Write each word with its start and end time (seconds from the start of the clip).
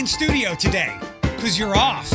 in 0.00 0.06
studio 0.06 0.54
today 0.54 0.96
because 1.20 1.58
you're 1.58 1.76
off. 1.76 2.10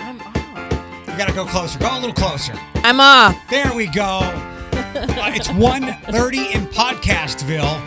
I'm 0.00 0.20
off. 0.20 1.08
You 1.08 1.16
gotta 1.16 1.32
go 1.32 1.46
closer. 1.46 1.78
Go 1.78 1.96
a 1.96 2.00
little 2.00 2.12
closer. 2.12 2.52
I'm 2.76 2.98
off. 2.98 3.36
There 3.48 3.72
we 3.72 3.86
go. 3.86 4.18
Uh, 4.22 5.30
it's 5.32 5.46
1.30 5.48 6.54
in 6.56 6.66
Podcastville. 6.66 7.80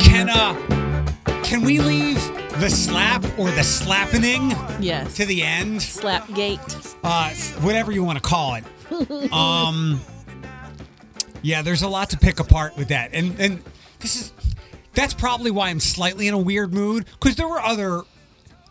Can 0.00 0.28
uh, 0.30 0.54
can 1.42 1.62
we 1.62 1.80
leave 1.80 2.16
the 2.60 2.70
slap 2.70 3.24
or 3.38 3.50
the 3.50 3.64
slappening 3.64 4.52
Yes. 4.78 5.16
to 5.16 5.26
the 5.26 5.42
end? 5.42 5.80
Slapgate. 5.80 6.94
uh, 7.02 7.30
whatever 7.60 7.90
you 7.90 8.04
want 8.04 8.18
to 8.18 8.22
call 8.22 8.54
it. 8.54 8.64
Um, 9.32 10.00
yeah, 11.42 11.62
there's 11.62 11.82
a 11.82 11.88
lot 11.88 12.10
to 12.10 12.16
pick 12.18 12.38
apart 12.38 12.76
with 12.76 12.88
that, 12.88 13.10
and 13.12 13.38
and 13.40 13.62
this 13.98 14.14
is 14.14 14.32
that's 14.94 15.14
probably 15.14 15.50
why 15.50 15.68
I'm 15.70 15.80
slightly 15.80 16.28
in 16.28 16.34
a 16.34 16.38
weird 16.38 16.72
mood 16.72 17.06
because 17.18 17.36
there 17.36 17.48
were 17.48 17.60
other. 17.60 18.02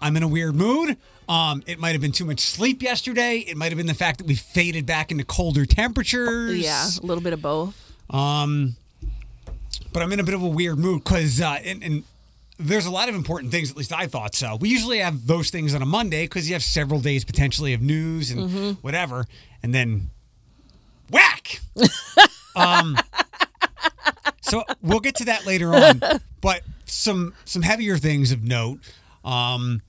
I'm 0.02 0.18
in 0.18 0.24
a 0.24 0.28
weird 0.28 0.56
mood. 0.56 0.98
Um, 1.30 1.64
it 1.66 1.80
might 1.80 1.94
have 1.94 2.02
been 2.02 2.12
too 2.12 2.26
much 2.26 2.42
sleep 2.42 2.82
yesterday. 2.82 3.38
It 3.38 3.56
might 3.56 3.70
have 3.70 3.78
been 3.78 3.88
the 3.88 3.94
fact 3.94 4.18
that 4.18 4.28
we 4.28 4.36
faded 4.36 4.86
back 4.86 5.12
into 5.12 5.24
colder 5.24 5.66
temperatures. 5.66 6.58
Yeah, 6.58 6.86
a 7.02 7.06
little 7.06 7.24
bit 7.24 7.34
of 7.34 7.42
both. 7.42 7.80
Um, 8.10 8.76
but 9.94 10.04
I'm 10.04 10.12
in 10.12 10.20
a 10.20 10.24
bit 10.24 10.34
of 10.34 10.44
a 10.44 10.48
weird 10.48 10.78
mood 10.78 11.04
because 11.04 11.40
uh, 11.40 11.60
and, 11.64 11.84
and 11.84 12.04
there's 12.60 12.86
a 12.86 12.92
lot 12.92 13.10
of 13.10 13.16
important 13.16 13.52
things. 13.52 13.72
At 13.72 13.78
least 13.78 13.94
I 13.94 14.08
thought 14.08 14.36
so. 14.36 14.58
We 14.58 14.70
usually 14.70 15.00
have 15.00 15.26
those 15.28 15.50
things 15.50 15.74
on 15.74 15.82
a 15.82 15.86
Monday 15.86 16.26
because 16.26 16.48
you 16.48 16.56
have 16.56 16.64
several 16.64 17.00
days 17.00 17.24
potentially 17.24 17.74
of 17.74 17.82
news 17.82 18.32
and 18.32 18.78
whatever, 18.82 19.26
and 19.62 19.74
then 19.74 20.10
whack. 21.10 21.62
um, 22.56 22.98
so 24.42 24.64
we'll 24.82 25.00
get 25.00 25.16
to 25.16 25.26
that 25.26 25.46
later 25.46 25.74
on. 25.74 26.02
But 26.42 26.62
some 26.86 27.34
some 27.46 27.62
heavier 27.62 27.98
things 27.98 28.32
of 28.32 28.44
note. 28.44 28.80
Um, 29.24 29.82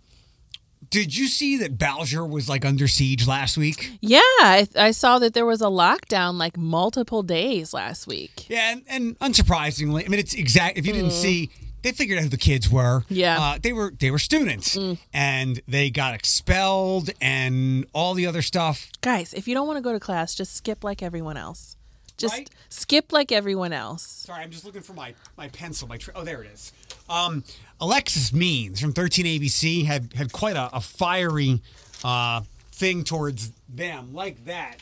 did 0.91 1.17
you 1.17 1.27
see 1.27 1.57
that 1.57 1.77
Bowsher 1.77 2.29
was 2.29 2.49
like 2.49 2.65
under 2.65 2.87
siege 2.87 3.27
last 3.27 3.57
week? 3.57 3.99
Yeah, 4.01 4.21
I, 4.21 4.69
I 4.77 4.91
saw 4.93 5.19
that 5.19 5.35
there 5.35 5.45
was 5.47 5.61
a 5.61 5.65
lockdown 5.67 6.39
like 6.39 6.57
multiple 6.57 7.25
days 7.25 7.75
last 7.75 8.07
week. 8.07 8.49
Yeah, 8.49 8.71
and, 8.73 8.83
and 8.87 9.19
unsurprisingly, 9.19 10.05
I 10.05 10.09
mean, 10.09 10.21
it's 10.21 10.35
exact. 10.35 10.79
If 10.79 10.87
you 10.87 10.93
didn't 10.93 11.11
see, 11.11 11.51
they 11.83 11.91
figured 11.91 12.19
out 12.19 12.23
who 12.23 12.29
the 12.29 12.37
kids 12.37 12.71
were. 12.71 13.03
Yeah. 13.09 13.41
uh, 13.41 13.59
they 13.61 13.73
were 13.73 13.93
they 13.99 14.13
were 14.13 14.21
students, 14.21 14.79
and 15.13 15.61
they 15.67 15.91
got 15.91 16.15
expelled 16.15 17.11
and 17.21 17.87
all 17.93 18.15
the 18.15 18.27
other 18.27 18.43
stuff. 18.43 18.89
Guys, 19.01 19.35
if 19.35 19.49
you 19.49 19.55
don't 19.55 19.67
want 19.67 19.79
to 19.79 19.83
go 19.83 19.93
to 19.93 19.99
class, 19.99 20.35
just 20.35 20.55
skip 20.55 20.85
like 20.85 21.03
everyone 21.03 21.37
else. 21.37 21.77
Just 22.17 22.35
Right? 22.35 22.51
skip 22.69 23.13
like 23.13 23.33
everyone 23.33 23.73
else. 23.73 24.03
Sorry, 24.03 24.43
I'm 24.43 24.51
just 24.51 24.65
looking 24.65 24.83
for 24.83 24.93
my 24.95 25.15
my 25.37 25.49
pencil. 25.49 25.89
My 25.89 25.97
tra- 25.99 26.13
oh, 26.17 26.23
there 26.25 26.43
it 26.43 26.51
is. 26.53 26.73
Um, 27.09 27.43
Alexis 27.81 28.33
Means 28.33 28.81
from 28.81 28.93
13 28.93 29.27
ABC 29.27 29.85
had 29.85 30.13
had 30.15 30.33
quite 30.33 30.57
a, 30.57 30.75
a 30.77 30.81
fiery 30.81 31.61
uh, 32.05 32.43
thing 32.73 33.03
towards 33.05 33.51
them, 33.69 34.15
like 34.15 34.45
that, 34.47 34.77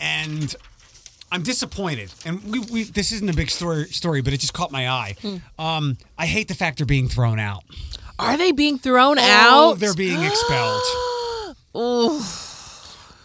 and. 0.00 0.54
I'm 1.32 1.42
disappointed, 1.42 2.14
and 2.24 2.40
we, 2.44 2.60
we 2.60 2.82
this 2.84 3.10
isn't 3.10 3.28
a 3.28 3.32
big 3.32 3.50
story 3.50 3.86
story, 3.86 4.20
but 4.22 4.32
it 4.32 4.36
just 4.38 4.54
caught 4.54 4.70
my 4.70 4.88
eye. 4.88 5.16
Um, 5.58 5.98
I 6.16 6.24
hate 6.24 6.46
the 6.46 6.54
fact 6.54 6.78
they're 6.78 6.86
being 6.86 7.08
thrown 7.08 7.40
out. 7.40 7.64
Are 8.16 8.36
they 8.36 8.52
being 8.52 8.78
thrown 8.78 9.18
Oh, 9.18 9.72
out? 9.72 9.80
they're 9.80 9.92
being 9.92 10.22
expelled. 10.22 10.82
Ooh, 11.76 12.20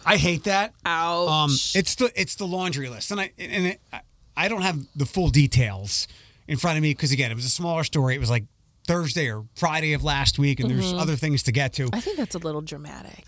I 0.04 0.16
hate 0.16 0.44
that. 0.44 0.72
ouch. 0.84 1.28
Um, 1.28 1.50
it's 1.74 1.94
the 1.96 2.12
it's 2.20 2.34
the 2.36 2.46
laundry 2.46 2.88
list, 2.88 3.10
and 3.10 3.20
I 3.20 3.32
and 3.38 3.66
it, 3.66 3.80
I- 3.92 4.00
I 4.34 4.48
don't 4.48 4.62
have 4.62 4.78
the 4.96 5.04
full 5.04 5.28
details 5.28 6.08
in 6.48 6.56
front 6.56 6.78
of 6.78 6.82
me 6.82 6.90
because 6.92 7.12
again, 7.12 7.30
it 7.30 7.34
was 7.34 7.44
a 7.44 7.50
smaller 7.50 7.84
story. 7.84 8.14
It 8.14 8.18
was 8.18 8.30
like 8.30 8.44
Thursday 8.86 9.30
or 9.30 9.44
Friday 9.54 9.92
of 9.92 10.02
last 10.02 10.38
week, 10.38 10.58
and 10.58 10.70
Mm-hmm. 10.70 10.80
there's 10.80 10.92
other 10.94 11.16
things 11.16 11.42
to 11.44 11.52
get 11.52 11.74
to. 11.74 11.90
I 11.92 12.00
think 12.00 12.16
that's 12.16 12.34
a 12.34 12.38
little 12.38 12.62
dramatic. 12.62 13.26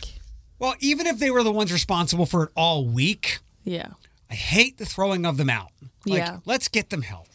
Well, 0.58 0.74
even 0.80 1.06
if 1.06 1.18
they 1.18 1.30
were 1.30 1.42
the 1.42 1.52
ones 1.52 1.70
responsible 1.72 2.24
for 2.24 2.44
it 2.44 2.50
all 2.56 2.86
week, 2.86 3.40
Yeah. 3.64 3.88
I 4.30 4.34
hate 4.34 4.78
the 4.78 4.86
throwing 4.86 5.26
of 5.26 5.36
them 5.36 5.50
out. 5.50 5.72
Like, 6.06 6.18
Yeah. 6.20 6.38
let's 6.46 6.68
get 6.68 6.88
them 6.88 7.02
help. 7.02 7.28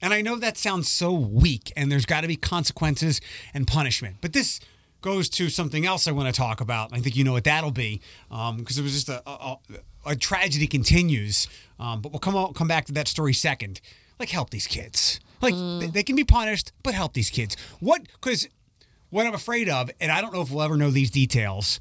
And 0.00 0.14
I 0.14 0.22
know 0.22 0.36
that 0.36 0.56
sounds 0.56 0.88
so 0.90 1.12
weak, 1.12 1.72
and 1.76 1.92
there's 1.92 2.06
got 2.06 2.22
to 2.22 2.26
be 2.26 2.36
consequences 2.36 3.20
and 3.52 3.66
punishment. 3.66 4.16
But 4.22 4.32
this 4.32 4.60
goes 5.00 5.28
to 5.30 5.48
something 5.48 5.86
else 5.86 6.06
I 6.06 6.12
want 6.12 6.32
to 6.32 6.38
talk 6.38 6.60
about. 6.60 6.92
I 6.92 7.00
think 7.00 7.16
you 7.16 7.24
know 7.24 7.32
what 7.32 7.44
that'll 7.44 7.70
be, 7.70 8.00
because 8.28 8.78
it 8.78 8.82
was 8.82 8.92
just 8.92 9.08
a, 9.08 9.22
a, 9.28 9.56
a 10.06 10.16
tragedy 10.16 10.66
continues. 10.66 11.48
Um, 11.78 12.00
but 12.00 12.12
we'll 12.12 12.20
come 12.20 12.36
out, 12.36 12.54
come 12.54 12.68
back 12.68 12.86
to 12.86 12.92
that 12.92 13.08
story 13.08 13.32
second. 13.32 13.80
Like, 14.18 14.28
help 14.28 14.50
these 14.50 14.66
kids. 14.66 15.18
Like, 15.40 15.54
they, 15.54 15.86
they 15.86 16.02
can 16.02 16.16
be 16.16 16.24
punished, 16.24 16.72
but 16.82 16.92
help 16.94 17.14
these 17.14 17.30
kids. 17.30 17.56
What? 17.80 18.02
Because 18.12 18.48
what 19.08 19.26
I'm 19.26 19.34
afraid 19.34 19.68
of, 19.68 19.90
and 20.00 20.12
I 20.12 20.20
don't 20.20 20.34
know 20.34 20.42
if 20.42 20.50
we'll 20.50 20.62
ever 20.62 20.76
know 20.76 20.90
these 20.90 21.10
details. 21.10 21.80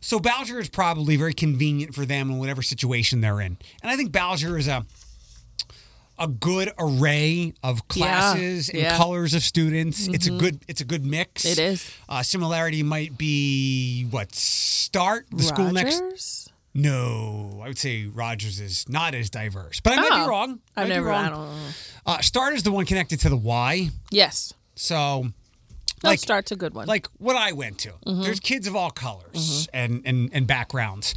So 0.00 0.20
Bowsher 0.20 0.60
is 0.60 0.68
probably 0.68 1.16
very 1.16 1.32
convenient 1.32 1.94
for 1.94 2.04
them 2.04 2.30
in 2.30 2.38
whatever 2.38 2.60
situation 2.60 3.22
they're 3.22 3.40
in. 3.40 3.56
And 3.82 3.90
I 3.90 3.96
think 3.96 4.12
Bowsher 4.12 4.58
is 4.58 4.68
a 4.68 4.84
a 6.18 6.28
good 6.28 6.70
array 6.78 7.54
of 7.62 7.88
classes 7.88 8.68
and 8.68 8.78
yeah. 8.78 8.90
Mm-hmm. 8.92 9.02
colors 9.02 9.34
of 9.34 9.42
students. 9.42 10.06
It's 10.08 10.26
a 10.26 10.30
good 10.30 10.60
it's 10.68 10.80
a 10.80 10.84
good 10.84 11.04
mix. 11.04 11.44
It 11.44 11.58
is. 11.58 11.90
Uh, 12.08 12.22
similarity 12.22 12.82
might 12.82 13.18
be 13.18 14.06
what 14.10 14.34
start 14.34 15.26
the 15.30 15.42
school 15.42 15.72
next. 15.72 16.52
No, 16.76 17.60
I 17.62 17.68
would 17.68 17.78
say 17.78 18.06
Rogers 18.06 18.58
is 18.58 18.88
not 18.88 19.14
as 19.14 19.30
diverse, 19.30 19.78
but 19.80 19.92
I 19.92 19.96
might 19.96 20.08
Oh. 20.12 20.24
be 20.24 20.28
wrong. 20.28 20.60
I've 20.76 20.88
Might 20.88 20.94
be 20.96 21.00
wrong. 21.00 21.24
I 21.24 21.28
don't 21.28 21.46
know. 21.46 21.68
Uh, 22.06 22.20
start 22.20 22.54
is 22.54 22.64
the 22.64 22.72
one 22.72 22.84
connected 22.84 23.20
to 23.20 23.28
the 23.28 23.36
Y. 23.36 23.90
Yes. 24.10 24.52
So, 24.74 25.22
No, 26.02 26.10
like 26.10 26.18
start's 26.18 26.50
a 26.50 26.56
good 26.56 26.74
one. 26.74 26.88
like 26.88 27.06
what 27.18 27.36
I 27.36 27.52
went 27.52 27.78
to. 27.80 27.90
Mm-hmm. 27.90 28.22
There's 28.22 28.40
kids 28.40 28.66
of 28.66 28.74
all 28.74 28.90
colors 28.90 29.68
and, 29.72 30.02
and 30.04 30.30
and 30.32 30.46
backgrounds. 30.48 31.14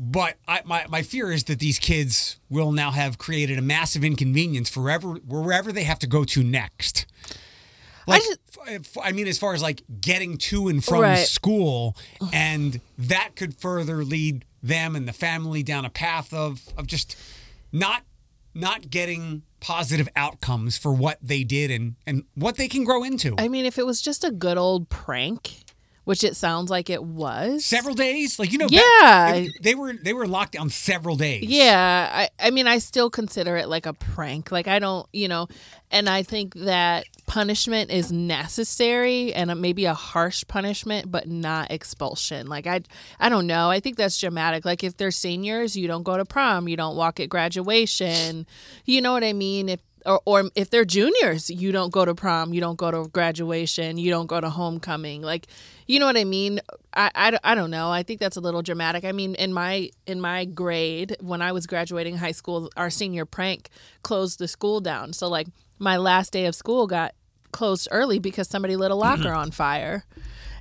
But 0.00 0.36
I, 0.46 0.62
my, 0.64 0.86
my 0.88 1.02
fear 1.02 1.32
is 1.32 1.44
that 1.44 1.58
these 1.58 1.78
kids 1.80 2.38
will 2.48 2.70
now 2.70 2.92
have 2.92 3.18
created 3.18 3.58
a 3.58 3.62
massive 3.62 4.04
inconvenience 4.04 4.70
forever 4.70 5.14
wherever 5.26 5.72
they 5.72 5.82
have 5.82 5.98
to 5.98 6.06
go 6.06 6.22
to 6.24 6.44
next. 6.44 7.04
Like, 8.06 8.22
just- 8.22 8.38
f- 8.68 8.96
I 9.02 9.10
mean, 9.12 9.26
as 9.26 9.38
far 9.38 9.54
as 9.54 9.60
like 9.62 9.82
getting 10.00 10.38
to 10.38 10.68
and 10.68 10.82
from 10.84 11.00
Right. 11.00 11.26
school, 11.26 11.96
and 12.32 12.80
that 12.96 13.34
could 13.34 13.56
further 13.56 14.04
lead 14.04 14.44
them 14.62 14.94
and 14.96 15.06
the 15.08 15.12
family 15.12 15.62
down 15.62 15.84
a 15.84 15.90
path 15.90 16.32
of 16.32 16.62
of 16.76 16.86
just 16.86 17.16
not 17.72 18.02
not 18.54 18.90
getting 18.90 19.42
positive 19.60 20.08
outcomes 20.16 20.78
for 20.78 20.92
what 20.92 21.18
they 21.20 21.42
did 21.44 21.70
and 21.70 21.96
and 22.06 22.22
what 22.34 22.56
they 22.56 22.68
can 22.68 22.84
grow 22.84 23.02
into. 23.02 23.34
I 23.36 23.48
mean, 23.48 23.66
if 23.66 23.78
it 23.78 23.84
was 23.86 24.00
just 24.00 24.24
a 24.24 24.30
good 24.30 24.56
old 24.58 24.88
prank, 24.88 25.64
which 26.08 26.24
it 26.24 26.34
sounds 26.36 26.70
like 26.70 26.88
it 26.90 27.02
was. 27.04 27.64
several 27.64 27.94
days 27.94 28.38
like 28.38 28.50
you 28.52 28.58
know 28.58 28.66
Yeah. 28.70 28.82
back- 29.02 29.34
they, 29.34 29.50
they 29.60 29.74
were 29.74 29.92
they 29.92 30.12
were 30.14 30.26
locked 30.26 30.52
down 30.52 30.70
several 30.70 31.16
days 31.16 31.44
Yeah, 31.44 32.10
I, 32.12 32.30
I 32.46 32.50
mean, 32.50 32.66
I 32.66 32.78
still 32.78 33.10
consider 33.10 33.56
it 33.56 33.68
like 33.68 33.84
a 33.86 33.92
prank. 33.92 34.50
Like, 34.50 34.68
I 34.68 34.78
don't, 34.78 35.06
you 35.12 35.28
know, 35.28 35.48
and 35.90 36.08
I 36.08 36.22
think 36.22 36.54
that 36.54 37.04
punishment 37.26 37.90
is 37.90 38.10
necessary 38.12 39.32
and 39.34 39.54
maybe 39.60 39.84
a 39.84 39.94
harsh 39.94 40.44
punishment, 40.48 41.10
but 41.10 41.28
not 41.28 41.70
expulsion. 41.70 42.46
Like, 42.48 42.66
I, 42.66 42.80
I 43.20 43.28
don't 43.28 43.46
know. 43.46 43.70
I 43.70 43.80
think 43.80 43.96
that's 43.96 44.18
dramatic. 44.18 44.64
Like, 44.64 44.82
if 44.82 44.96
they're 44.96 45.10
seniors, 45.10 45.76
you 45.76 45.86
don't 45.88 46.02
go 46.02 46.16
to 46.16 46.24
prom, 46.24 46.68
you 46.68 46.76
don't 46.76 46.96
walk 46.96 47.20
at 47.20 47.28
graduation. 47.28 48.46
You 48.84 49.00
know 49.02 49.12
what 49.12 49.24
I 49.24 49.32
mean? 49.34 49.68
If 49.68 49.80
or, 50.08 50.20
or 50.24 50.50
if 50.54 50.70
they're 50.70 50.86
juniors, 50.86 51.50
you 51.50 51.70
don't 51.70 51.92
go 51.92 52.04
to 52.04 52.14
prom, 52.14 52.54
you 52.54 52.60
don't 52.60 52.78
go 52.78 52.90
to 52.90 53.08
graduation, 53.10 53.98
you 53.98 54.10
don't 54.10 54.26
go 54.26 54.40
to 54.40 54.48
homecoming. 54.48 55.20
Like, 55.20 55.46
you 55.86 56.00
know 56.00 56.06
what 56.06 56.16
I 56.16 56.24
mean? 56.24 56.60
I, 56.94 57.10
I, 57.14 57.38
I 57.44 57.54
don't 57.54 57.70
know. 57.70 57.90
I 57.90 58.02
think 58.02 58.18
that's 58.18 58.36
a 58.36 58.40
little 58.40 58.62
dramatic. 58.62 59.04
I 59.04 59.12
mean, 59.12 59.34
in 59.34 59.52
my 59.52 59.90
in 60.06 60.20
my 60.20 60.46
grade 60.46 61.16
when 61.20 61.42
I 61.42 61.52
was 61.52 61.66
graduating 61.66 62.16
high 62.16 62.32
school, 62.32 62.70
our 62.76 62.90
senior 62.90 63.26
prank 63.26 63.68
closed 64.02 64.38
the 64.38 64.48
school 64.48 64.80
down. 64.80 65.12
So 65.12 65.28
like 65.28 65.46
my 65.78 65.98
last 65.98 66.32
day 66.32 66.46
of 66.46 66.54
school 66.54 66.86
got 66.86 67.14
closed 67.52 67.88
early 67.90 68.18
because 68.18 68.48
somebody 68.48 68.76
lit 68.76 68.90
a 68.90 68.94
locker 68.94 69.32
on 69.32 69.50
fire. 69.50 70.04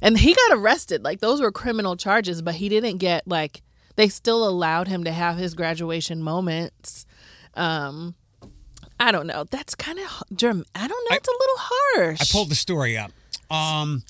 And 0.02 0.18
he 0.18 0.36
got 0.36 0.58
arrested. 0.58 1.04
Like 1.04 1.22
those 1.22 1.42
were 1.42 1.52
criminal 1.52 1.96
charges, 1.96 2.42
but 2.42 2.56
he 2.56 2.68
didn't 2.70 2.98
get 2.98 3.26
like 3.26 3.64
they 3.96 4.10
still 4.10 4.48
allowed 4.48 4.90
him 4.90 5.06
to 5.06 5.12
have 5.12 5.38
his 5.38 5.56
graduation 5.56 6.22
moments. 6.22 7.06
Um 7.54 8.16
I 9.00 9.12
don't 9.12 9.28
know. 9.28 9.44
That's 9.50 9.76
kind 9.76 10.00
of 10.00 10.24
germ. 10.36 10.66
I 10.76 10.88
don't 10.88 11.10
know. 11.10 11.16
It's 11.18 11.28
a 11.28 11.32
little 11.32 11.58
harsh. 11.58 12.22
i 12.22 12.26
pulled 12.32 12.50
the 12.50 12.56
story 12.56 12.98
up 12.98 13.12
um 13.50 14.04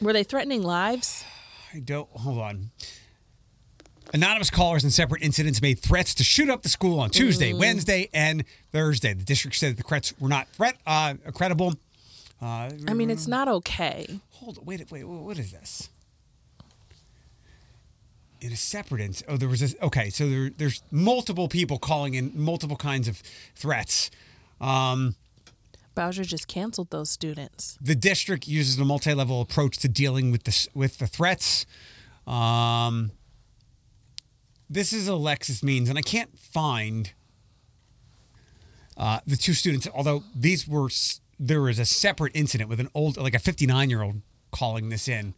Were 0.00 0.12
they 0.12 0.24
threatening 0.24 0.62
lives? 0.62 1.24
i 1.72 1.78
don't 1.80 2.08
hold 2.10 2.38
on 2.38 2.70
Anonymous 4.12 4.50
callers 4.50 4.84
in 4.84 4.90
separate 4.90 5.22
incidents 5.22 5.60
made 5.62 5.78
threats 5.80 6.14
to 6.16 6.22
shoot 6.22 6.48
up 6.48 6.62
the 6.62 6.68
school 6.68 7.00
on 7.00 7.10
Tuesday, 7.10 7.52
Mm. 7.52 7.58
Wednesday, 7.58 8.08
and 8.14 8.44
Thursday. 8.70 9.12
The 9.12 9.24
district 9.24 9.56
said 9.56 9.76
the 9.76 9.82
threats 9.82 10.12
were 10.20 10.28
not 10.28 10.46
threat 10.48 10.76
uh, 10.86 11.14
credible. 11.34 11.74
Uh, 12.40 12.70
I 12.86 12.92
mean, 12.94 13.10
it's 13.10 13.26
not 13.26 13.48
okay. 13.48 14.20
hold 14.32 14.64
wait, 14.64 14.80
wait, 14.92 15.04
wait, 15.04 15.04
what 15.04 15.38
is 15.38 15.50
this? 15.50 15.88
In 18.40 18.52
a 18.52 18.56
separate 18.56 19.00
incident, 19.00 19.32
oh, 19.34 19.36
there 19.38 19.48
was 19.48 19.60
this. 19.60 19.74
Okay, 19.82 20.10
so 20.10 20.28
there, 20.28 20.50
there's 20.50 20.82
multiple 20.92 21.48
people 21.48 21.78
calling 21.78 22.14
in 22.14 22.30
multiple 22.34 22.76
kinds 22.76 23.08
of 23.08 23.16
threats. 23.56 24.10
Um, 24.64 25.14
Bowsher 25.94 26.26
just 26.26 26.48
canceled 26.48 26.90
those 26.90 27.10
students. 27.10 27.78
The 27.80 27.94
district 27.94 28.48
uses 28.48 28.78
a 28.78 28.84
multi-level 28.84 29.40
approach 29.40 29.78
to 29.78 29.88
dealing 29.88 30.32
with 30.32 30.44
the 30.44 30.68
with 30.74 30.98
the 30.98 31.06
threats. 31.06 31.66
Um, 32.26 33.12
this 34.68 34.92
is 34.92 35.06
Alexis 35.06 35.62
Means, 35.62 35.88
and 35.88 35.98
I 35.98 36.02
can't 36.02 36.36
find 36.38 37.12
uh, 38.96 39.20
the 39.26 39.36
two 39.36 39.52
students. 39.52 39.86
Although 39.94 40.24
these 40.34 40.66
were, 40.66 40.88
there 41.38 41.60
was 41.60 41.78
a 41.78 41.84
separate 41.84 42.32
incident 42.34 42.70
with 42.70 42.80
an 42.80 42.88
old, 42.94 43.16
like 43.16 43.34
a 43.34 43.38
59 43.38 43.90
year 43.90 44.02
old 44.02 44.22
calling 44.54 44.88
this 44.88 45.08
in. 45.08 45.34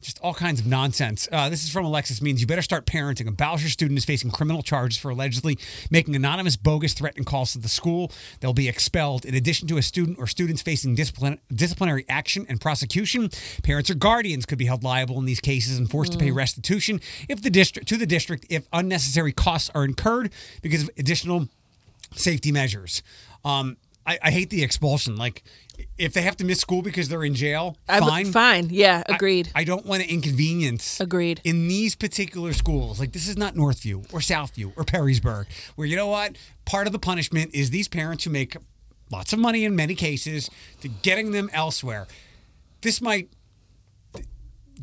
Just 0.00 0.20
all 0.20 0.32
kinds 0.32 0.60
of 0.60 0.66
nonsense. 0.66 1.28
Uh, 1.30 1.50
this 1.50 1.64
is 1.64 1.70
from 1.70 1.84
Alexis 1.84 2.22
Means. 2.22 2.40
You 2.40 2.46
better 2.46 2.62
start 2.62 2.86
parenting. 2.86 3.28
A 3.28 3.32
Bowsher 3.32 3.68
student 3.68 3.98
is 3.98 4.04
facing 4.04 4.30
criminal 4.30 4.62
charges 4.62 4.96
for 4.96 5.10
allegedly 5.10 5.58
making 5.90 6.14
anonymous, 6.14 6.56
bogus, 6.56 6.94
threatening 6.94 7.24
calls 7.24 7.52
to 7.52 7.58
the 7.58 7.68
school. 7.68 8.12
They'll 8.38 8.54
be 8.54 8.68
expelled. 8.68 9.24
In 9.26 9.34
addition 9.34 9.66
to 9.68 9.76
a 9.76 9.82
student 9.82 10.18
or 10.18 10.26
students 10.26 10.62
facing 10.62 10.94
discipline, 10.94 11.40
disciplinary 11.52 12.06
action 12.08 12.46
and 12.48 12.60
prosecution, 12.60 13.28
parents 13.64 13.90
or 13.90 13.94
guardians 13.94 14.46
could 14.46 14.58
be 14.58 14.66
held 14.66 14.84
liable 14.84 15.18
in 15.18 15.24
these 15.24 15.40
cases 15.40 15.76
and 15.76 15.90
forced 15.90 16.12
to 16.12 16.18
pay 16.18 16.30
restitution 16.30 17.00
if 17.28 17.42
the 17.42 17.50
district 17.50 17.88
to 17.88 17.96
the 17.96 18.06
district 18.06 18.46
if 18.48 18.68
unnecessary 18.72 19.32
costs 19.32 19.68
are 19.74 19.84
incurred 19.84 20.30
because 20.62 20.84
of 20.84 20.90
additional 20.96 21.48
safety 22.14 22.52
measures. 22.52 23.02
Um, 23.44 23.76
I, 24.06 24.18
I 24.22 24.30
hate 24.30 24.50
the 24.50 24.62
expulsion. 24.62 25.16
Like, 25.16 25.42
if 25.98 26.12
they 26.12 26.22
have 26.22 26.36
to 26.38 26.44
miss 26.44 26.60
school 26.60 26.82
because 26.82 27.08
they're 27.08 27.24
in 27.24 27.34
jail, 27.34 27.76
I- 27.88 28.00
fine. 28.00 28.32
fine. 28.32 28.68
Yeah, 28.70 29.02
I- 29.08 29.14
agreed. 29.14 29.50
I, 29.54 29.64
don't 29.64 29.86
want 29.86 30.02
to 30.02 30.08
inconvenience. 30.12 31.00
Agreed. 31.00 31.40
In 31.44 31.68
these 31.68 31.94
particular 31.96 32.52
schools, 32.52 32.98
like 33.00 33.12
this 33.12 33.28
is 33.28 33.36
not 33.36 33.54
Northview 33.54 34.12
or 34.12 34.20
Southview 34.20 34.72
or 34.76 34.84
Perrysburg, 34.84 35.46
where 35.76 35.86
you 35.86 35.96
know 35.96 36.08
what? 36.08 36.36
Part 36.64 36.86
of 36.86 36.92
the 36.92 36.98
punishment 36.98 37.50
is 37.54 37.70
these 37.70 37.88
parents 37.88 38.24
who 38.24 38.30
make 38.30 38.56
lots 39.10 39.32
of 39.32 39.38
money 39.38 39.64
in 39.64 39.74
many 39.76 39.94
cases 39.94 40.50
to 40.80 40.88
getting 40.88 41.32
them 41.32 41.50
elsewhere. 41.52 42.06
This 42.82 43.00
might 43.00 43.28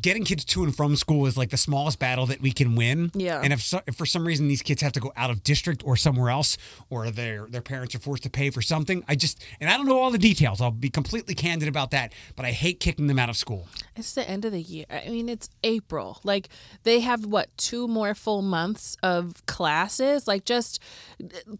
getting 0.00 0.24
kids 0.24 0.44
to 0.44 0.64
and 0.64 0.74
from 0.74 0.96
school 0.96 1.26
is 1.26 1.36
like 1.36 1.50
the 1.50 1.56
smallest 1.56 1.98
battle 1.98 2.26
that 2.26 2.40
we 2.40 2.52
can 2.52 2.74
win. 2.74 3.10
Yeah. 3.14 3.40
And 3.42 3.52
if, 3.52 3.60
so, 3.60 3.80
if 3.86 3.96
for 3.96 4.06
some 4.06 4.26
reason 4.26 4.48
these 4.48 4.62
kids 4.62 4.82
have 4.82 4.92
to 4.92 5.00
go 5.00 5.12
out 5.16 5.30
of 5.30 5.42
district 5.42 5.82
or 5.84 5.96
somewhere 5.96 6.30
else, 6.30 6.56
or 6.90 7.10
their 7.10 7.46
their 7.46 7.62
parents 7.62 7.94
are 7.94 7.98
forced 7.98 8.22
to 8.24 8.30
pay 8.30 8.50
for 8.50 8.62
something, 8.62 9.04
I 9.08 9.14
just 9.14 9.42
and 9.60 9.68
I 9.68 9.76
don't 9.76 9.86
know 9.86 9.98
all 9.98 10.10
the 10.10 10.18
details. 10.18 10.60
I'll 10.60 10.70
be 10.70 10.90
completely 10.90 11.34
candid 11.34 11.68
about 11.68 11.90
that. 11.90 12.12
But 12.36 12.44
I 12.46 12.52
hate 12.52 12.80
kicking 12.80 13.06
them 13.06 13.18
out 13.18 13.28
of 13.28 13.36
school. 13.36 13.66
It's 13.96 14.14
the 14.14 14.28
end 14.28 14.44
of 14.44 14.52
the 14.52 14.62
year. 14.62 14.86
I 14.90 15.08
mean, 15.08 15.28
it's 15.28 15.48
April. 15.64 16.20
Like 16.24 16.48
they 16.82 17.00
have 17.00 17.24
what 17.26 17.56
two 17.56 17.88
more 17.88 18.14
full 18.14 18.42
months 18.42 18.96
of 19.02 19.44
classes. 19.46 20.28
Like 20.28 20.44
just 20.44 20.82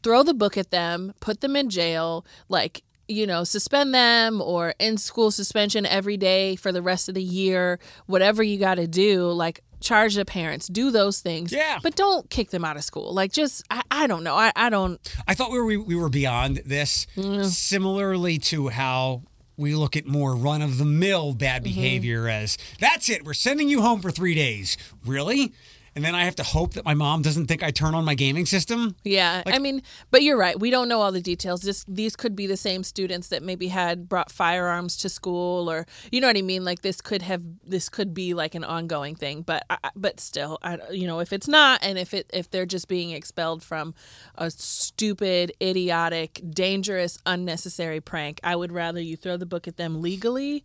throw 0.03 0.23
the 0.23 0.35
book 0.35 0.57
at 0.57 0.71
them, 0.71 1.15
put 1.21 1.41
them 1.41 1.57
in 1.57 1.69
jail. 1.71 2.25
Like 2.49 2.83
you 3.09 3.27
know, 3.27 3.45
suspend 3.45 3.95
them 3.95 4.41
or 4.41 4.75
in 4.79 4.99
school 4.99 5.31
suspension 5.31 5.87
every 5.87 6.17
day 6.17 6.57
for 6.57 6.73
the 6.73 6.83
rest 6.83 7.09
of 7.09 7.15
the 7.15 7.23
year. 7.23 7.81
Whatever 8.07 8.43
you 8.43 8.59
got 8.59 8.77
to 8.77 8.87
do, 8.87 9.31
like 9.31 9.63
charge 9.81 10.15
the 10.15 10.25
parents, 10.25 10.67
do 10.67 10.91
those 10.91 11.21
things. 11.21 11.53
Yeah. 11.53 11.79
But 11.83 11.97
don't 11.97 12.29
kick 12.31 12.51
them 12.51 12.65
out 12.65 12.77
of 12.77 12.85
school. 12.85 13.13
Like 13.15 13.33
just 13.33 13.63
I, 13.71 13.83
I 13.91 14.07
don't 14.07 14.23
know. 14.23 14.35
I, 14.35 14.53
I 14.55 14.71
don't. 14.71 15.01
I 15.27 15.35
thought 15.35 15.51
we 15.51 15.59
were 15.59 15.83
we 15.83 15.97
were 15.97 16.09
beyond 16.09 16.63
this. 16.65 17.07
Mm. 17.17 17.45
Similarly 17.47 18.39
to 18.39 18.69
how 18.69 19.23
we 19.57 19.75
look 19.75 19.97
at 19.97 20.07
more 20.07 20.35
run 20.37 20.63
of 20.63 20.79
the 20.79 20.85
mill 20.85 21.35
bad 21.35 21.63
mm-hmm. 21.63 21.75
behavior 21.75 22.29
as 22.29 22.57
that's 22.79 23.09
it. 23.09 23.25
We're 23.25 23.35
sending 23.35 23.69
you 23.69 23.83
home 23.83 24.01
for 24.01 24.11
three 24.11 24.35
days. 24.35 24.77
Really? 25.05 25.53
And 25.99 26.05
then 26.05 26.15
I 26.15 26.25
have 26.27 26.37
to 26.37 26.45
hope 26.45 26.75
that 26.75 26.85
my 26.85 26.95
mom 26.95 27.23
doesn't 27.23 27.49
think 27.49 27.65
I 27.65 27.73
turn 27.73 27.93
on 27.93 28.05
my 28.05 28.15
gaming 28.15 28.47
system. 28.47 28.95
Yeah, 29.03 29.43
I 29.45 29.59
mean, 29.59 29.83
but 30.13 30.23
you're 30.23 30.37
right. 30.37 30.57
We 30.57 30.71
don't 30.71 30.89
know 30.89 31.01
all 31.01 31.11
the 31.11 31.21
details. 31.21 31.63
This 31.63 31.85
these 31.89 32.15
could 32.15 32.37
be 32.37 32.47
the 32.47 32.57
same 32.57 32.85
students 32.85 33.27
that 33.29 33.43
maybe 33.43 33.67
had 33.67 34.09
brought 34.09 34.31
firearms 34.31 34.97
to 34.99 35.09
school, 35.09 35.69
or 35.69 35.87
you 36.13 36.21
know 36.21 36.29
what 36.29 36.37
I 36.37 36.43
mean. 36.43 36.65
Like 36.65 36.83
this 36.83 37.01
could 37.01 37.23
have 37.23 37.43
this 37.67 37.89
could 37.89 38.15
be 38.15 38.33
like 38.33 38.55
an 38.55 38.63
ongoing 38.63 39.17
thing. 39.17 39.43
But 39.43 39.65
I- 39.69 39.91
but 39.97 40.21
still, 40.21 40.59
I, 40.63 40.79
you 40.93 41.09
know, 41.09 41.19
if 41.19 41.33
it's 41.33 41.49
not, 41.49 41.81
and 41.83 41.99
if 41.99 42.15
it 42.15 42.31
if 42.33 42.49
they're 42.49 42.65
just 42.65 42.87
being 42.87 43.11
expelled 43.11 43.65
from 43.65 43.93
a 44.37 44.53
stupid, 44.53 45.51
idiotic, 45.61 46.41
dangerous, 46.49 47.19
unnecessary 47.27 48.01
prank, 48.01 48.39
I 48.45 48.55
would 48.55 48.71
rather 48.71 49.01
you 49.01 49.17
throw 49.17 49.37
the 49.37 49.47
book 49.47 49.67
at 49.67 49.77
them 49.79 50.01
legally, 50.01 50.63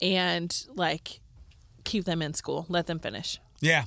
and 0.00 0.56
like 0.76 1.18
keep 1.82 2.04
them 2.04 2.22
in 2.22 2.34
school, 2.34 2.66
let 2.68 2.86
them 2.86 3.00
finish. 3.00 3.40
Yeah. 3.60 3.86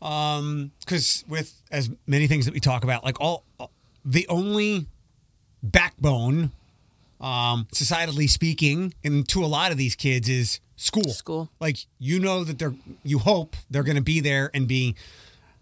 Um, 0.00 0.70
because 0.80 1.24
with 1.28 1.62
as 1.70 1.90
many 2.06 2.26
things 2.26 2.44
that 2.44 2.54
we 2.54 2.60
talk 2.60 2.84
about, 2.84 3.04
like 3.04 3.20
all 3.20 3.44
the 4.04 4.26
only 4.28 4.86
backbone, 5.62 6.52
um, 7.20 7.66
societally 7.72 8.28
speaking, 8.28 8.94
and 9.02 9.28
to 9.28 9.44
a 9.44 9.46
lot 9.46 9.72
of 9.72 9.78
these 9.78 9.96
kids 9.96 10.28
is 10.28 10.60
school. 10.76 11.10
School. 11.10 11.50
Like 11.60 11.78
you 11.98 12.20
know 12.20 12.44
that 12.44 12.58
they're 12.58 12.74
you 13.02 13.18
hope 13.18 13.56
they're 13.70 13.82
going 13.82 13.96
to 13.96 14.02
be 14.02 14.20
there 14.20 14.50
and 14.54 14.68
be. 14.68 14.94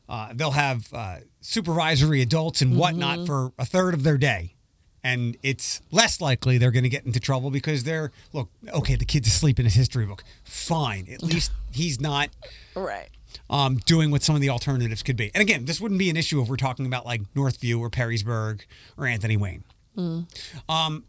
Uh, 0.09 0.29
they'll 0.33 0.53
have 0.53 0.87
uh, 0.93 1.17
supervisory 1.41 2.23
adults 2.23 2.63
and 2.63 2.77
whatnot 2.77 3.27
for 3.27 3.53
a 3.59 3.65
third 3.65 3.93
of 3.93 4.05
their 4.05 4.17
day. 4.17 4.55
And 5.03 5.37
it's 5.43 5.81
less 5.91 6.21
likely 6.21 6.59
they're 6.59 6.71
going 6.71 6.85
to 6.85 6.89
get 6.89 7.07
into 7.07 7.21
trouble 7.21 7.51
because 7.51 7.85
they're, 7.85 8.11
look, 8.33 8.49
okay, 8.69 8.97
the 8.97 9.05
kid's 9.05 9.29
asleep 9.29 9.59
in 9.59 9.65
his 9.65 9.75
history 9.75 10.05
book. 10.07 10.23
Fine. 10.45 11.09
At 11.13 11.23
least 11.25 11.53
he's 11.73 12.01
not 12.01 12.31
Right. 12.75 13.09
Um, 13.51 13.77
doing 13.87 14.11
what 14.11 14.23
some 14.23 14.35
of 14.35 14.41
the 14.41 14.51
alternatives 14.51 15.03
could 15.03 15.17
be. 15.17 15.31
And 15.35 15.41
again, 15.43 15.65
this 15.65 15.81
wouldn't 15.81 15.99
be 15.99 16.11
an 16.11 16.17
issue 16.17 16.41
if 16.41 16.49
we're 16.49 16.57
talking 16.57 16.87
about 16.87 17.05
like 17.07 17.23
Northview 17.35 17.79
or 17.81 17.91
Perrysburg 17.91 18.63
or 18.97 19.07
Anthony 19.07 19.37
Wayne. 19.37 19.65
Um, 20.69 21.05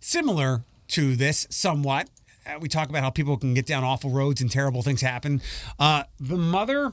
similar 0.00 0.62
to 0.88 1.16
this, 1.16 1.46
somewhat, 1.50 2.08
uh, 2.46 2.58
we 2.60 2.68
talk 2.68 2.88
about 2.88 3.02
how 3.02 3.10
people 3.10 3.36
can 3.36 3.54
get 3.54 3.66
down 3.66 3.84
awful 3.84 4.10
roads 4.10 4.40
and 4.40 4.50
terrible 4.50 4.82
things 4.82 5.00
happen. 5.00 5.40
Uh, 5.78 6.04
the 6.18 6.36
mother, 6.36 6.92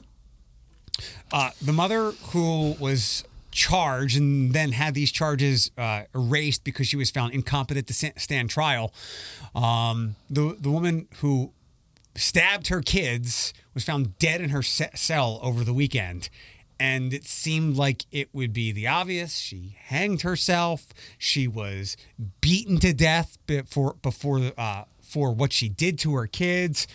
uh, 1.32 1.50
the 1.60 1.72
mother 1.72 2.12
who 2.32 2.76
was 2.78 3.24
charged 3.50 4.16
and 4.16 4.52
then 4.52 4.72
had 4.72 4.94
these 4.94 5.10
charges 5.10 5.70
uh, 5.76 6.02
erased 6.14 6.62
because 6.64 6.86
she 6.86 6.96
was 6.96 7.10
found 7.10 7.32
incompetent 7.34 7.86
to 7.88 8.12
stand 8.16 8.50
trial. 8.50 8.92
Um, 9.54 10.14
the 10.28 10.56
the 10.60 10.70
woman 10.70 11.08
who 11.16 11.52
stabbed 12.14 12.68
her 12.68 12.80
kids 12.80 13.52
was 13.74 13.84
found 13.84 14.18
dead 14.18 14.40
in 14.40 14.50
her 14.50 14.62
ce- 14.62 14.82
cell 14.94 15.38
over 15.42 15.64
the 15.64 15.74
weekend 15.74 16.28
and 16.80 17.12
it 17.12 17.26
seemed 17.26 17.76
like 17.76 18.06
it 18.10 18.30
would 18.32 18.54
be 18.54 18.72
the 18.72 18.86
obvious. 18.86 19.36
She 19.36 19.76
hanged 19.78 20.22
herself. 20.22 20.88
She 21.18 21.46
was 21.46 21.94
beaten 22.40 22.78
to 22.78 22.94
death 22.94 23.36
before 23.46 23.96
before 24.00 24.52
uh, 24.56 24.84
for 25.02 25.32
what 25.32 25.52
she 25.52 25.68
did 25.68 25.98
to 26.00 26.14
her 26.14 26.26
kids. 26.26 26.86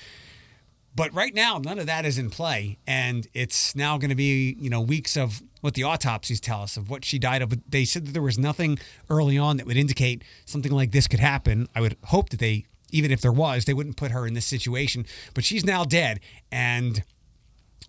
But 0.95 1.13
right 1.13 1.35
now 1.35 1.59
none 1.59 1.77
of 1.77 1.85
that 1.85 2.03
is 2.03 2.17
in 2.17 2.31
play 2.31 2.79
and 2.87 3.27
it's 3.33 3.75
now 3.75 3.97
going 3.99 4.09
to 4.09 4.15
be 4.15 4.57
you 4.59 4.71
know 4.71 4.81
weeks 4.81 5.15
of 5.15 5.43
what 5.61 5.75
the 5.75 5.83
autopsies 5.83 6.39
tell 6.39 6.63
us 6.63 6.77
of 6.77 6.89
what 6.89 7.05
she 7.05 7.19
died 7.19 7.43
of. 7.43 7.49
But 7.49 7.59
they 7.69 7.85
said 7.85 8.07
that 8.07 8.13
there 8.13 8.23
was 8.23 8.39
nothing 8.39 8.79
early 9.07 9.37
on 9.37 9.57
that 9.57 9.67
would 9.67 9.77
indicate 9.77 10.23
something 10.45 10.71
like 10.71 10.91
this 10.91 11.07
could 11.07 11.19
happen. 11.19 11.67
I 11.75 11.81
would 11.81 11.95
hope 12.05 12.29
that 12.29 12.39
they 12.39 12.65
even 12.95 13.11
if 13.11 13.21
there 13.21 13.31
was 13.31 13.65
they 13.65 13.73
wouldn't 13.73 13.97
put 13.97 14.11
her 14.11 14.25
in 14.25 14.33
this 14.33 14.45
situation 14.45 15.05
but 15.33 15.43
she's 15.43 15.65
now 15.65 15.83
dead 15.83 16.19
and 16.51 17.03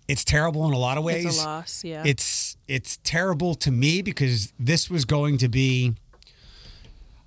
it's 0.09 0.25
terrible 0.25 0.67
in 0.67 0.73
a 0.73 0.79
lot 0.79 0.99
of 0.99 1.05
ways 1.05 1.25
It's 1.27 1.43
a 1.43 1.47
loss. 1.47 1.85
Yeah. 1.85 2.03
it's 2.05 2.57
it's 2.69 2.99
terrible 3.05 3.55
to 3.57 3.71
me 3.71 4.03
because 4.03 4.53
this 4.59 4.91
was 4.91 5.05
going 5.05 5.39
to 5.39 5.49
be 5.49 5.95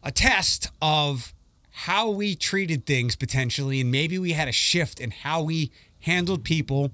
a 0.03 0.11
test 0.11 0.69
of 0.81 1.33
how 1.71 2.09
we 2.09 2.35
treated 2.35 2.85
things 2.85 3.15
potentially 3.15 3.79
and 3.81 3.89
maybe 3.91 4.17
we 4.19 4.33
had 4.33 4.47
a 4.47 4.51
shift 4.53 4.99
in 4.99 5.11
how 5.11 5.41
we 5.41 5.71
handled 6.01 6.43
people 6.43 6.91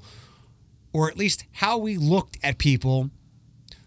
or 0.94 1.08
at 1.10 1.18
least 1.18 1.46
how 1.54 1.78
we 1.78 1.98
looked 1.98 2.38
at 2.44 2.58
people 2.58 3.10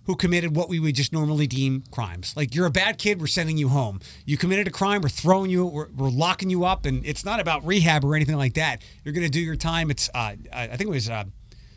who 0.08 0.16
committed 0.16 0.56
what 0.56 0.70
we 0.70 0.80
would 0.80 0.94
just 0.94 1.12
normally 1.12 1.46
deem 1.46 1.84
crimes. 1.90 2.32
Like 2.34 2.54
you're 2.54 2.64
a 2.66 2.70
bad 2.70 2.96
kid, 2.96 3.20
we're 3.20 3.26
sending 3.26 3.58
you 3.58 3.68
home. 3.68 4.00
You 4.24 4.38
committed 4.38 4.66
a 4.66 4.70
crime, 4.70 5.02
we're 5.02 5.10
throwing 5.10 5.50
you, 5.50 5.66
we're, 5.66 5.88
we're 5.94 6.08
locking 6.08 6.48
you 6.48 6.64
up, 6.64 6.86
and 6.86 7.04
it's 7.04 7.26
not 7.26 7.40
about 7.40 7.64
rehab 7.66 8.04
or 8.04 8.16
anything 8.16 8.36
like 8.36 8.54
that. 8.54 8.80
You're 9.04 9.12
going 9.12 9.26
to 9.26 9.30
do 9.30 9.38
your 9.40 9.54
time. 9.54 9.90
It's 9.90 10.08
uh, 10.14 10.18
I 10.18 10.36
I 10.52 10.66
think 10.68 10.82
it 10.82 10.88
was 10.88 11.10
uh, 11.10 11.24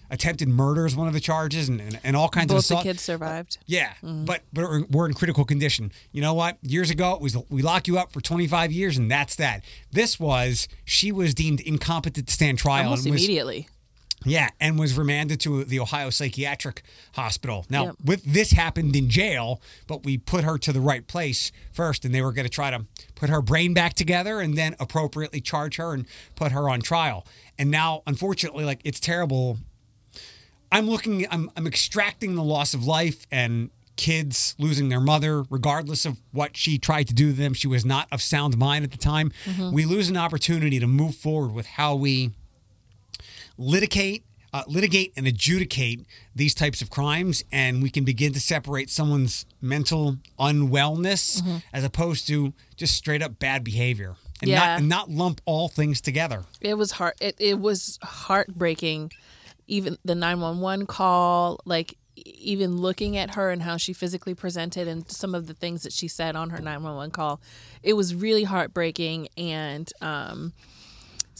attempted 0.09 0.47
murder 0.47 0.85
is 0.85 0.95
one 0.95 1.07
of 1.07 1.13
the 1.13 1.19
charges, 1.19 1.67
and, 1.67 1.81
and, 1.81 1.99
and 2.05 2.15
all 2.15 2.29
kinds 2.29 2.51
of 2.53 2.55
Both 2.55 2.67
the 2.69 2.75
kids 2.83 3.01
survived. 3.01 3.57
Yeah, 3.65 3.91
but 4.01 4.43
but 4.53 4.63
we're- 4.63 4.85
we're 4.89 5.07
in 5.07 5.13
critical 5.13 5.43
condition. 5.43 5.91
You 6.13 6.21
know 6.21 6.33
what? 6.33 6.57
Years 6.61 6.89
ago, 6.89 7.13
it 7.15 7.21
was 7.21 7.35
we 7.49 7.61
lock 7.61 7.85
you 7.85 7.97
up 7.99 8.13
for 8.13 8.21
25 8.21 8.71
years, 8.71 8.97
and 8.97 9.11
that's 9.11 9.35
that. 9.35 9.61
This 9.91 10.17
was 10.21 10.69
she 10.85 11.11
was 11.11 11.33
deemed 11.33 11.59
incompetent 11.59 12.27
to 12.27 12.33
stand 12.33 12.59
trial. 12.59 12.85
Almost 12.85 13.05
and 13.05 13.13
was, 13.13 13.23
immediately. 13.25 13.67
Yeah, 14.23 14.49
and 14.59 14.77
was 14.77 14.97
remanded 14.97 15.39
to 15.41 15.63
the 15.63 15.79
Ohio 15.79 16.09
Psychiatric 16.09 16.83
Hospital. 17.15 17.65
Now, 17.69 17.85
Yep. 17.85 17.95
with 18.05 18.23
this 18.23 18.51
happened 18.51 18.95
in 18.95 19.09
jail, 19.09 19.61
but 19.87 20.03
we 20.03 20.17
put 20.17 20.43
her 20.43 20.57
to 20.59 20.71
the 20.71 20.79
right 20.81 21.07
place 21.07 21.51
first, 21.71 22.05
and 22.05 22.13
they 22.13 22.21
were 22.21 22.31
going 22.31 22.45
to 22.45 22.51
try 22.51 22.69
to 22.71 22.85
put 23.15 23.29
her 23.29 23.41
brain 23.41 23.73
back 23.73 23.93
together 23.93 24.39
and 24.39 24.57
then 24.57 24.75
appropriately 24.79 25.41
charge 25.41 25.77
her 25.77 25.93
and 25.93 26.05
put 26.35 26.51
her 26.51 26.69
on 26.69 26.81
trial. 26.81 27.25
And 27.57 27.71
now, 27.71 28.03
unfortunately, 28.05 28.65
like 28.65 28.81
it's 28.83 28.99
terrible. 28.99 29.57
I'm 30.71 30.89
looking, 30.89 31.27
I'm, 31.29 31.51
I'm 31.57 31.67
extracting 31.67 32.35
the 32.35 32.43
loss 32.43 32.73
of 32.73 32.85
life 32.85 33.27
and 33.31 33.71
kids 33.97 34.55
losing 34.57 34.89
their 34.89 35.01
mother, 35.01 35.43
regardless 35.49 36.05
of 36.05 36.21
what 36.31 36.55
she 36.55 36.77
tried 36.77 37.07
to 37.09 37.13
do 37.13 37.31
to 37.31 37.37
them. 37.37 37.53
She 37.53 37.67
was 37.67 37.85
not 37.85 38.07
of 38.11 38.21
sound 38.21 38.57
mind 38.57 38.83
at 38.85 38.91
the 38.91 38.97
time. 38.97 39.31
Mm-hmm. 39.45 39.73
We 39.73 39.85
lose 39.85 40.09
an 40.09 40.17
opportunity 40.17 40.79
to 40.79 40.87
move 40.87 41.15
forward 41.15 41.51
with 41.51 41.65
how 41.67 41.95
we 41.95 42.31
litigate, 43.61 44.25
uh, 44.53 44.63
litigate 44.67 45.13
and 45.15 45.27
adjudicate 45.27 46.05
these 46.35 46.53
types 46.53 46.81
of 46.81 46.89
crimes, 46.89 47.43
and 47.51 47.81
we 47.81 47.89
can 47.89 48.03
begin 48.03 48.33
to 48.33 48.39
separate 48.39 48.89
someone's 48.89 49.45
mental 49.61 50.17
unwellness 50.39 51.41
Mm-hmm. 51.41 51.57
as 51.73 51.83
opposed 51.83 52.27
to 52.27 52.53
just 52.75 52.95
straight 52.95 53.21
up 53.21 53.39
bad 53.39 53.63
behavior, 53.63 54.15
and 54.41 54.49
Yeah. 54.49 54.57
not 54.57 54.79
and 54.79 54.89
not 54.89 55.09
lump 55.09 55.41
all 55.45 55.69
things 55.69 56.01
together. 56.01 56.43
It 56.59 56.73
was 56.77 56.91
heart. 56.93 57.15
It, 57.21 57.35
it 57.39 57.59
was 57.59 57.97
heartbreaking. 58.03 59.11
Even 59.67 59.97
the 60.03 60.15
nine 60.15 60.41
one 60.41 60.59
one 60.59 60.85
call, 60.85 61.59
like 61.65 61.97
even 62.17 62.77
looking 62.77 63.15
at 63.15 63.35
her 63.35 63.51
and 63.51 63.61
how 63.61 63.77
she 63.77 63.93
physically 63.93 64.33
presented 64.35 64.87
and 64.87 65.09
some 65.09 65.33
of 65.33 65.47
the 65.47 65.53
things 65.53 65.83
that 65.83 65.93
she 65.93 66.07
said 66.09 66.35
on 66.35 66.49
her 66.49 66.59
nine 66.59 66.83
one 66.83 66.95
one 66.95 67.11
call, 67.11 67.39
it 67.81 67.93
was 67.93 68.13
really 68.13 68.43
heartbreaking 68.43 69.29
and 69.37 69.89
um, 70.01 70.51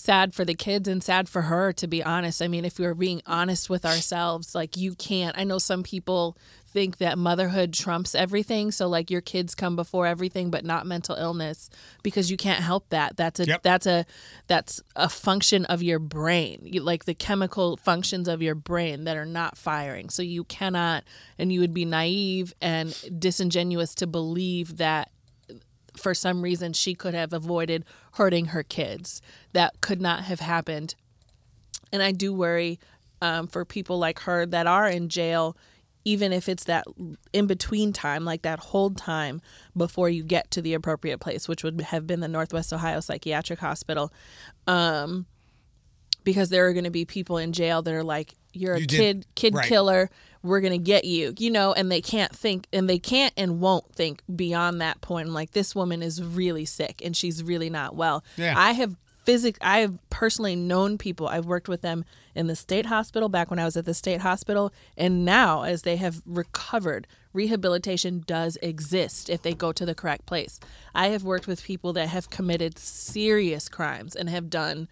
sad 0.02 0.34
for 0.34 0.44
the 0.44 0.56
kids 0.56 0.88
and 0.88 1.04
sad 1.04 1.30
for 1.30 1.44
her. 1.44 1.72
To 1.74 1.88
be 1.88 2.04
honest, 2.04 2.42
I 2.42 2.48
mean, 2.48 2.66
if 2.66 2.80
we 2.80 2.86
we're 2.86 2.94
being 2.96 3.22
honest 3.26 3.70
with 3.70 3.86
ourselves, 3.86 4.56
like 4.56 4.76
you 4.76 4.96
can't. 4.96 5.38
I 5.38 5.44
know 5.44 5.60
some 5.60 5.84
people 5.84 6.38
think 6.72 6.98
that 6.98 7.18
motherhood 7.18 7.74
trumps 7.74 8.16
everything 8.16 8.72
so 8.72 8.88
like 8.88 9.12
your 9.12 9.20
kids 9.20 9.54
come 9.54 9.76
before 9.76 10.08
everything 10.08 10.50
but 10.50 10.64
not 10.64 10.86
mental 10.86 11.16
illness 11.18 11.70
because 12.02 12.32
you 12.32 12.38
can't 12.38 12.64
help 12.64 12.88
that 12.90 13.18
that's 13.18 13.42
a 13.42 13.46
Yep. 13.46 13.64
that's 13.64 13.86
a 13.86 14.06
that's 14.48 14.82
a 14.96 15.10
function 15.10 15.66
of 15.66 15.84
your 15.84 16.00
brain 16.00 16.62
you, 16.64 16.82
like 16.82 17.04
the 17.04 17.14
chemical 17.14 17.76
functions 17.76 18.30
of 18.30 18.42
your 18.42 18.56
brain 18.56 19.04
that 19.04 19.18
are 19.18 19.26
not 19.26 19.58
firing 19.58 20.10
so 20.10 20.24
you 20.24 20.46
cannot 20.46 21.04
and 21.38 21.52
you 21.52 21.60
would 21.60 21.74
be 21.74 21.84
naive 21.84 22.54
and 22.62 22.98
disingenuous 23.20 23.94
to 23.96 24.08
believe 24.08 24.78
that 24.78 25.12
for 25.98 26.14
some 26.14 26.42
reason 26.42 26.74
she 26.74 26.94
could 26.96 27.14
have 27.14 27.34
avoided 27.34 27.84
hurting 28.14 28.46
her 28.48 28.64
kids. 28.64 29.22
That 29.54 29.82
could 29.82 30.02
not 30.02 30.24
have 30.24 30.40
happened. 30.40 30.96
And 31.94 32.02
i 32.02 32.12
do 32.12 32.34
worry 32.34 32.80
um, 33.22 33.48
for 33.48 33.66
people 33.66 34.00
like 34.00 34.20
her 34.22 34.46
that 34.46 34.66
are 34.68 34.88
in 34.88 35.10
jail 35.10 35.56
even 36.04 36.34
if 36.34 36.50
it's 36.50 36.64
that 36.64 36.86
in 37.34 37.46
between 37.46 37.94
time 37.94 38.26
like 38.26 38.42
that 38.44 38.60
hold 38.60 38.98
time 38.98 39.42
before 39.78 40.10
you 40.10 40.24
get 40.24 40.50
to 40.52 40.62
the 40.62 40.74
appropriate 40.74 41.20
place 41.20 41.48
which 41.48 41.64
would 41.64 41.80
have 41.82 42.08
been 42.08 42.22
the 42.22 42.28
northwest 42.28 42.72
ohio 42.74 43.00
psychiatric 43.02 43.60
hospital 43.60 44.12
um, 44.68 45.26
because 46.24 46.50
there 46.50 46.66
are 46.68 46.74
going 46.74 46.86
to 46.86 46.90
be 46.92 47.06
people 47.06 47.38
in 47.38 47.52
jail 47.52 47.82
that 47.82 47.94
are 47.94 48.04
like 48.04 48.36
you're 48.54 48.76
a 48.76 48.80
You 48.80 48.88
did- 48.88 48.98
kid 49.00 49.26
kid 49.36 49.56
right. 49.56 49.68
killer 49.68 50.10
we're 50.44 50.62
going 50.62 50.74
to 50.74 50.78
get 50.78 51.06
you 51.06 51.34
you 51.38 51.52
know 51.52 51.74
and 51.74 51.92
they 51.92 52.02
can't 52.02 52.36
think 52.36 52.68
and 52.74 52.90
they 52.90 53.00
can't 53.00 53.34
and 53.38 53.60
won't 53.60 53.94
think 53.94 54.22
beyond 54.36 54.82
that 54.82 55.02
point. 55.02 55.28
I'm 55.28 55.34
like 55.34 55.52
this 55.52 55.76
woman 55.76 56.02
is 56.02 56.24
really 56.24 56.66
sick 56.66 57.02
and 57.04 57.16
she's 57.16 57.44
really 57.44 57.70
not 57.70 57.96
well. 57.96 58.24
Yeah. 58.38 58.54
i 58.58 58.72
have 58.72 58.96
physic 59.24 59.56
i 59.62 59.80
have 59.80 59.98
personally 60.10 60.56
known 60.56 60.98
people. 60.98 61.28
I've 61.28 61.46
worked 61.46 61.70
with 61.70 61.82
them 61.82 62.06
in 62.34 62.48
the 62.48 62.56
state 62.56 62.88
hospital 62.88 63.30
back 63.30 63.50
when 63.50 63.60
i 63.60 63.66
was 63.66 63.78
at 63.78 63.86
the 63.86 63.94
state 63.94 64.22
hospital 64.22 64.74
and 64.98 65.26
now 65.26 65.64
as 65.64 65.84
they 65.84 65.98
have 65.98 66.22
recovered 66.26 67.08
rehabilitation 67.34 68.24
does 68.26 68.58
exist 68.62 69.30
if 69.30 69.42
they 69.42 69.54
go 69.54 69.72
to 69.72 69.86
the 69.86 69.96
correct 69.96 70.26
place. 70.26 70.60
I 70.94 71.08
have 71.10 71.24
worked 71.24 71.48
with 71.48 71.64
people 71.64 71.94
that 71.94 72.10
have 72.10 72.30
committed 72.30 72.78
serious 72.78 73.70
crimes 73.70 74.16
and 74.16 74.30
have 74.30 74.50
done 74.50 74.88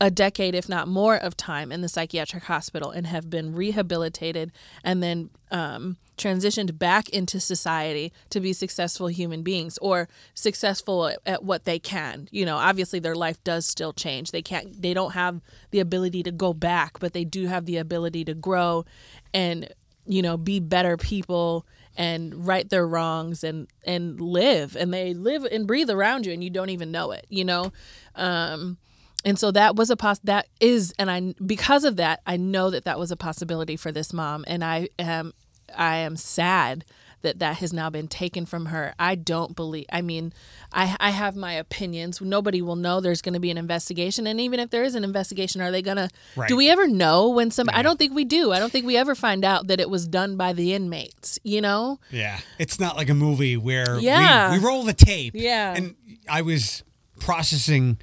a 0.00 0.10
decade, 0.10 0.54
if 0.54 0.68
not 0.68 0.88
more, 0.88 1.16
of 1.16 1.36
time 1.36 1.70
in 1.70 1.80
the 1.80 1.88
psychiatric 1.88 2.44
hospital 2.44 2.90
and 2.90 3.06
have 3.06 3.30
been 3.30 3.54
rehabilitated 3.54 4.52
and 4.82 5.02
then 5.02 5.30
um, 5.50 5.96
transitioned 6.18 6.78
back 6.78 7.08
into 7.08 7.40
society 7.40 8.12
to 8.30 8.40
be 8.40 8.52
successful 8.52 9.06
human 9.06 9.42
beings 9.42 9.78
or 9.78 10.08
successful 10.34 11.06
at, 11.06 11.18
at 11.24 11.44
what 11.44 11.64
they 11.64 11.78
can. 11.78 12.28
You 12.30 12.44
know, 12.44 12.56
obviously 12.56 12.98
their 12.98 13.14
life 13.14 13.42
does 13.44 13.66
still 13.66 13.92
change. 13.92 14.30
They 14.30 14.42
can't, 14.42 14.80
they 14.80 14.94
don't 14.94 15.12
have 15.12 15.40
the 15.70 15.80
ability 15.80 16.22
to 16.24 16.32
go 16.32 16.52
back, 16.52 16.98
but 16.98 17.12
they 17.12 17.24
do 17.24 17.46
have 17.46 17.66
the 17.66 17.76
ability 17.76 18.24
to 18.26 18.34
grow 18.34 18.84
and, 19.32 19.68
you 20.06 20.22
know, 20.22 20.36
be 20.36 20.60
better 20.60 20.96
people 20.96 21.66
and 21.96 22.46
right 22.46 22.68
their 22.70 22.86
wrongs 22.86 23.44
and 23.44 23.68
and 23.84 24.20
live 24.20 24.74
and 24.76 24.92
they 24.92 25.14
live 25.14 25.44
and 25.44 25.66
breathe 25.66 25.88
around 25.88 26.26
you 26.26 26.32
and 26.32 26.42
you 26.42 26.50
don't 26.50 26.70
even 26.70 26.90
know 26.90 27.12
it 27.12 27.24
you 27.28 27.44
know 27.44 27.72
um 28.16 28.76
and 29.24 29.38
so 29.38 29.50
that 29.50 29.74
was 29.76 29.90
a 29.90 29.96
poss 29.96 30.18
that 30.20 30.46
is 30.60 30.92
and 30.98 31.10
i 31.10 31.34
because 31.44 31.84
of 31.84 31.96
that 31.96 32.20
i 32.26 32.36
know 32.36 32.70
that 32.70 32.84
that 32.84 32.98
was 32.98 33.10
a 33.10 33.16
possibility 33.16 33.76
for 33.76 33.90
this 33.92 34.12
mom 34.12 34.44
and 34.48 34.62
i 34.64 34.88
am 34.98 35.32
i 35.76 35.96
am 35.96 36.16
sad 36.16 36.84
that 37.22 37.38
that 37.38 37.56
has 37.56 37.72
now 37.72 37.88
been 37.88 38.06
taken 38.06 38.44
from 38.44 38.66
her 38.66 38.94
i 38.98 39.14
don't 39.14 39.56
believe 39.56 39.86
i 39.90 40.02
mean 40.02 40.30
i 40.74 40.94
i 41.00 41.08
have 41.08 41.34
my 41.34 41.54
opinions 41.54 42.20
nobody 42.20 42.60
will 42.60 42.76
know 42.76 43.00
there's 43.00 43.22
going 43.22 43.32
to 43.32 43.40
be 43.40 43.50
an 43.50 43.56
investigation 43.56 44.26
and 44.26 44.38
even 44.38 44.60
if 44.60 44.68
there 44.68 44.82
is 44.84 44.94
an 44.94 45.02
investigation 45.04 45.62
are 45.62 45.70
they 45.70 45.80
going 45.80 45.96
to 45.96 46.10
do 46.48 46.54
we 46.54 46.68
ever 46.68 46.86
know 46.86 47.30
when 47.30 47.50
some 47.50 47.66
i 47.72 47.80
don't 47.80 47.98
think 47.98 48.12
we 48.12 48.26
do 48.26 48.52
i 48.52 48.58
don't 48.58 48.70
think 48.70 48.84
we 48.84 48.94
ever 48.94 49.14
find 49.14 49.42
out 49.42 49.68
that 49.68 49.80
it 49.80 49.88
was 49.88 50.06
done 50.06 50.36
by 50.36 50.52
the 50.52 50.74
inmates 50.74 51.38
you 51.42 51.62
know 51.62 51.98
Yeah. 52.10 52.40
It's 52.58 52.78
not 52.78 52.94
like 52.94 53.08
a 53.08 53.14
movie 53.14 53.56
where 53.56 53.98
Yeah. 53.98 54.50
we, 54.52 54.58
we 54.58 54.64
roll 54.64 54.82
the 54.84 54.92
tape. 54.92 55.32
Yeah. 55.34 55.74
And 55.74 55.94
I 56.28 56.42
was 56.42 56.82
processing 57.20 57.96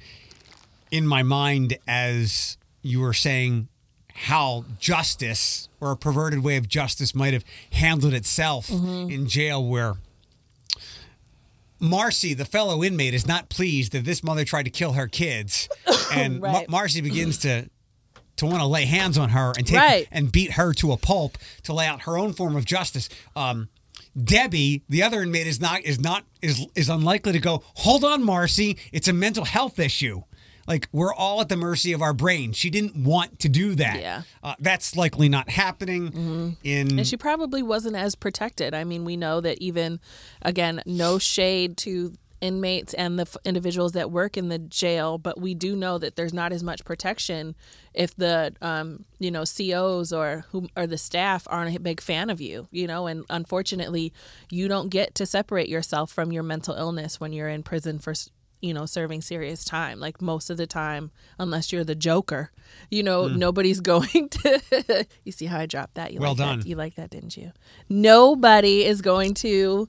in 0.92 1.06
my 1.08 1.24
mind 1.24 1.76
as 1.88 2.56
you 2.82 3.00
were 3.00 3.12
saying 3.14 3.66
how 4.14 4.64
justice 4.78 5.68
or 5.80 5.90
a 5.92 5.96
perverted 5.96 6.44
way 6.44 6.56
of 6.56 6.68
justice 6.68 7.14
might 7.14 7.32
have 7.32 7.44
handled 7.72 8.12
itself 8.14 8.68
Mm-hmm. 8.68 9.10
in 9.10 9.26
jail 9.26 9.64
where 9.66 9.94
Marcy, 11.80 12.32
the 12.34 12.44
fellow 12.44 12.84
inmate, 12.84 13.14
is 13.14 13.26
not 13.26 13.48
pleased 13.48 13.90
that 13.92 14.04
this 14.04 14.22
mother 14.22 14.44
tried 14.44 14.64
to 14.64 14.70
kill 14.70 14.92
her 14.92 15.08
kids. 15.08 15.68
And 16.12 16.42
Right. 16.42 16.68
Marcy 16.68 17.00
begins 17.00 17.38
to 17.38 17.70
to 18.36 18.44
want 18.46 18.58
to 18.60 18.66
lay 18.66 18.84
hands 18.84 19.16
on 19.16 19.30
her 19.30 19.52
and 19.56 19.66
take 19.66 19.78
Right. 19.78 20.08
and 20.12 20.30
beat 20.30 20.52
her 20.52 20.74
to 20.74 20.92
a 20.92 20.96
pulp 20.98 21.38
to 21.62 21.72
lay 21.72 21.86
out 21.86 22.02
her 22.02 22.18
own 22.18 22.32
form 22.34 22.54
of 22.56 22.64
justice. 22.66 23.08
Um, 23.34 23.68
Debbie, 24.22 24.82
the 24.90 25.02
other 25.02 25.22
inmate, 25.22 25.46
is 25.46 25.58
not 25.60 25.80
is 25.84 25.98
not 25.98 26.24
is 26.42 26.66
is 26.74 26.90
unlikely 26.90 27.32
to 27.32 27.38
go. 27.40 27.62
Hold 27.76 28.04
on, 28.04 28.22
Marcy, 28.22 28.76
it's 28.92 29.08
a 29.08 29.12
mental 29.14 29.46
health 29.46 29.78
issue. 29.78 30.22
Like 30.66 30.88
we're 30.92 31.14
all 31.14 31.40
at 31.40 31.48
the 31.48 31.56
mercy 31.56 31.92
of 31.92 32.02
our 32.02 32.12
brain. 32.12 32.52
She 32.52 32.70
didn't 32.70 32.96
want 32.96 33.38
to 33.40 33.48
do 33.48 33.74
that. 33.76 34.00
Yeah. 34.00 34.22
uh, 34.42 34.54
that's 34.58 34.96
likely 34.96 35.28
not 35.28 35.50
happening. 35.50 36.56
In 36.62 36.98
And 36.98 37.06
she 37.06 37.16
probably 37.16 37.62
wasn't 37.62 37.96
as 37.96 38.14
protected. 38.14 38.74
I 38.74 38.84
mean, 38.84 39.04
we 39.04 39.16
know 39.16 39.40
that 39.40 39.58
even, 39.58 40.00
again, 40.42 40.82
no 40.86 41.18
shade 41.18 41.76
to 41.78 42.14
inmates 42.42 42.92
and 42.94 43.18
the 43.18 43.22
f- 43.22 43.36
individuals 43.44 43.92
that 43.92 44.10
work 44.10 44.36
in 44.36 44.48
the 44.48 44.58
jail, 44.58 45.16
but 45.16 45.40
we 45.40 45.54
do 45.54 45.76
know 45.76 45.96
that 45.96 46.16
there's 46.16 46.34
not 46.34 46.52
as 46.52 46.62
much 46.62 46.84
protection 46.84 47.54
if 47.94 48.14
the, 48.16 48.52
um, 48.60 49.04
you 49.20 49.30
know, 49.30 49.44
COs 49.44 50.12
or 50.12 50.44
who 50.50 50.66
or 50.76 50.86
the 50.86 50.98
staff 50.98 51.46
aren't 51.48 51.74
a 51.74 51.80
big 51.80 52.00
fan 52.00 52.28
of 52.30 52.40
you, 52.40 52.66
you 52.72 52.86
know, 52.86 53.06
and 53.06 53.24
unfortunately, 53.30 54.12
you 54.50 54.66
don't 54.66 54.88
get 54.88 55.14
to 55.14 55.24
separate 55.24 55.68
yourself 55.68 56.10
from 56.10 56.32
your 56.32 56.42
mental 56.42 56.74
illness 56.74 57.20
when 57.20 57.32
you're 57.32 57.48
in 57.48 57.62
prison 57.62 57.98
for. 57.98 58.12
You 58.62 58.72
know, 58.72 58.86
serving 58.86 59.20
serious 59.20 59.64
time. 59.64 60.00
Like 60.00 60.22
most 60.22 60.48
of 60.48 60.56
the 60.56 60.66
time, 60.66 61.10
unless 61.38 61.72
you're 61.72 61.84
the 61.84 61.94
Joker, 61.94 62.50
you 62.90 63.02
know, 63.02 63.28
nobody's 63.28 63.80
going 63.92 64.30
to. 64.30 65.06
you 65.24 65.32
see 65.32 65.46
how 65.46 65.58
I 65.58 65.66
dropped 65.66 65.94
that? 65.94 66.12
You 66.14 66.20
Well 66.20 66.30
like 66.30 66.38
that? 66.38 66.44
done. 66.44 66.62
You 66.64 66.76
like 66.76 66.94
that, 66.94 67.10
didn't 67.10 67.36
you? 67.36 67.52
Nobody 67.90 68.84
is 68.84 69.02
going 69.02 69.34
to 69.34 69.88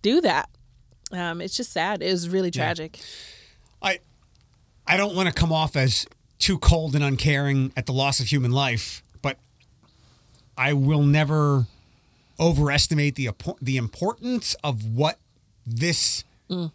do 0.00 0.20
that. 0.22 0.48
Um, 1.12 1.40
it's 1.42 1.56
just 1.56 1.72
sad. 1.72 2.02
It 2.02 2.10
was 2.10 2.28
really 2.28 2.50
tragic. 2.50 2.98
I 3.82 3.98
I 4.86 4.96
don't 4.96 5.14
want 5.14 5.28
to 5.28 5.34
come 5.34 5.52
off 5.52 5.76
as 5.76 6.06
too 6.38 6.58
cold 6.58 6.94
and 6.94 7.04
uncaring 7.04 7.72
at 7.76 7.86
the 7.86 7.92
loss 7.92 8.18
of 8.18 8.26
human 8.26 8.50
life, 8.50 9.02
but 9.20 9.38
I 10.56 10.72
will 10.72 11.02
never 11.02 11.66
overestimate 12.40 13.14
the 13.14 13.30
the 13.60 13.76
importance 13.76 14.54
of 14.64 14.84
what 14.84 15.18
this 15.66 16.24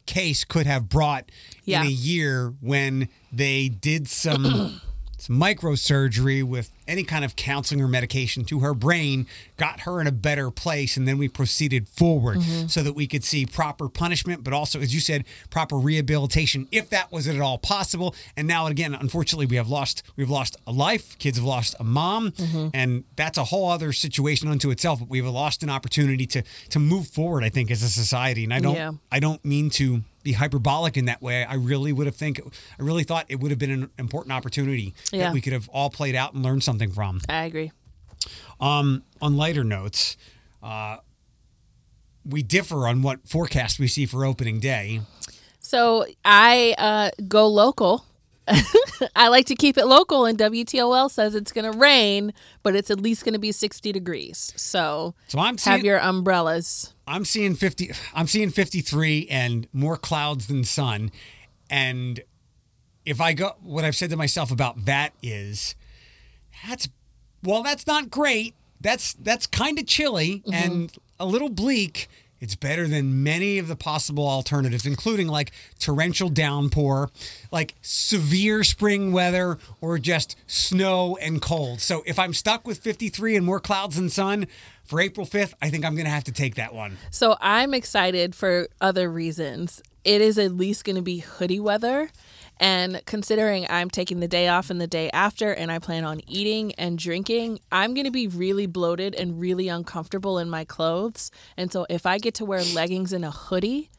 case 0.05 0.43
could 0.43 0.65
have 0.65 0.89
brought 0.89 1.25
Mm. 1.25 1.31
Yeah. 1.65 1.81
in 1.81 1.87
a 1.87 1.91
year 1.91 2.53
when 2.61 3.09
they 3.31 3.67
did 3.69 4.07
some 4.07 4.79
some 5.17 5.39
microsurgery 5.39 6.43
with 6.43 6.71
any 6.87 7.03
kind 7.03 7.23
of 7.25 7.35
counseling 7.35 7.81
or 7.81 7.87
medication 7.87 8.43
to 8.45 8.59
her 8.59 8.73
brain, 8.73 9.27
got 9.57 9.81
her 9.81 9.99
in 10.01 10.07
a 10.07 10.11
better 10.11 10.49
place, 10.51 10.97
and 10.97 11.07
then 11.07 11.17
we 11.17 11.27
proceeded 11.27 11.87
forward 11.89 12.37
Mm-hmm. 12.37 12.67
so 12.67 12.83
that 12.83 12.93
we 12.93 13.07
could 13.07 13.23
see 13.23 13.45
proper 13.45 13.89
punishment, 13.89 14.43
but 14.43 14.53
also, 14.53 14.79
as 14.79 14.93
you 14.93 14.99
said, 14.99 15.23
proper 15.49 15.77
rehabilitation, 15.77 16.67
if 16.71 16.89
that 16.89 17.11
was 17.11 17.27
at 17.27 17.39
all 17.39 17.57
possible. 17.57 18.15
And 18.35 18.47
now, 18.47 18.67
again, 18.67 18.93
unfortunately, 18.93 19.45
we 19.45 19.55
have 19.57 19.69
lost 19.69 20.03
we've 20.15 20.29
lost 20.29 20.55
a 20.65 20.71
life. 20.71 21.17
Kids 21.17 21.37
have 21.37 21.45
lost 21.45 21.75
a 21.79 21.83
mom, 21.83 22.31
Mm-hmm. 22.31 22.67
and 22.73 23.03
that's 23.15 23.37
a 23.37 23.45
whole 23.45 23.69
other 23.69 23.91
situation 23.93 24.47
unto 24.47 24.69
itself. 24.71 24.99
But 24.99 25.09
we've 25.09 25.25
lost 25.25 25.63
an 25.63 25.69
opportunity 25.69 26.25
to 26.27 26.43
to 26.69 26.79
move 26.79 27.07
forward. 27.07 27.43
I 27.43 27.49
think 27.49 27.71
as 27.71 27.81
a 27.83 27.89
society, 27.89 28.43
and 28.43 28.53
I 28.53 28.59
don't 28.59 28.75
Yeah. 28.75 28.91
I 29.11 29.19
don't 29.19 29.43
mean 29.43 29.69
to 29.71 30.03
be 30.23 30.33
hyperbolic 30.33 30.97
in 30.97 31.05
that 31.05 31.21
way. 31.21 31.45
I 31.45 31.53
really 31.53 31.93
would 31.93 32.05
have 32.05 32.15
think 32.15 32.41
I 32.79 32.83
really 32.83 33.03
thought 33.05 33.25
it 33.29 33.39
would 33.39 33.49
have 33.51 33.59
been 33.59 33.71
an 33.71 33.89
important 33.97 34.33
opportunity 34.33 34.93
Yeah. 35.13 35.23
that 35.25 35.33
we 35.33 35.39
could 35.41 35.53
have 35.53 35.69
all 35.69 35.89
played 35.89 36.15
out 36.15 36.33
and 36.33 36.43
learned 36.43 36.63
something 36.63 36.76
from. 36.91 37.21
I 37.29 37.45
agree. 37.45 37.71
Um, 38.59 39.03
on 39.21 39.37
lighter 39.37 39.63
notes, 39.63 40.17
uh, 40.63 40.97
we 42.25 42.43
differ 42.43 42.87
on 42.87 43.01
what 43.01 43.27
forecast 43.27 43.79
we 43.79 43.87
see 43.87 44.05
for 44.05 44.25
opening 44.25 44.59
day. 44.59 45.01
So 45.59 46.05
I 46.25 46.75
uh, 46.77 47.11
go 47.27 47.47
local. 47.47 48.05
I 49.15 49.27
like 49.27 49.45
to 49.47 49.55
keep 49.55 49.77
it 49.77 49.85
local, 49.85 50.25
and 50.25 50.37
WTOL 50.37 51.11
says 51.11 51.35
it's 51.35 51.51
going 51.51 51.69
to 51.69 51.77
rain, 51.77 52.33
but 52.63 52.75
it's 52.75 52.89
at 52.89 53.01
least 53.01 53.25
going 53.25 53.33
to 53.33 53.39
be 53.39 53.51
60 53.51 53.91
degrees. 53.91 54.53
So, 54.55 55.13
So 55.27 55.39
I'm 55.39 55.57
have 55.57 55.83
your 55.83 55.99
umbrellas. 55.99 56.93
I'm 57.05 57.25
seeing 57.25 57.55
50 57.55 57.91
I'm 58.13 58.27
seeing 58.27 58.49
53 58.49 59.27
and 59.29 59.67
more 59.73 59.97
clouds 59.97 60.47
than 60.47 60.63
sun. 60.63 61.11
And 61.69 62.21
if 63.05 63.19
I 63.19 63.33
go 63.33 63.55
what 63.61 63.83
I've 63.83 63.95
said 63.95 64.09
to 64.11 64.17
myself 64.17 64.51
about 64.51 64.85
that 64.85 65.13
is 65.21 65.75
that's 66.67 66.89
well 67.43 67.63
that's 67.63 67.87
not 67.87 68.09
great. 68.09 68.55
That's 68.79 69.13
that's 69.13 69.47
kind 69.47 69.79
of 69.79 69.85
chilly 69.85 70.43
mm-hmm. 70.45 70.53
and 70.53 70.97
a 71.19 71.25
little 71.25 71.49
bleak. 71.49 72.07
It's 72.39 72.55
better 72.55 72.87
than 72.87 73.23
many 73.23 73.57
of 73.57 73.67
the 73.67 73.75
possible 73.75 74.27
alternatives, 74.27 74.85
including 74.85 75.27
like 75.27 75.51
torrential 75.79 76.29
downpour, 76.29 77.09
like 77.51 77.73
severe 77.81 78.63
spring 78.63 79.11
weather, 79.11 79.57
or 79.81 79.97
just 79.97 80.35
snow 80.45 81.17
and 81.19 81.41
cold. 81.41 81.81
So 81.81 82.03
if 82.05 82.19
I'm 82.19 82.33
stuck 82.33 82.67
with 82.67 82.77
53 82.77 83.37
and 83.37 83.45
more 83.45 83.59
clouds 83.59 83.95
than 83.95 84.09
sun 84.09 84.45
for 84.83 85.01
April 85.01 85.25
5th, 85.25 85.53
I 85.63 85.71
think 85.71 85.83
I'm 85.83 85.95
going 85.95 86.05
to 86.05 86.11
have 86.11 86.25
to 86.25 86.31
take 86.31 86.55
that 86.55 86.75
one. 86.75 86.97
So 87.09 87.37
I'm 87.41 87.73
excited 87.73 88.35
for 88.35 88.67
other 88.79 89.09
reasons. 89.09 89.81
It 90.03 90.21
is 90.21 90.37
at 90.37 90.51
least 90.51 90.85
going 90.85 90.95
to 90.95 91.01
be 91.01 91.19
hoodie 91.19 91.59
weather. 91.59 92.11
And 92.59 93.01
considering 93.05 93.65
I'm 93.69 93.89
taking 93.89 94.19
the 94.19 94.27
day 94.27 94.47
off 94.47 94.69
and 94.69 94.81
the 94.81 94.87
day 94.87 95.09
after, 95.11 95.51
and 95.51 95.71
I 95.71 95.79
plan 95.79 96.03
on 96.03 96.21
eating 96.27 96.73
and 96.75 96.97
drinking, 96.97 97.59
I'm 97.71 97.93
going 97.93 98.05
to 98.05 98.11
be 98.11 98.27
really 98.27 98.65
bloated 98.65 99.15
and 99.15 99.39
really 99.39 99.67
uncomfortable 99.67 100.39
in 100.39 100.49
my 100.49 100.63
clothes. 100.65 101.31
And 101.55 101.71
so 101.71 101.85
if 101.89 102.05
I 102.05 102.17
get 102.17 102.33
to 102.35 102.45
wear 102.45 102.63
leggings 102.73 103.13
and 103.13 103.23
a 103.23 103.31
hoodie, 103.31 103.89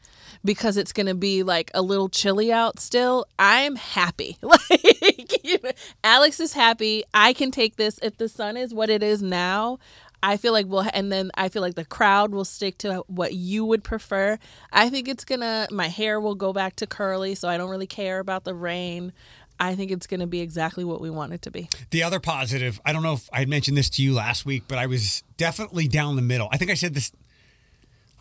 because 0.43 0.77
it's 0.77 0.93
going 0.93 1.07
to 1.07 1.15
be 1.15 1.43
like 1.43 1.71
a 1.73 1.81
little 1.81 2.09
chilly 2.09 2.51
out 2.51 2.79
still, 2.79 3.25
I'm 3.37 3.75
happy. 3.75 4.37
Like, 4.49 5.43
you 5.43 5.57
know, 5.63 5.71
Alex 6.03 6.39
is 6.39 6.53
happy. 6.53 7.03
I 7.13 7.33
can 7.33 7.51
take 7.51 7.75
this. 7.75 7.99
If 8.01 8.17
the 8.17 8.29
sun 8.29 8.57
is 8.57 8.73
what 8.73 8.89
it 8.89 9.01
is 9.01 9.21
now, 9.21 9.79
I 10.21 10.37
feel 10.37 10.53
like 10.53 10.65
we'll, 10.67 10.85
and 10.93 11.11
then 11.11 11.31
I 11.35 11.49
feel 11.49 11.61
like 11.61 11.75
the 11.75 11.85
crowd 11.85 12.31
will 12.31 12.45
stick 12.45 12.77
to 12.79 13.03
what 13.07 13.33
you 13.33 13.65
would 13.65 13.83
prefer. 13.83 14.37
I 14.71 14.89
think 14.89 15.07
it's 15.07 15.23
gonna, 15.23 15.67
my 15.71 15.87
hair 15.87 16.19
will 16.19 16.35
go 16.35 16.51
back 16.51 16.75
to 16.77 16.87
curly, 16.87 17.35
so 17.35 17.47
I 17.47 17.57
don't 17.57 17.69
really 17.69 17.87
care 17.87 18.19
about 18.19 18.43
the 18.43 18.53
rain. 18.53 19.13
I 19.59 19.75
think 19.75 19.91
it's 19.91 20.07
gonna 20.07 20.27
be 20.27 20.41
exactly 20.41 20.83
what 20.83 21.01
we 21.01 21.09
want 21.09 21.33
it 21.33 21.41
to 21.43 21.51
be. 21.51 21.69
The 21.91 22.03
other 22.03 22.19
positive, 22.19 22.81
I 22.85 22.93
don't 22.93 23.03
know 23.03 23.13
if 23.13 23.29
I 23.31 23.39
had 23.39 23.49
mentioned 23.49 23.77
this 23.77 23.89
to 23.91 24.03
you 24.03 24.13
last 24.13 24.45
week, 24.45 24.63
but 24.67 24.77
I 24.77 24.87
was 24.87 25.23
definitely 25.37 25.87
down 25.87 26.15
the 26.15 26.21
middle. 26.21 26.49
I 26.51 26.57
think 26.57 26.71
I 26.71 26.75
said 26.75 26.93
this. 26.93 27.11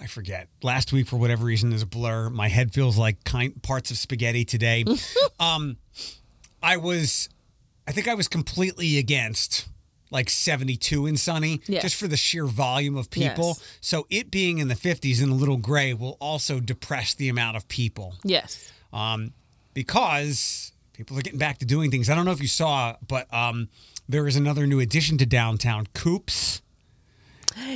I 0.00 0.06
forget. 0.06 0.48
Last 0.62 0.92
week, 0.92 1.08
for 1.08 1.16
whatever 1.16 1.44
reason, 1.44 1.72
is 1.72 1.82
a 1.82 1.86
blur. 1.86 2.30
My 2.30 2.46
head 2.48 2.72
feels 2.72 2.96
like 2.96 3.24
kind 3.24 3.60
parts 3.62 3.90
of 3.90 3.98
spaghetti 3.98 4.44
today. 4.44 4.84
um, 5.40 5.76
I 6.62 6.76
was, 6.76 7.28
I 7.86 7.90
think 7.90 8.06
I 8.06 8.14
was 8.14 8.28
completely 8.28 8.98
against 8.98 9.66
like 10.10 10.30
72 10.30 11.06
and 11.06 11.18
sunny, 11.20 11.58
just 11.66 11.96
for 11.96 12.08
the 12.08 12.16
sheer 12.16 12.46
volume 12.46 12.96
of 12.96 13.10
people. 13.10 13.48
Yes. 13.58 13.78
So 13.80 14.06
it 14.10 14.30
being 14.30 14.58
in 14.58 14.68
the 14.68 14.74
50s 14.74 15.22
and 15.22 15.30
a 15.32 15.34
little 15.34 15.56
gray 15.58 15.92
will 15.94 16.16
also 16.20 16.60
depress 16.60 17.14
the 17.14 17.28
amount 17.28 17.56
of 17.56 17.68
people 17.68 18.14
Yes. 18.24 18.72
um, 18.92 19.32
because 19.74 20.72
people 20.92 21.18
are 21.18 21.22
getting 21.22 21.38
back 21.38 21.58
to 21.58 21.64
doing 21.66 21.90
things. 21.90 22.08
I 22.10 22.14
don't 22.14 22.24
know 22.24 22.32
if 22.32 22.40
you 22.40 22.48
saw, 22.48 22.96
but 23.06 23.32
um, 23.32 23.68
there 24.08 24.26
is 24.26 24.34
another 24.36 24.66
new 24.66 24.80
addition 24.80 25.18
to 25.18 25.26
downtown, 25.26 25.86
Coops, 25.94 26.62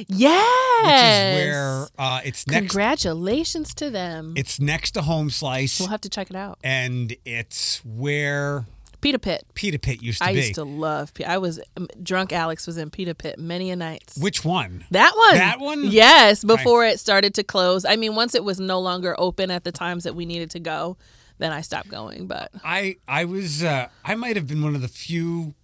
Yes. 0.08 0.82
which 0.82 0.92
is 0.92 1.46
where 1.46 1.86
uh, 1.98 2.20
it's 2.24 2.46
next. 2.46 2.58
Congratulations 2.60 3.74
to 3.74 3.90
them. 3.90 4.34
It's 4.36 4.60
next 4.60 4.92
to 4.92 5.02
Home 5.02 5.30
Slice, 5.30 5.80
we'll 5.80 5.88
have 5.88 6.00
to 6.02 6.08
check 6.08 6.30
it 6.30 6.36
out. 6.36 6.58
and 6.62 7.14
it's 7.24 7.84
where 7.84 8.66
Pita 9.02 9.18
Pit. 9.18 9.44
Pita 9.54 9.78
Pit 9.78 10.00
used 10.00 10.18
to 10.20 10.24
be. 10.24 10.30
I 10.30 10.32
be. 10.32 10.38
used 10.40 10.54
to 10.54 10.64
love. 10.64 11.12
P- 11.12 11.24
I 11.24 11.36
was 11.36 11.60
um, 11.76 11.88
drunk. 12.02 12.32
Alex 12.32 12.66
was 12.66 12.78
in 12.78 12.88
Pita 12.88 13.14
Pit 13.14 13.38
many 13.38 13.70
a 13.70 13.76
nights. 13.76 14.16
Which 14.16 14.44
one? 14.44 14.84
That 14.92 15.12
one. 15.16 15.34
That 15.34 15.60
one? 15.60 15.84
Yes, 15.84 16.42
before 16.44 16.86
it 16.86 17.00
started 17.00 17.34
to 17.34 17.42
close. 17.42 17.84
I 17.84 17.96
mean, 17.96 18.14
once 18.14 18.34
it 18.34 18.44
was 18.44 18.60
no 18.60 18.80
longer 18.80 19.14
open 19.18 19.50
at 19.50 19.64
the 19.64 19.72
times 19.72 20.04
that 20.04 20.14
we 20.14 20.24
needed 20.24 20.50
to 20.50 20.60
go, 20.60 20.96
then 21.38 21.52
I 21.52 21.60
stopped 21.62 21.88
going. 21.88 22.28
But 22.28 22.52
I 22.64 22.96
I 23.08 23.24
was 23.24 23.62
uh, 23.62 23.88
I 24.04 24.14
might 24.14 24.36
have 24.36 24.46
been 24.46 24.62
one 24.62 24.74
of 24.74 24.80
the 24.80 24.88
few 24.88 25.54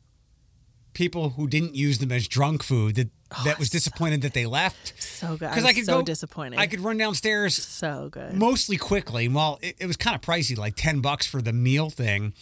people 0.93 1.31
who 1.31 1.47
didn't 1.47 1.77
use 1.77 1.99
them 1.99 2.11
as 2.11 2.27
drunk 2.27 2.65
food 2.65 2.97
that 2.97 3.09
that 3.45 3.59
was 3.59 3.71
disappointed 3.71 4.23
that 4.23 4.33
they 4.33 4.47
left 4.47 5.01
so 5.01 5.37
good. 5.37 5.51
because 5.51 5.65
I 5.65 5.73
could 5.73 5.85
so 5.85 5.99
go 5.99 6.03
disappointed. 6.03 6.59
I 6.59 6.67
could 6.67 6.81
run 6.81 6.97
downstairs 6.97 7.55
so 7.55 8.09
good. 8.11 8.33
mostly 8.33 8.77
quickly. 8.77 9.29
Well, 9.29 9.61
it, 9.63 9.77
it 9.79 9.87
was 9.87 9.97
kind 9.97 10.17
of 10.17 10.23
pricey, 10.23 10.57
like 10.59 10.75
ten 10.77 11.01
bucks 11.01 11.27
for 11.27 11.41
the 11.41 11.53
meal 11.53 11.89
thing. 11.89 12.33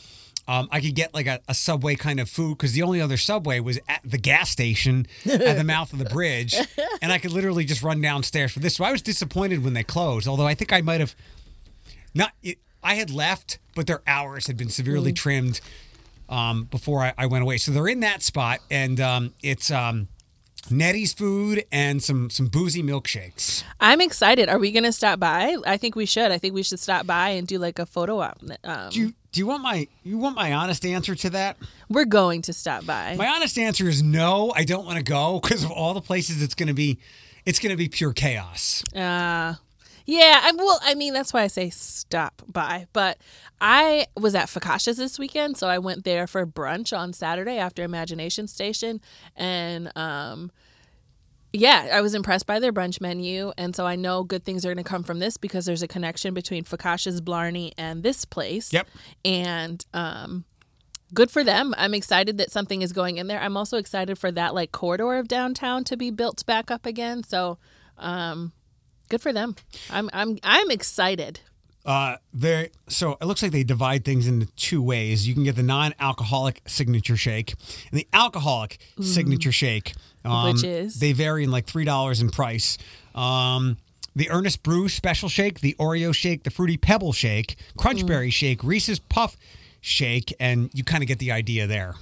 Um, 0.49 0.69
I 0.71 0.81
could 0.81 0.95
get 0.95 1.13
like 1.13 1.27
a, 1.27 1.41
a 1.49 1.55
subway 1.55 1.97
kind 1.97 2.21
of 2.21 2.29
food 2.29 2.59
because 2.59 2.73
the 2.73 2.83
only 2.83 3.01
other 3.01 3.17
subway 3.17 3.59
was 3.59 3.81
at 3.89 4.01
the 4.05 4.19
gas 4.19 4.51
station 4.51 5.07
at 5.29 5.57
the 5.57 5.65
mouth 5.65 5.93
of 5.93 5.99
the 5.99 6.05
bridge, 6.05 6.55
and 7.03 7.13
I 7.13 7.19
could 7.19 7.33
literally 7.33 7.65
just 7.65 7.83
run 7.83 8.01
downstairs 8.01 8.53
for 8.53 8.61
this. 8.61 8.77
So 8.77 8.85
I 8.85 8.93
was 8.93 9.03
disappointed 9.03 9.65
when 9.65 9.73
they 9.73 9.83
closed. 9.83 10.29
Although 10.29 10.47
I 10.47 10.55
think 10.55 10.73
I 10.73 10.81
might 10.81 11.01
have 11.01 11.17
not. 12.15 12.33
It, 12.43 12.59
I 12.83 12.95
had 12.95 13.11
left, 13.11 13.59
but 13.75 13.89
their 13.89 14.03
hours 14.07 14.47
had 14.47 14.57
been 14.57 14.69
severely 14.69 15.13
trimmed 15.13 15.61
um, 16.29 16.65
before 16.65 17.03
I, 17.03 17.15
I 17.19 17.27
went 17.27 17.43
away. 17.43 17.57
So 17.57 17.73
they're 17.73 17.89
in 17.89 18.01
that 18.01 18.23
spot, 18.23 18.61
and 18.71 19.01
um, 19.01 19.35
it's 19.43 19.73
um, 19.73 20.07
Netty's 20.71 21.13
food 21.13 21.65
and 21.71 22.03
some 22.03 22.31
some 22.31 22.47
boozy 22.47 22.83
milkshakes. 22.83 23.63
I'm 23.81 24.01
excited. 24.01 24.49
Are 24.49 24.59
we 24.59 24.73
going 24.73 24.85
to 24.85 24.93
stop 24.93 25.19
by? 25.21 25.57
I 25.67 25.77
think 25.77 25.97
we 25.97 26.07
should. 26.07 26.31
I 26.33 26.39
think 26.39 26.55
we 26.55 26.63
should 26.63 26.81
stop 26.81 27.07
by 27.07 27.31
and 27.31 27.47
do 27.47 27.59
like 27.59 27.79
a 27.79 27.87
photo 27.87 28.21
op. 28.21 28.39
Um, 28.65 28.91
Do 28.91 29.01
you 29.01 29.15
do 29.33 29.41
you 29.41 29.47
want 29.47 29.63
my 29.63 29.87
you 30.03 30.19
want 30.19 30.37
my 30.37 30.53
honest 30.53 30.85
answer 30.85 31.15
to 31.15 31.31
that? 31.31 31.57
we're 31.89 32.05
going 32.05 32.43
to 32.43 32.53
stop 32.53 32.85
by. 32.85 33.15
My 33.17 33.29
honest 33.29 33.59
answer 33.59 33.89
is 33.89 34.03
no. 34.03 34.53
I 34.57 34.65
don't 34.65 34.85
want 34.85 34.97
to 34.99 35.05
go 35.05 35.41
because 35.41 35.63
of 35.63 35.71
all 35.71 35.95
the 35.95 36.01
places 36.01 36.43
it's 36.43 36.55
going 36.55 36.69
to 36.69 36.75
be. 36.75 36.99
It's 37.45 37.61
to 37.61 37.77
be 37.77 37.89
pure 37.89 38.13
chaos. 38.13 38.83
Uh, 38.93 39.55
yeah, 40.07 40.41
I 40.43 40.53
well, 40.53 40.81
I 40.83 40.95
mean 40.95 41.13
that's 41.13 41.33
why 41.33 41.43
I 41.43 41.49
say 41.49 41.69
stop 41.71 42.43
by. 42.47 42.87
But 42.93 43.19
I 43.61 44.07
was 44.17 44.35
at 44.35 44.47
Focaccia's 44.47 44.97
this 44.97 45.19
weekend, 45.19 45.57
so 45.57 45.69
I 45.69 45.79
went 45.79 46.05
there 46.05 46.27
for 46.27 46.47
brunch 46.47 46.97
on 46.97 47.13
Saturday 47.13 47.59
after 47.59 47.83
Imagination 47.83 48.47
Station, 48.47 49.01
and 49.35 49.91
um, 49.97 50.53
yeah, 51.53 51.89
I 51.93 52.01
was 52.03 52.15
impressed 52.15 52.47
by 52.47 52.61
their 52.61 52.73
brunch 52.73 53.01
menu, 53.01 53.53
and 53.59 53.75
so 53.75 53.85
I 53.85 53.97
know 53.97 54.23
good 54.23 54.45
things 54.45 54.65
are 54.65 54.73
going 54.73 54.83
to 54.83 54.89
come 54.89 55.03
from 55.03 55.19
this 55.19 55.37
because 55.37 55.65
there's 55.65 55.83
a 55.83 55.89
connection 55.89 56.35
between 56.35 56.63
Focaccia's 56.63 57.21
Blarney 57.21 57.73
and 57.77 58.03
this 58.03 58.25
place. 58.25 58.73
Yep. 58.73 58.89
and 59.25 59.85
um. 59.93 60.45
Good 61.15 61.31
for 61.31 61.45
them. 61.45 61.73
I'm 61.79 61.95
excited 61.95 62.37
that 62.39 62.51
something 62.51 62.83
is 62.83 62.93
going 62.93 63.19
in 63.19 63.29
there. 63.29 63.41
I'm 63.41 63.57
also 63.57 63.77
excited 63.77 64.19
for 64.19 64.33
that 64.33 64.55
like 64.57 64.73
corridor 64.73 65.15
of 65.15 65.29
downtown 65.29 65.85
to 65.85 65.97
be 65.97 66.11
built 66.11 66.45
back 66.47 66.69
up 66.69 66.85
again. 66.85 67.23
So, 67.23 67.59
um, 67.97 68.53
good 69.07 69.21
for 69.21 69.33
them. 69.33 69.57
I'm 69.91 70.11
I'm 70.13 70.39
I'm 70.43 70.71
excited. 70.71 71.41
Uh, 71.85 72.17
there. 72.35 72.69
So 72.89 73.17
it 73.21 73.25
looks 73.27 73.43
like 73.43 73.53
they 73.53 73.63
divide 73.63 74.05
things 74.05 74.27
into 74.27 74.47
two 74.57 74.83
ways. 74.83 75.29
You 75.29 75.35
can 75.35 75.45
get 75.45 75.55
the 75.55 75.63
non-alcoholic 75.63 76.63
signature 76.67 77.17
shake 77.17 77.55
and 77.91 77.99
the 78.01 78.09
alcoholic 78.13 78.79
signature 79.01 79.53
shake, 79.53 79.95
um, 80.25 80.53
Which 80.53 80.65
is? 80.65 80.99
they 80.99 81.13
vary 81.13 81.45
in 81.45 81.53
like 81.53 81.67
three 81.67 81.85
dollars 81.85 82.21
in 82.21 82.31
price. 82.31 82.77
Um, 83.15 83.77
the 84.17 84.31
Earnest 84.31 84.63
Brew 84.63 84.89
Special 84.89 85.29
Shake, 85.29 85.61
the 85.61 85.77
Oreo 85.79 86.13
Shake, 86.15 86.43
the 86.43 86.51
Fruity 86.51 86.77
Pebble 86.79 87.13
Shake, 87.13 87.57
Crunchberry 87.79 88.33
Shake, 88.33 88.65
Reese's 88.65 88.99
Puff 88.99 89.37
Shake, 89.83 90.35
and 90.41 90.71
you 90.73 90.83
kind 90.85 91.03
of 91.05 91.07
get 91.09 91.19
the 91.19 91.31
idea 91.31 91.67
there. 91.67 91.95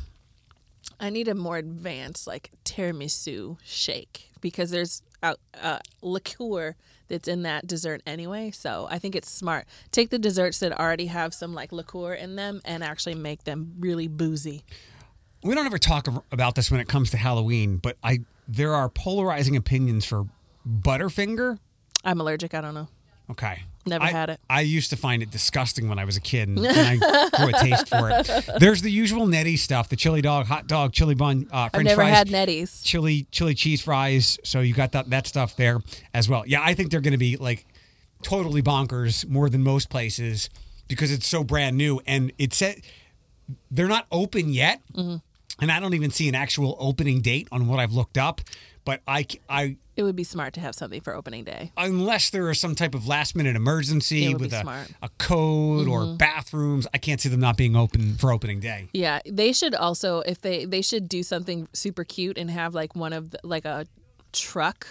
I 1.00 1.10
need 1.10 1.26
a 1.28 1.34
more 1.34 1.56
advanced 1.58 2.26
like 2.26 2.50
tiramisu 2.64 3.58
shake 3.64 4.30
because 4.40 4.70
there's 4.70 5.02
a, 5.22 5.34
a 5.60 5.80
liqueur 6.02 6.76
that's 7.08 7.28
in 7.28 7.42
that 7.42 7.66
dessert 7.66 8.02
anyway. 8.06 8.50
So 8.50 8.86
I 8.90 8.98
think 8.98 9.14
it's 9.14 9.30
smart. 9.30 9.66
Take 9.90 10.10
the 10.10 10.18
desserts 10.18 10.58
that 10.60 10.78
already 10.78 11.06
have 11.06 11.34
some 11.34 11.54
like 11.54 11.72
liqueur 11.72 12.14
in 12.14 12.36
them 12.36 12.60
and 12.64 12.82
actually 12.82 13.14
make 13.14 13.44
them 13.44 13.74
really 13.78 14.08
boozy. 14.08 14.64
we 15.42 15.54
don't 15.54 15.66
ever 15.66 15.78
talk 15.78 16.08
about 16.32 16.54
this 16.54 16.70
when 16.70 16.80
it 16.80 16.88
comes 16.88 17.10
to 17.10 17.16
Halloween, 17.16 17.76
but 17.76 17.96
I 18.02 18.20
there 18.48 18.74
are 18.74 18.88
polarizing 18.88 19.56
opinions 19.56 20.04
for 20.04 20.26
Butterfinger. 20.68 21.58
I'm 22.04 22.20
allergic. 22.20 22.54
I 22.54 22.60
don't 22.60 22.74
know. 22.74 22.88
Okay. 23.30 23.62
Never 23.86 24.04
I, 24.04 24.10
had 24.10 24.30
it. 24.30 24.40
I 24.48 24.62
used 24.62 24.90
to 24.90 24.96
find 24.96 25.22
it 25.22 25.30
disgusting 25.30 25.88
when 25.88 25.98
I 25.98 26.04
was 26.04 26.16
a 26.16 26.20
kid, 26.20 26.48
and, 26.48 26.58
and 26.58 27.02
I 27.02 27.28
grew 27.36 27.48
a 27.48 27.52
taste 27.60 27.88
for 27.88 28.10
it. 28.10 28.48
There's 28.58 28.82
the 28.82 28.90
usual 28.90 29.26
Netty 29.26 29.56
stuff: 29.56 29.88
the 29.88 29.96
chili 29.96 30.22
dog, 30.22 30.46
hot 30.46 30.66
dog, 30.66 30.92
chili 30.92 31.14
bun, 31.14 31.48
uh, 31.52 31.56
I've 31.56 31.70
French 31.72 31.84
never 31.86 32.00
fries, 32.02 32.14
had 32.14 32.30
Netty's. 32.30 32.82
chili 32.82 33.26
chili 33.30 33.54
cheese 33.54 33.82
fries. 33.82 34.38
So 34.44 34.60
you 34.60 34.72
got 34.74 34.92
that 34.92 35.10
that 35.10 35.26
stuff 35.26 35.56
there 35.56 35.80
as 36.14 36.28
well. 36.28 36.44
Yeah, 36.46 36.62
I 36.62 36.74
think 36.74 36.90
they're 36.90 37.00
going 37.00 37.12
to 37.12 37.18
be 37.18 37.36
like 37.36 37.66
totally 38.22 38.62
bonkers 38.62 39.28
more 39.28 39.50
than 39.50 39.62
most 39.62 39.90
places 39.90 40.48
because 40.88 41.12
it's 41.12 41.26
so 41.26 41.44
brand 41.44 41.76
new 41.76 42.00
and 42.06 42.32
it 42.38 42.54
said 42.54 42.80
they're 43.70 43.88
not 43.88 44.06
open 44.10 44.50
yet, 44.52 44.80
Mm-hmm. 44.94 45.16
and 45.60 45.70
I 45.70 45.78
don't 45.80 45.92
even 45.94 46.10
see 46.10 46.28
an 46.28 46.34
actual 46.34 46.76
opening 46.80 47.20
date 47.20 47.48
on 47.52 47.66
what 47.66 47.78
I've 47.80 47.92
looked 47.92 48.16
up. 48.16 48.40
But 48.86 49.00
I 49.06 49.26
I 49.48 49.76
It 49.96 50.02
would 50.02 50.16
be 50.16 50.24
smart 50.24 50.54
to 50.54 50.60
have 50.60 50.74
something 50.74 51.00
for 51.00 51.14
opening 51.14 51.44
day. 51.44 51.72
unless 51.76 52.30
there 52.30 52.50
is 52.50 52.60
some 52.60 52.74
type 52.74 52.94
of 52.94 53.06
last 53.06 53.36
minute 53.36 53.56
emergency 53.56 54.34
with 54.34 54.50
be 54.50 54.56
a, 54.56 54.60
smart. 54.60 54.88
Mm-hmm. 54.88 55.06
code 55.18 55.88
or 55.88 56.16
bathrooms, 56.16 56.86
I 56.92 56.98
can't 56.98 57.20
see 57.20 57.28
them 57.28 57.40
not 57.40 57.56
being 57.56 57.76
open 57.76 58.14
for 58.14 58.32
opening 58.32 58.60
day. 58.60 58.88
Yeah, 58.92 59.20
they 59.26 59.52
should 59.52 59.74
also 59.74 60.20
if 60.20 60.40
they 60.40 60.64
they 60.64 60.82
should 60.82 61.08
do 61.08 61.22
something 61.22 61.68
super 61.72 62.04
cute 62.04 62.38
and 62.38 62.50
have 62.50 62.74
like 62.74 62.94
one 62.94 63.12
of 63.12 63.30
the, 63.30 63.38
like 63.42 63.64
a 63.64 63.86
truck, 64.32 64.86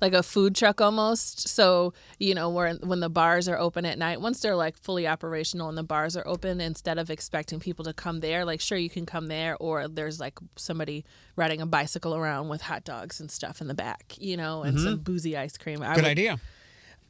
like 0.00 0.12
a 0.12 0.22
food 0.22 0.54
truck 0.54 0.80
almost. 0.80 1.48
So 1.48 1.92
you 2.18 2.34
know 2.34 2.48
where 2.50 2.74
when 2.74 3.00
the 3.00 3.08
bars 3.08 3.48
are 3.48 3.58
open 3.58 3.84
at 3.86 3.98
night, 3.98 4.20
once 4.20 4.40
they're 4.40 4.56
like 4.56 4.76
fully 4.76 5.06
operational 5.06 5.68
and 5.68 5.76
the 5.78 5.82
bars 5.82 6.16
are 6.16 6.26
open, 6.26 6.60
instead 6.60 6.98
of 6.98 7.10
expecting 7.10 7.60
people 7.60 7.84
to 7.84 7.92
come 7.92 8.20
there, 8.20 8.44
like 8.44 8.60
sure 8.60 8.78
you 8.78 8.90
can 8.90 9.06
come 9.06 9.28
there, 9.28 9.56
or 9.58 9.88
there's 9.88 10.20
like 10.20 10.38
somebody 10.56 11.04
riding 11.36 11.60
a 11.60 11.66
bicycle 11.66 12.14
around 12.14 12.48
with 12.48 12.62
hot 12.62 12.84
dogs 12.84 13.20
and 13.20 13.30
stuff 13.30 13.60
in 13.60 13.68
the 13.68 13.74
back, 13.74 14.14
you 14.18 14.36
know, 14.36 14.62
and 14.62 14.78
some 14.80 14.98
boozy 14.98 15.36
ice 15.36 15.56
cream. 15.56 15.82
I 15.82 15.86
Mm-hmm. 15.86 15.94
Good 15.94 16.02
would- 16.04 16.10
idea. 16.10 16.40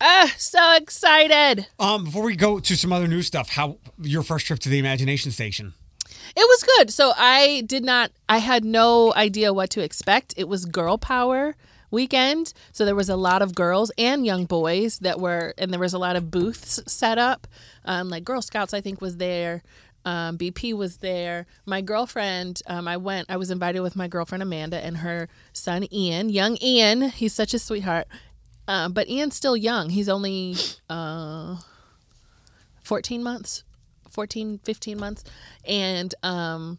Ah, 0.01 0.33
so 0.37 0.75
excited! 0.75 1.68
Um, 1.79 2.05
before 2.05 2.25
we 2.25 2.35
go 2.35 2.59
to 2.59 2.77
some 2.77 2.92
other 2.92 3.07
new 3.07 3.23
stuff, 3.23 3.51
how 3.51 3.79
your 4.03 4.23
first 4.25 4.44
trip 4.47 4.59
to 4.61 4.68
the 4.68 4.79
Imagination 4.79 5.31
Station? 5.31 5.75
It 6.37 6.40
was 6.40 6.64
good. 6.77 6.90
So 6.92 7.12
I 7.16 7.62
did 7.66 7.85
not, 7.85 8.11
I 8.29 8.38
had 8.38 8.64
no 8.64 9.14
idea 9.14 9.53
what 9.53 9.70
to 9.70 9.83
expect. 9.83 10.35
It 10.37 10.49
was 10.49 10.64
girl 10.64 10.99
power 10.99 11.55
weekend. 11.94 12.52
So 12.72 12.85
there 12.85 12.94
was 12.94 13.09
a 13.09 13.16
lot 13.16 13.40
of 13.40 13.54
girls 13.54 13.90
and 13.96 14.26
young 14.26 14.44
boys 14.44 14.98
that 14.98 15.18
were, 15.18 15.54
and 15.57 15.72
there 15.72 15.80
was 15.80 15.94
a 15.94 15.98
lot 15.98 16.16
of 16.16 16.30
booths 16.30 16.80
set 16.87 17.16
up. 17.16 17.46
Um, 17.87 18.11
like 18.11 18.24
Girl 18.24 18.42
Scouts, 18.42 18.74
I 18.74 18.83
think, 18.83 19.00
was 19.00 19.16
there. 19.16 19.62
Um, 20.04 20.37
BP 20.37 20.74
was 20.74 20.98
there. 20.98 21.46
My 21.64 21.80
girlfriend, 21.80 22.61
um, 22.66 22.87
I 22.87 22.98
went, 22.98 23.30
I 23.30 23.38
was 23.38 23.50
invited 23.50 23.80
with 23.80 23.96
my 23.96 24.07
girlfriend 24.07 24.42
Amanda 24.42 24.85
and 24.85 24.98
her 24.98 25.30
son 25.54 25.87
Ian, 25.90 26.28
young 26.28 26.59
Ian. 26.61 27.09
He's 27.09 27.33
such 27.33 27.54
a 27.54 27.59
sweetheart. 27.59 28.07
Um, 28.68 28.92
but 28.92 29.09
Ian's 29.09 29.35
still 29.35 29.57
young. 29.57 29.88
He's 29.90 30.09
only 30.11 30.57
uh, 30.90 31.57
14 32.83 33.22
months 33.22 33.64
14 34.14 34.61
15 34.62 34.98
months 34.98 35.24
and 35.66 36.14
um 36.22 36.78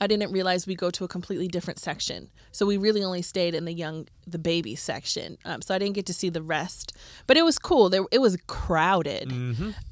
i 0.00 0.06
didn't 0.06 0.32
realize 0.32 0.66
we 0.66 0.74
go 0.74 0.90
to 0.90 1.04
a 1.04 1.08
completely 1.08 1.48
different 1.48 1.78
section. 1.78 2.30
So 2.52 2.66
we 2.66 2.76
really 2.76 3.04
only 3.04 3.22
stayed 3.22 3.54
in 3.54 3.64
the 3.64 3.72
young 3.72 4.08
the 4.26 4.38
baby 4.38 4.74
section. 4.74 5.38
Um, 5.44 5.62
so 5.62 5.74
i 5.74 5.78
didn't 5.78 5.94
get 5.94 6.06
to 6.06 6.14
see 6.14 6.28
the 6.28 6.42
rest 6.42 6.96
but 7.26 7.36
it 7.36 7.44
was 7.44 7.58
cool. 7.58 7.88
There 7.90 8.04
it 8.10 8.20
was 8.20 8.36
crowded. 8.46 9.30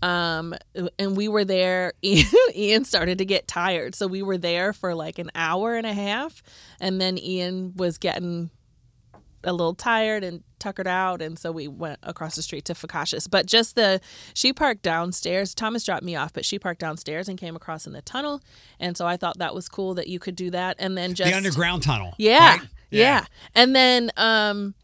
Um 0.02 0.54
and 0.98 1.16
we 1.16 1.28
were 1.28 1.44
there 1.44 1.92
ian 2.02 2.84
started 2.84 3.18
to 3.18 3.24
get 3.24 3.46
tired. 3.46 3.94
So 3.94 4.06
we 4.06 4.22
were 4.22 4.38
there 4.38 4.72
for 4.72 4.94
like 4.94 5.18
an 5.18 5.30
hour 5.34 5.74
and 5.76 5.86
a 5.86 5.92
half 5.92 6.42
and 6.80 7.00
then 7.00 7.18
ian 7.18 7.74
was 7.76 7.98
getting 7.98 8.50
a 9.44 9.52
little 9.52 9.74
tired 9.74 10.24
and 10.24 10.42
tuckered 10.58 10.88
out 10.88 11.22
and 11.22 11.38
so 11.38 11.52
we 11.52 11.68
went 11.68 11.98
across 12.02 12.34
the 12.34 12.42
street 12.42 12.64
to 12.64 12.74
Focaccia's. 12.74 13.28
But 13.28 13.46
just 13.46 13.76
the 13.76 14.00
she 14.34 14.52
parked 14.52 14.82
downstairs. 14.82 15.54
Thomas 15.54 15.84
dropped 15.84 16.02
me 16.02 16.16
off, 16.16 16.32
but 16.32 16.44
she 16.44 16.58
parked 16.58 16.80
downstairs 16.80 17.28
and 17.28 17.38
came 17.38 17.56
across 17.56 17.86
in 17.86 17.92
the 17.92 18.02
tunnel. 18.02 18.40
And 18.80 18.96
so 18.96 19.06
I 19.06 19.16
thought 19.16 19.38
that 19.38 19.54
was 19.54 19.68
cool 19.68 19.94
that 19.94 20.08
you 20.08 20.18
could 20.18 20.36
do 20.36 20.50
that. 20.50 20.76
And 20.78 20.96
then 20.96 21.14
just 21.14 21.30
the 21.30 21.36
underground 21.36 21.82
tunnel. 21.82 22.14
yeah, 22.18 22.58
right? 22.58 22.68
yeah. 22.90 23.24
And 23.54 23.74
then 23.74 24.10
um 24.16 24.74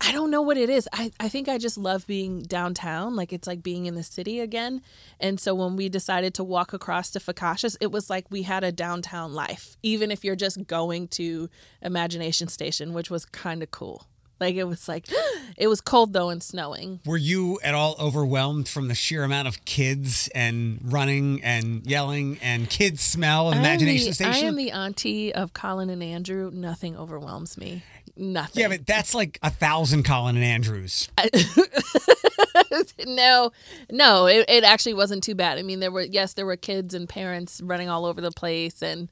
I 0.00 0.12
don't 0.12 0.30
know 0.30 0.40
what 0.40 0.56
it 0.56 0.70
is. 0.70 0.88
I, 0.92 1.12
I 1.20 1.28
think 1.28 1.48
I 1.48 1.58
just 1.58 1.76
love 1.76 2.06
being 2.06 2.42
downtown. 2.42 3.16
Like 3.16 3.32
it's 3.32 3.46
like 3.46 3.62
being 3.62 3.84
in 3.84 3.96
the 3.96 4.02
city 4.02 4.40
again. 4.40 4.80
And 5.20 5.38
so 5.38 5.54
when 5.54 5.76
we 5.76 5.90
decided 5.90 6.32
to 6.34 6.44
walk 6.44 6.72
across 6.72 7.10
to 7.10 7.20
Focaccia's, 7.20 7.76
it 7.82 7.92
was 7.92 8.08
like 8.08 8.26
we 8.30 8.42
had 8.42 8.64
a 8.64 8.72
downtown 8.72 9.34
life, 9.34 9.76
even 9.82 10.10
if 10.10 10.24
you're 10.24 10.36
just 10.36 10.66
going 10.66 11.08
to 11.08 11.50
Imagination 11.82 12.48
Station, 12.48 12.94
which 12.94 13.10
was 13.10 13.26
kind 13.26 13.62
of 13.62 13.70
cool. 13.70 14.06
Like 14.40 14.54
it 14.54 14.64
was 14.64 14.88
like, 14.88 15.06
it 15.56 15.66
was 15.68 15.80
cold 15.80 16.12
though 16.12 16.30
and 16.30 16.42
snowing. 16.42 17.00
Were 17.04 17.16
you 17.16 17.60
at 17.62 17.74
all 17.74 17.94
overwhelmed 18.00 18.68
from 18.68 18.88
the 18.88 18.94
sheer 18.94 19.22
amount 19.22 19.46
of 19.48 19.64
kids 19.64 20.28
and 20.34 20.80
running 20.82 21.42
and 21.44 21.86
yelling 21.86 22.38
and 22.42 22.68
kids 22.68 23.02
smell 23.02 23.52
Imagination 23.52 24.08
the- 24.08 24.14
Station? 24.14 24.44
I 24.44 24.48
am 24.48 24.56
the 24.56 24.70
auntie 24.70 25.34
of 25.34 25.52
Colin 25.52 25.90
and 25.90 26.02
Andrew. 26.02 26.50
Nothing 26.52 26.96
overwhelms 26.96 27.58
me. 27.58 27.82
Nothing. 28.16 28.60
yeah, 28.60 28.68
but 28.68 28.86
that's 28.86 29.14
like 29.14 29.38
a 29.42 29.50
thousand 29.50 30.04
Colin 30.04 30.36
and 30.36 30.44
Andrews. 30.44 31.08
no, 33.06 33.52
no, 33.90 34.26
it, 34.26 34.44
it 34.48 34.64
actually 34.64 34.94
wasn't 34.94 35.22
too 35.22 35.34
bad. 35.34 35.58
I 35.58 35.62
mean, 35.62 35.80
there 35.80 35.90
were 35.90 36.02
yes, 36.02 36.34
there 36.34 36.44
were 36.44 36.56
kids 36.56 36.92
and 36.92 37.08
parents 37.08 37.60
running 37.62 37.88
all 37.88 38.04
over 38.04 38.20
the 38.20 38.30
place, 38.30 38.82
and 38.82 39.08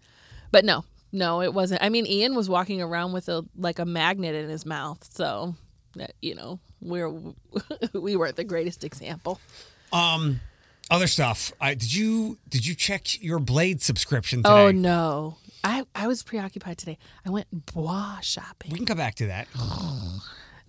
but 0.50 0.64
no, 0.64 0.84
no, 1.12 1.42
it 1.42 1.54
wasn't. 1.54 1.82
I 1.82 1.88
mean, 1.88 2.06
Ian 2.06 2.34
was 2.34 2.48
walking 2.48 2.82
around 2.82 3.12
with 3.12 3.28
a 3.28 3.44
like 3.56 3.78
a 3.78 3.84
magnet 3.84 4.34
in 4.34 4.48
his 4.48 4.66
mouth, 4.66 5.06
so 5.10 5.54
that 5.96 6.12
you 6.20 6.34
know 6.34 6.60
we're 6.80 7.10
we 7.92 8.16
weren't 8.16 8.36
the 8.36 8.44
greatest 8.44 8.84
example. 8.84 9.40
Um, 9.92 10.40
other 10.90 11.06
stuff. 11.06 11.52
I, 11.60 11.74
did 11.74 11.94
you 11.94 12.38
did 12.48 12.66
you 12.66 12.74
check 12.74 13.22
your 13.22 13.38
Blade 13.38 13.82
subscription 13.82 14.42
today? 14.42 14.54
Oh 14.54 14.70
no, 14.70 15.36
I 15.64 15.84
I 15.94 16.06
was 16.06 16.22
preoccupied 16.22 16.78
today. 16.78 16.98
I 17.26 17.30
went 17.30 17.46
bois 17.72 18.20
shopping. 18.20 18.72
We 18.72 18.78
can 18.78 18.86
come 18.86 18.98
back 18.98 19.14
to 19.16 19.26
that. 19.26 19.48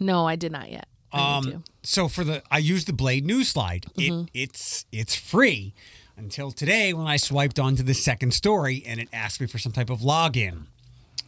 No, 0.02 0.26
I 0.26 0.38
did 0.38 0.54
not 0.54 0.72
yet. 0.72 0.88
I 1.12 1.38
Um, 1.38 1.66
so 1.84 2.08
for 2.08 2.24
the 2.24 2.42
I 2.50 2.60
used 2.60 2.88
the 2.88 2.94
Blade 2.94 3.26
news 3.26 3.50
slide. 3.50 3.88
Mm-hmm. 3.98 4.28
It 4.34 4.44
it's 4.44 4.86
it's 4.94 5.14
free 5.14 5.74
until 6.20 6.52
today 6.52 6.94
when 6.94 7.08
I 7.08 7.18
swiped 7.18 7.60
onto 7.60 7.84
the 7.84 7.94
second 7.94 8.34
story 8.34 8.84
and 8.86 9.00
it 9.00 9.10
asked 9.14 9.42
me 9.42 9.48
for 9.48 9.58
some 9.58 9.72
type 9.72 9.90
of 9.90 10.00
login. 10.00 10.64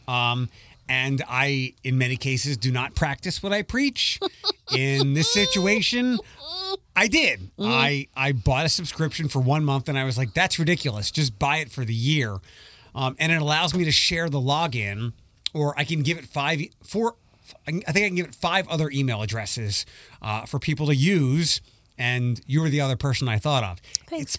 Um, 0.06 0.48
and 0.88 1.22
I, 1.28 1.74
in 1.84 1.96
many 1.96 2.16
cases, 2.16 2.56
do 2.56 2.70
not 2.70 2.94
practice 2.94 3.42
what 3.42 3.52
I 3.52 3.62
preach. 3.62 4.20
in 4.76 5.14
this 5.14 5.32
situation, 5.32 6.18
I 6.94 7.08
did. 7.08 7.40
Mm-hmm. 7.40 7.64
I 7.64 8.08
I 8.14 8.32
bought 8.32 8.66
a 8.66 8.68
subscription 8.68 9.28
for 9.28 9.40
one 9.40 9.64
month 9.64 9.88
and 9.88 9.98
I 9.98 10.04
was 10.04 10.18
like, 10.18 10.34
that's 10.34 10.58
ridiculous. 10.58 11.10
Just 11.10 11.38
buy 11.38 11.58
it 11.58 11.70
for 11.70 11.84
the 11.84 11.94
year. 11.94 12.38
Um, 12.94 13.16
and 13.18 13.32
it 13.32 13.40
allows 13.40 13.74
me 13.74 13.84
to 13.84 13.90
share 13.90 14.28
the 14.28 14.40
login, 14.40 15.14
or 15.54 15.74
I 15.78 15.84
can 15.84 16.02
give 16.02 16.18
it 16.18 16.26
five 16.26 16.60
four. 16.84 17.14
I 17.66 17.70
think 17.70 17.84
I 17.88 18.08
can 18.08 18.14
give 18.14 18.26
it 18.26 18.34
five 18.34 18.68
other 18.68 18.90
email 18.90 19.22
addresses 19.22 19.86
uh, 20.20 20.44
for 20.46 20.58
people 20.58 20.86
to 20.86 20.94
use, 20.94 21.60
and 21.96 22.40
you 22.46 22.60
were 22.60 22.68
the 22.68 22.80
other 22.80 22.96
person 22.96 23.28
I 23.28 23.38
thought 23.38 23.64
of. 23.64 23.78
Thanks. 24.08 24.34
It's 24.34 24.36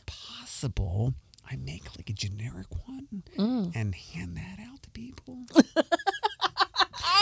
possible 0.70 1.14
I 1.52 1.58
make 1.58 1.84
like 1.98 2.10
a 2.10 2.14
generic 2.14 2.68
one 2.88 3.24
Mm. 3.38 3.72
and 3.76 3.94
hand 3.94 4.38
that 4.38 4.60
out 4.66 4.82
to 4.84 4.90
people. 4.92 5.40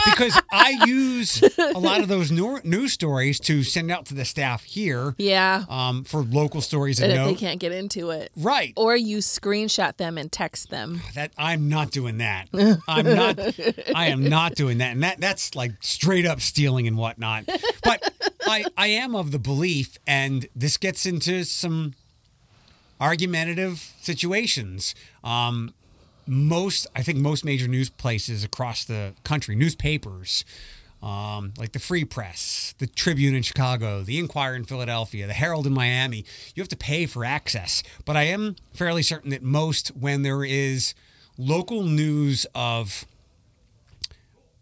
because 0.04 0.40
I 0.52 0.84
use 0.86 1.42
a 1.58 1.78
lot 1.78 2.00
of 2.00 2.08
those 2.08 2.30
news 2.30 2.92
stories 2.92 3.40
to 3.40 3.62
send 3.64 3.90
out 3.90 4.06
to 4.06 4.14
the 4.14 4.24
staff 4.24 4.62
here 4.62 5.14
Yeah, 5.18 5.64
um, 5.68 6.04
for 6.04 6.22
local 6.22 6.60
stories 6.60 7.00
and 7.00 7.12
if 7.12 7.24
they 7.26 7.34
can't 7.34 7.58
get 7.58 7.72
into 7.72 8.10
it, 8.10 8.30
Right. 8.36 8.72
or 8.76 8.94
you 8.96 9.18
screenshot 9.18 9.96
them 9.96 10.16
and 10.18 10.30
text 10.30 10.70
them. 10.70 11.00
That 11.14 11.32
I'm 11.36 11.68
not 11.68 11.90
doing 11.90 12.18
that. 12.18 12.48
I'm 12.88 13.04
not. 13.14 13.38
I 13.94 14.06
am 14.06 14.22
not 14.28 14.54
doing 14.54 14.78
that, 14.78 14.92
and 14.92 15.02
that 15.02 15.20
that's 15.20 15.54
like 15.56 15.72
straight 15.80 16.24
up 16.26 16.40
stealing 16.40 16.86
and 16.86 16.96
whatnot. 16.96 17.44
But 17.82 18.12
I 18.46 18.64
I 18.76 18.86
am 18.88 19.14
of 19.16 19.30
the 19.32 19.38
belief, 19.38 19.98
and 20.06 20.46
this 20.54 20.76
gets 20.78 21.04
into 21.06 21.44
some 21.44 21.94
argumentative 23.02 23.92
situations. 24.00 24.94
Um, 25.24 25.74
most 26.26 26.86
I 26.94 27.02
think 27.02 27.18
most 27.18 27.44
major 27.44 27.66
news 27.66 27.90
places 27.90 28.44
across 28.44 28.84
the 28.84 29.14
country, 29.24 29.56
newspapers. 29.56 30.44
Um, 31.02 31.52
like 31.58 31.72
the 31.72 31.80
Free 31.80 32.04
Press, 32.04 32.76
the 32.78 32.86
Tribune 32.86 33.34
in 33.34 33.42
Chicago, 33.42 34.02
the 34.02 34.20
Inquirer 34.20 34.54
in 34.54 34.62
Philadelphia, 34.64 35.26
the 35.26 35.32
Herald 35.32 35.66
in 35.66 35.72
Miami, 35.72 36.24
you 36.54 36.60
have 36.60 36.68
to 36.68 36.76
pay 36.76 37.06
for 37.06 37.24
access. 37.24 37.82
But 38.04 38.16
I 38.16 38.22
am 38.22 38.54
fairly 38.72 39.02
certain 39.02 39.30
that 39.30 39.42
most, 39.42 39.88
when 39.96 40.22
there 40.22 40.44
is 40.44 40.94
local 41.36 41.82
news 41.82 42.46
of 42.54 43.04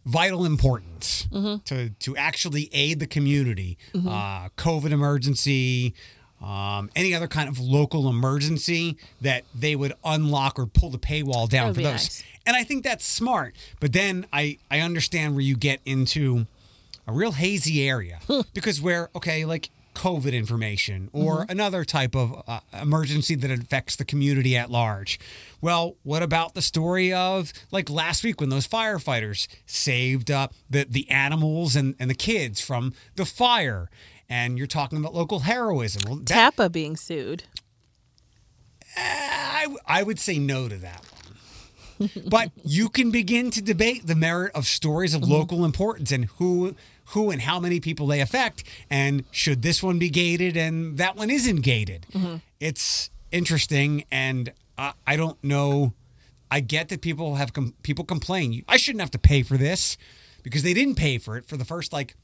vital 0.07 0.47
importance 0.47 1.29
to, 1.67 1.91
to 1.91 2.17
actually 2.17 2.71
aid 2.73 3.01
the 3.01 3.07
community, 3.07 3.77
uh, 3.95 4.49
COVID 4.57 4.93
emergency, 4.93 5.93
um, 6.41 6.91
any 6.97 7.15
other 7.15 7.29
kind 7.29 7.49
of 7.49 7.59
local 7.59 8.09
emergency, 8.09 8.97
that 9.21 9.45
they 9.55 9.77
would 9.77 9.93
unlock 10.05 10.59
or 10.59 10.67
pull 10.67 10.91
the 10.91 10.99
paywall 10.99 11.49
down 11.49 11.75
for 11.75 11.83
those. 11.83 11.93
nice. 11.93 12.25
And 12.47 12.57
I 12.57 12.65
think 12.65 12.85
that's 12.85 13.05
smart. 13.05 13.55
But 13.79 13.93
then 13.93 14.27
I, 14.33 14.59
I 14.71 14.81
understand 14.81 15.35
where 15.35 15.43
you 15.43 15.57
get 15.57 15.81
into 15.85 16.47
a 17.07 17.13
real 17.13 17.33
hazy 17.33 17.87
area 17.89 18.21
because 18.55 18.81
where, 18.81 19.11
okay, 19.15 19.45
like 19.45 19.71
COVID 19.95 20.33
information 20.33 21.11
or 21.13 21.45
another 21.49 21.85
type 21.85 22.15
of 22.15 22.43
uh, 22.47 22.61
emergency 22.81 23.35
that 23.35 23.51
affects 23.51 23.97
the 23.97 24.05
community 24.05 24.57
at 24.57 24.71
large. 24.71 25.19
Well, 25.61 25.97
what 26.05 26.23
about 26.23 26.55
the 26.55 26.63
story 26.63 27.13
of 27.13 27.53
like 27.71 27.91
last 27.91 28.25
week 28.25 28.41
when 28.41 28.49
those 28.49 28.67
firefighters 28.67 29.47
saved 29.67 30.31
uh, 30.31 30.49
the, 30.71 30.87
the 30.89 31.11
animals 31.11 31.77
and, 31.77 31.95
and 31.99 32.09
the 32.09 32.15
kids 32.15 32.61
from 32.61 32.95
the 33.17 33.27
fire? 33.27 33.91
And 34.31 34.57
you're 34.57 34.67
talking 34.67 34.97
about 34.97 35.13
local 35.13 35.41
heroism. 35.41 36.03
Well, 36.07 36.17
that, 36.17 36.27
Tappa 36.27 36.71
being 36.71 36.97
sued. 36.97 37.45
Eh, 38.97 39.01
I, 39.03 39.67
I 39.87 40.03
would 40.03 40.19
say 40.19 40.39
no 40.39 40.69
to 40.69 40.77
that 40.77 41.05
one. 41.99 42.11
but 42.27 42.51
you 42.65 42.89
can 42.89 43.11
begin 43.11 43.51
to 43.51 43.61
debate 43.61 44.07
the 44.07 44.15
merit 44.15 44.53
of 44.55 44.67
stories 44.67 45.15
of 45.15 45.23
mm-hmm. 45.23 45.33
local 45.33 45.65
importance 45.65 46.13
and 46.13 46.27
who 46.37 46.75
who 47.07 47.31
and 47.31 47.43
how 47.43 47.59
many 47.59 47.81
people 47.81 48.07
they 48.07 48.21
affect, 48.21 48.63
and 48.89 49.25
should 49.33 49.63
this 49.63 49.83
one 49.83 49.99
be 49.99 50.09
gated 50.09 50.57
and 50.57 50.97
that 50.97 51.17
one 51.17 51.29
isn't 51.29 51.63
gated. 51.63 52.07
Mm-hmm. 52.13 52.37
It's 52.61 53.11
interesting, 53.33 54.05
and 54.13 54.53
I, 54.79 54.93
I 55.07 55.17
don't 55.17 55.43
know. 55.43 55.93
I 56.53 56.61
get 56.61 56.89
that 56.89 57.01
people 57.01 57.35
have 57.35 57.53
com- 57.53 57.75
people 57.83 58.05
complain. 58.05 58.65
I 58.69 58.77
shouldn't 58.77 59.01
have 59.01 59.11
to 59.13 59.19
pay 59.19 59.43
for 59.43 59.57
this 59.57 59.97
because 60.43 60.63
they 60.63 60.75
didn't 60.75 60.95
pay 60.95 61.19
for 61.19 61.37
it 61.37 61.47
for 61.47 61.57
the 61.57 61.65
first 61.65 61.93
like 61.93 62.15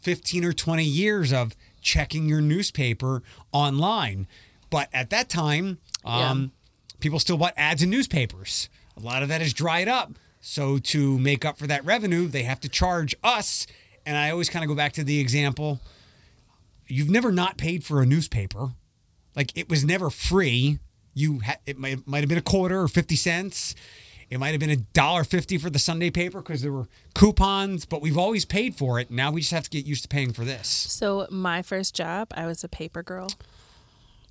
15 0.00 0.44
or 0.44 0.52
20 0.52 0.84
years 0.84 1.32
of 1.32 1.54
checking 1.80 2.28
your 2.28 2.40
newspaper 2.40 3.22
online. 3.52 4.26
But 4.70 4.88
at 4.92 5.10
that 5.10 5.28
time, 5.28 5.78
um, 6.04 6.52
people 7.00 7.18
still 7.18 7.36
bought 7.36 7.54
ads 7.56 7.82
in 7.82 7.90
newspapers. 7.90 8.68
A 8.96 9.00
lot 9.00 9.22
of 9.22 9.28
that 9.28 9.40
is 9.40 9.52
dried 9.52 9.88
up. 9.88 10.12
So 10.40 10.78
to 10.78 11.18
make 11.18 11.44
up 11.44 11.58
for 11.58 11.66
that 11.66 11.84
revenue, 11.84 12.26
they 12.28 12.42
have 12.44 12.60
to 12.60 12.68
charge 12.68 13.14
us. 13.22 13.66
And 14.06 14.16
I 14.16 14.30
always 14.30 14.48
kind 14.48 14.64
of 14.64 14.68
go 14.68 14.74
back 14.74 14.92
to 14.94 15.04
the 15.04 15.20
example 15.20 15.80
you've 16.88 17.10
never 17.10 17.30
not 17.30 17.56
paid 17.58 17.84
for 17.84 18.00
a 18.02 18.06
newspaper. 18.06 18.72
Like 19.36 19.56
it 19.56 19.68
was 19.68 19.84
never 19.84 20.10
free. 20.10 20.78
You 21.14 21.40
ha- 21.40 21.58
it 21.66 21.78
might, 21.78 22.06
might 22.06 22.20
have 22.20 22.28
been 22.28 22.38
a 22.38 22.42
quarter 22.42 22.80
or 22.80 22.88
50 22.88 23.14
cents. 23.14 23.74
It 24.30 24.38
might 24.38 24.50
have 24.50 24.60
been 24.60 24.70
a 24.70 24.76
dollar 24.76 25.24
fifty 25.24 25.56
for 25.56 25.70
the 25.70 25.78
Sunday 25.78 26.10
paper 26.10 26.40
because 26.40 26.60
there 26.62 26.72
were 26.72 26.86
coupons, 27.14 27.86
but 27.86 28.02
we've 28.02 28.18
always 28.18 28.44
paid 28.44 28.74
for 28.74 29.00
it. 29.00 29.10
Now 29.10 29.30
we 29.30 29.40
just 29.40 29.52
have 29.52 29.64
to 29.64 29.70
get 29.70 29.86
used 29.86 30.02
to 30.02 30.08
paying 30.08 30.32
for 30.32 30.44
this. 30.44 30.68
So 30.68 31.26
my 31.30 31.62
first 31.62 31.94
job, 31.94 32.28
I 32.34 32.46
was 32.46 32.62
a 32.62 32.68
paper 32.68 33.02
girl. 33.02 33.30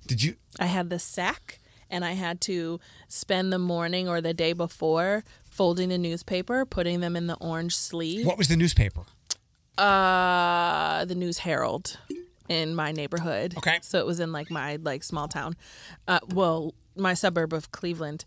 Did 0.06 0.22
you? 0.22 0.36
I 0.60 0.66
had 0.66 0.88
the 0.88 0.98
sack 0.98 1.58
and 1.90 2.04
I 2.04 2.12
had 2.12 2.40
to 2.42 2.78
spend 3.08 3.52
the 3.52 3.58
morning 3.58 4.08
or 4.08 4.20
the 4.20 4.34
day 4.34 4.52
before 4.52 5.24
folding 5.42 5.88
the 5.88 5.98
newspaper, 5.98 6.64
putting 6.64 7.00
them 7.00 7.16
in 7.16 7.26
the 7.26 7.36
orange 7.40 7.74
sleeve. 7.74 8.24
What 8.24 8.38
was 8.38 8.48
the 8.48 8.56
newspaper? 8.56 9.02
Uh, 9.76 11.04
the 11.04 11.14
News 11.14 11.38
Herald 11.38 11.98
in 12.48 12.74
my 12.74 12.92
neighborhood. 12.92 13.54
Okay. 13.58 13.78
So 13.82 13.98
it 13.98 14.06
was 14.06 14.20
in 14.20 14.32
like 14.32 14.50
my 14.50 14.76
like 14.76 15.02
small 15.02 15.28
town, 15.28 15.56
uh, 16.06 16.20
well, 16.34 16.74
my 16.96 17.14
suburb 17.14 17.52
of 17.52 17.70
Cleveland. 17.70 18.24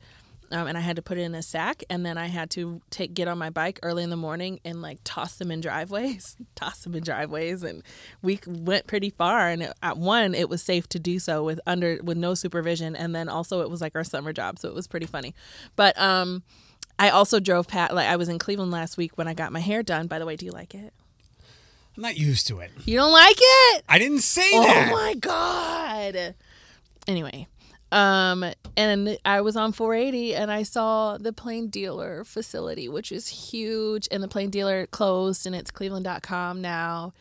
Um, 0.52 0.68
and 0.68 0.78
I 0.78 0.82
had 0.82 0.98
to 0.98 1.02
put 1.02 1.18
it 1.18 1.22
in 1.22 1.34
a 1.34 1.42
sack, 1.42 1.84
and 1.90 2.06
then 2.06 2.18
I 2.18 2.28
had 2.28 2.50
to 2.52 2.82
take 2.90 3.14
get 3.14 3.28
on 3.28 3.38
my 3.38 3.50
bike 3.50 3.80
early 3.84 4.04
in 4.04 4.10
the 4.10 4.18
morning 4.18 4.60
and 4.66 4.82
like 4.82 5.00
toss 5.04 5.36
them 5.36 5.50
in 5.50 5.62
driveways, 5.62 6.36
toss 6.56 6.84
them 6.84 6.94
in 6.96 7.04
driveways, 7.04 7.64
and 7.64 7.84
we 8.22 8.40
went 8.46 8.88
pretty 8.88 9.10
far. 9.10 9.48
And 9.50 9.72
at 9.82 9.98
one, 9.98 10.36
it 10.36 10.50
was 10.50 10.62
safe 10.62 10.88
to 10.90 11.00
do 11.00 11.20
so 11.20 11.44
with 11.44 11.60
under 11.66 12.00
with 12.04 12.18
no 12.18 12.34
supervision, 12.34 12.96
and 12.96 13.16
then 13.16 13.30
also 13.30 13.62
it 13.62 13.70
was 13.70 13.82
like 13.82 13.96
our 13.96 14.04
summer 14.04 14.34
job, 14.34 14.60
so 14.60 14.68
it 14.68 14.76
was 14.76 14.88
pretty 14.88 15.06
funny. 15.06 15.34
But 15.76 15.98
um, 15.98 16.44
I 17.00 17.10
also 17.10 17.40
drove 17.40 17.68
pat 17.68 17.96
Like 17.96 18.08
I 18.08 18.16
was 18.16 18.30
in 18.30 18.38
Cleveland 18.38 18.72
last 18.72 18.98
week 18.98 19.18
when 19.18 19.28
I 19.28 19.34
got 19.34 19.52
my 19.52 19.60
hair 19.60 19.84
done. 19.84 20.08
By 20.08 20.20
the 20.20 20.26
way, 20.26 20.36
do 20.36 20.46
you 20.46 20.52
like 20.52 20.76
it? 20.76 20.94
I'm 21.96 22.04
not 22.04 22.18
used 22.18 22.48
to 22.48 22.60
it. 22.60 22.72
You 22.86 22.98
don't 22.98 23.12
like 23.12 23.38
it? 23.40 23.84
I 23.90 24.00
didn't 24.00 24.20
say 24.22 24.50
Oh 24.54 24.64
that. 24.64 24.90
Oh 24.90 24.96
my 24.96 25.14
god. 25.16 26.36
Anyway, 27.08 27.48
um 27.92 28.46
and 28.78 29.18
I 29.26 29.42
was 29.42 29.58
on 29.58 29.74
480 29.74 30.36
and 30.36 30.50
I 30.52 30.64
saw 30.64 31.18
the 31.18 31.34
Plain 31.34 31.68
Dealer 31.68 32.24
facility, 32.24 32.88
which 32.88 33.12
is 33.12 33.28
huge 33.28 34.08
and 34.12 34.24
the 34.24 34.28
Plain 34.28 34.50
Dealer 34.50 34.88
closed 34.88 35.46
and 35.46 35.56
it's 35.56 35.72
cleveland.com 35.72 36.62
now. 36.62 37.14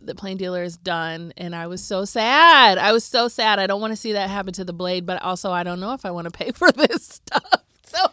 The 0.00 0.14
Plain 0.14 0.36
Dealer 0.36 0.62
is 0.62 0.76
done 0.76 1.32
and 1.36 1.54
I 1.54 1.66
was 1.66 1.82
so 1.82 2.04
sad. 2.04 2.76
I 2.76 2.92
was 2.92 3.04
so 3.04 3.28
sad. 3.28 3.58
I 3.58 3.66
don't 3.66 3.80
want 3.80 3.92
to 3.92 3.96
see 3.96 4.12
that 4.12 4.28
happen 4.28 4.52
to 4.54 4.64
the 4.64 4.72
blade, 4.72 5.06
but 5.06 5.22
also 5.22 5.50
I 5.50 5.62
don't 5.62 5.80
know 5.80 5.92
if 5.94 6.04
I 6.04 6.10
want 6.10 6.26
to 6.26 6.30
pay 6.30 6.50
for 6.54 6.70
this 6.72 7.06
stuff. 7.06 7.44
So 7.84 8.06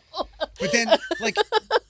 But 0.60 0.72
then, 0.72 0.88
like, 1.22 1.36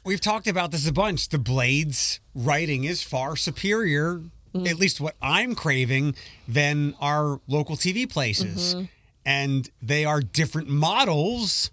we've 0.06 0.22
talked 0.22 0.48
about 0.48 0.72
this 0.72 0.88
a 0.88 0.94
bunch. 0.94 1.30
The 1.30 1.40
Blades 1.40 2.20
writing 2.36 2.84
is 2.84 3.02
far 3.02 3.36
superior, 3.36 4.22
at 4.56 4.76
least 4.78 5.02
what 5.02 5.16
I'm 5.22 5.56
craving, 5.56 6.16
than 6.48 6.94
our 7.02 7.42
local 7.48 7.76
TV 7.76 8.08
places. 8.10 8.76
And 9.30 9.70
they 9.82 10.06
are 10.06 10.22
different 10.22 10.70
models, 10.70 11.70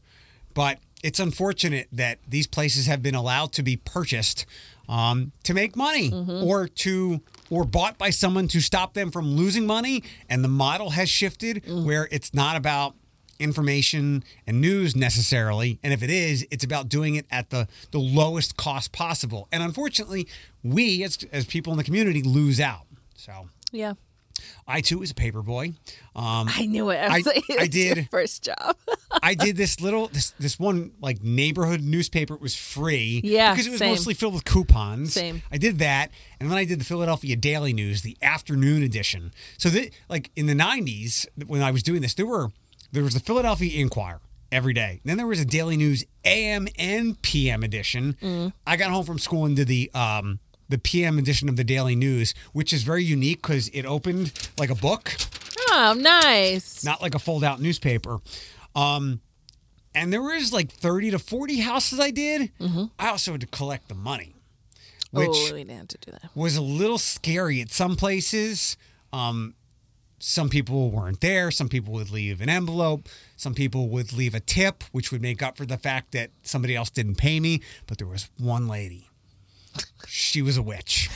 but 0.52 0.78
it's 1.02 1.18
unfortunate 1.18 1.88
that 1.92 2.18
these 2.28 2.46
places 2.46 2.86
have 2.86 3.02
been 3.02 3.14
allowed 3.14 3.52
to 3.54 3.62
be 3.62 3.76
purchased 3.76 4.44
um, 4.88 5.32
to 5.44 5.54
make 5.54 5.74
money 5.74 6.10
or 6.44 6.68
to 6.68 7.20
or 7.48 7.64
bought 7.64 7.96
by 7.96 8.10
someone 8.10 8.48
to 8.48 8.60
stop 8.60 8.92
them 8.94 9.10
from 9.10 9.36
losing 9.36 9.66
money. 9.66 10.02
And 10.28 10.44
the 10.44 10.48
model 10.48 10.90
has 10.90 11.08
shifted 11.08 11.62
where 11.86 12.08
it's 12.10 12.34
not 12.34 12.56
about 12.56 12.94
information 13.38 14.24
and 14.46 14.60
news 14.60 14.94
necessarily. 14.96 15.78
And 15.82 15.92
if 15.92 16.02
it 16.02 16.10
is 16.10 16.46
it's 16.50 16.64
about 16.64 16.88
doing 16.88 17.14
it 17.16 17.26
at 17.30 17.50
the 17.50 17.68
the 17.90 17.98
lowest 17.98 18.56
cost 18.56 18.92
possible. 18.92 19.48
And 19.52 19.62
unfortunately 19.62 20.26
we 20.62 21.04
as, 21.04 21.18
as 21.32 21.44
people 21.46 21.72
in 21.72 21.78
the 21.78 21.84
community 21.84 22.22
lose 22.22 22.60
out. 22.60 22.86
So 23.16 23.48
yeah, 23.72 23.94
i 24.66 24.80
too 24.80 24.98
was 24.98 25.10
a 25.10 25.14
paper 25.14 25.42
boy 25.42 25.72
um, 26.14 26.48
I 26.48 26.64
knew 26.64 26.88
it. 26.90 26.96
I- 26.98 27.22
I 27.58 27.66
did. 27.70 28.08
first 28.10 28.42
job. 28.44 28.74
I 29.22 29.34
did 29.34 29.56
this 29.58 29.82
little 29.82 30.08
this 30.08 30.30
this 30.38 30.58
one 30.58 30.92
like 30.98 31.22
neighborhood 31.22 31.82
newspaper. 31.82 32.32
It 32.34 32.40
was 32.40 32.56
free. 32.56 33.20
Yeah, 33.22 33.52
because 33.52 33.66
it 33.66 33.70
was 33.70 33.80
same. 33.80 33.90
mostly 33.90 34.14
filled 34.14 34.32
with 34.32 34.46
coupons. 34.46 35.12
Same. 35.12 35.42
I 35.52 35.58
did 35.58 35.78
that, 35.80 36.10
and 36.40 36.50
then 36.50 36.56
I 36.56 36.64
did 36.64 36.80
the 36.80 36.86
Philadelphia 36.86 37.36
Daily 37.36 37.74
News, 37.74 38.00
the 38.00 38.16
afternoon 38.22 38.82
edition. 38.82 39.32
So 39.58 39.68
that 39.68 39.90
like 40.08 40.30
in 40.36 40.46
the 40.46 40.54
'90s 40.54 41.26
when 41.46 41.60
I 41.62 41.70
was 41.70 41.82
doing 41.82 42.00
this, 42.00 42.14
there 42.14 42.24
were 42.26 42.48
there 42.92 43.02
was 43.02 43.12
the 43.12 43.20
Philadelphia 43.20 43.78
Inquirer 43.78 44.22
every 44.50 44.72
day. 44.72 45.00
Then 45.04 45.18
there 45.18 45.26
was 45.26 45.40
a 45.40 45.44
Daily 45.44 45.76
News 45.76 46.02
AM 46.24 46.66
and 46.78 47.20
PM 47.20 47.62
edition. 47.62 48.16
Mm. 48.22 48.52
I 48.66 48.76
got 48.76 48.90
home 48.90 49.04
from 49.04 49.18
school 49.18 49.44
and 49.44 49.54
did 49.54 49.68
the 49.68 49.90
um 49.92 50.38
the 50.68 50.78
PM 50.78 51.18
edition 51.18 51.48
of 51.48 51.56
the 51.56 51.64
Daily 51.64 51.94
News, 51.94 52.34
which 52.52 52.72
is 52.72 52.82
very 52.82 53.04
unique 53.04 53.42
because 53.42 53.68
it 53.68 53.84
opened 53.84 54.32
like 54.58 54.70
a 54.70 54.74
book 54.74 55.16
oh, 55.70 55.94
nice. 55.98 56.84
not 56.84 57.02
like 57.02 57.14
a 57.14 57.18
fold 57.18 57.44
out 57.44 57.60
newspaper. 57.60 58.18
Um, 58.74 59.20
and 59.94 60.12
there 60.12 60.22
was 60.22 60.52
like 60.52 60.70
30 60.70 61.12
to 61.12 61.18
40 61.18 61.60
houses 61.60 62.00
I 62.00 62.10
did. 62.10 62.52
I 62.98 63.08
also 63.08 63.32
had 63.32 63.40
to 63.42 63.46
collect 63.46 63.88
the 63.88 63.94
money, 63.94 64.34
which 65.10 65.28
oh, 65.30 65.50
we 65.52 65.64
didn't 65.64 65.78
have 65.78 65.88
to 65.88 65.98
do 65.98 66.12
that. 66.12 66.30
was 66.34 66.56
a 66.56 66.62
little 66.62 66.98
scary 66.98 67.60
at 67.60 67.70
some 67.70 67.96
places. 67.96 68.76
Um, 69.12 69.54
some 70.18 70.48
people 70.48 70.90
weren't 70.90 71.20
there. 71.20 71.50
Some 71.50 71.68
people 71.68 71.92
would 71.94 72.10
leave 72.10 72.40
an 72.40 72.48
envelope. 72.48 73.08
Some 73.36 73.54
people 73.54 73.88
would 73.90 74.12
leave 74.12 74.34
a 74.34 74.40
tip, 74.40 74.84
which 74.92 75.12
would 75.12 75.22
make 75.22 75.42
up 75.42 75.56
for 75.56 75.66
the 75.66 75.78
fact 75.78 76.12
that 76.12 76.30
somebody 76.42 76.74
else 76.74 76.90
didn't 76.90 77.16
pay 77.16 77.38
me. 77.38 77.62
But 77.86 77.98
there 77.98 78.06
was 78.06 78.30
one 78.38 78.66
lady. 78.66 79.08
She 80.06 80.42
was 80.42 80.56
a 80.56 80.62
witch. 80.62 81.08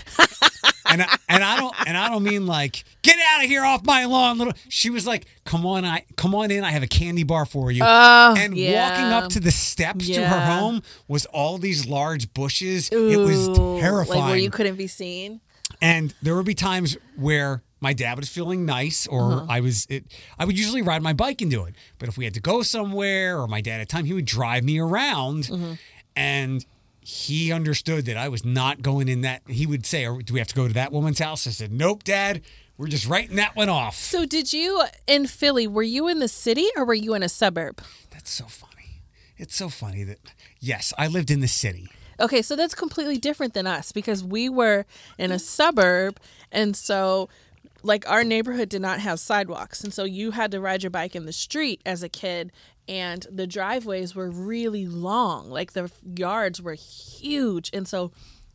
and 0.88 1.02
I, 1.02 1.16
and 1.28 1.42
I 1.44 1.56
don't 1.58 1.74
and 1.86 1.96
I 1.96 2.08
don't 2.08 2.22
mean 2.22 2.46
like 2.46 2.84
get 3.02 3.16
out 3.32 3.42
of 3.44 3.48
here 3.48 3.64
off 3.64 3.84
my 3.84 4.04
lawn, 4.04 4.38
little. 4.38 4.52
She 4.68 4.90
was 4.90 5.06
like, 5.06 5.26
come 5.44 5.64
on, 5.64 5.84
I 5.84 6.04
come 6.16 6.34
on 6.34 6.50
in. 6.50 6.64
I 6.64 6.70
have 6.72 6.82
a 6.82 6.86
candy 6.88 7.22
bar 7.22 7.46
for 7.46 7.70
you. 7.70 7.82
Oh, 7.84 8.34
and 8.36 8.56
yeah. 8.56 8.90
walking 8.90 9.06
up 9.12 9.30
to 9.32 9.40
the 9.40 9.50
steps 9.52 10.06
to 10.08 10.26
her 10.26 10.40
home 10.40 10.82
was 11.08 11.26
all 11.26 11.58
these 11.58 11.86
large 11.86 12.32
bushes. 12.34 12.88
it 12.90 13.16
was 13.18 13.48
terrifying. 13.80 14.20
Like 14.20 14.28
where 14.30 14.36
you 14.36 14.50
couldn't 14.50 14.76
be 14.76 14.86
seen. 14.86 15.40
And 15.80 16.12
there 16.20 16.34
would 16.36 16.46
be 16.46 16.54
times 16.54 16.96
where 17.16 17.62
my 17.80 17.92
dad 17.94 18.18
was 18.18 18.28
feeling 18.28 18.66
nice, 18.66 19.06
or 19.06 19.32
Uh-huh. 19.32 19.46
I 19.48 19.60
was. 19.60 19.86
It, 19.88 20.04
I 20.38 20.44
would 20.44 20.58
usually 20.58 20.82
ride 20.82 21.00
my 21.02 21.12
bike 21.14 21.40
and 21.40 21.50
do 21.50 21.64
it. 21.64 21.74
But 21.98 22.08
if 22.10 22.18
we 22.18 22.24
had 22.24 22.34
to 22.34 22.40
go 22.40 22.60
somewhere, 22.62 23.38
or 23.40 23.46
my 23.46 23.60
dad 23.62 23.80
at 23.80 23.88
time, 23.88 24.04
he 24.04 24.12
would 24.12 24.26
drive 24.26 24.64
me 24.64 24.78
around, 24.80 25.44
Mm-hmm. 25.44 25.72
and 26.16 26.66
he 27.00 27.50
understood 27.52 28.04
that 28.06 28.16
I 28.16 28.28
was 28.28 28.44
not 28.44 28.82
going 28.82 29.08
in 29.08 29.22
that. 29.22 29.42
He 29.48 29.66
would 29.66 29.86
say, 29.86 30.06
"Oh, 30.06 30.20
"Do 30.20 30.34
we 30.34 30.40
have 30.40 30.48
to 30.48 30.54
go 30.54 30.68
to 30.68 30.74
that 30.74 30.92
woman's 30.92 31.18
house?" 31.18 31.46
I 31.46 31.50
said, 31.50 31.72
"Nope, 31.72 32.04
Dad. 32.04 32.42
We're 32.76 32.88
just 32.88 33.06
writing 33.06 33.36
that 33.36 33.56
one 33.56 33.68
off." 33.68 33.96
So 33.96 34.26
did 34.26 34.52
you 34.52 34.84
in 35.06 35.26
Philly? 35.26 35.66
Were 35.66 35.82
you 35.82 36.08
in 36.08 36.18
the 36.18 36.28
city 36.28 36.68
or 36.76 36.84
were 36.84 36.94
you 36.94 37.14
in 37.14 37.22
a 37.22 37.28
suburb? 37.28 37.82
That's 38.10 38.30
so 38.30 38.46
funny. 38.46 39.02
It's 39.36 39.56
so 39.56 39.68
funny 39.68 40.04
that 40.04 40.18
yes, 40.60 40.92
I 40.98 41.06
lived 41.06 41.30
in 41.30 41.40
the 41.40 41.48
city. 41.48 41.88
Okay, 42.20 42.42
so 42.42 42.54
that's 42.54 42.74
completely 42.74 43.16
different 43.16 43.54
than 43.54 43.66
us 43.66 43.92
because 43.92 44.22
we 44.22 44.50
were 44.50 44.84
in 45.16 45.32
a 45.32 45.38
suburb, 45.38 46.20
and 46.52 46.76
so 46.76 47.30
like 47.82 48.08
our 48.08 48.24
neighborhood 48.24 48.68
did 48.68 48.82
not 48.82 49.00
have 49.00 49.20
sidewalks, 49.20 49.82
and 49.82 49.92
so 49.92 50.04
you 50.04 50.32
had 50.32 50.50
to 50.52 50.60
ride 50.60 50.82
your 50.82 50.90
bike 50.90 51.14
in 51.14 51.26
the 51.26 51.32
street 51.32 51.80
as 51.84 52.02
a 52.02 52.08
kid, 52.08 52.52
and 52.88 53.26
the 53.30 53.46
driveways 53.46 54.14
were 54.14 54.30
really 54.30 54.86
long, 54.86 55.50
like 55.50 55.72
the 55.72 55.90
yards 56.16 56.60
were 56.60 56.74
huge, 56.74 57.70
and 57.72 57.86
so 57.86 58.12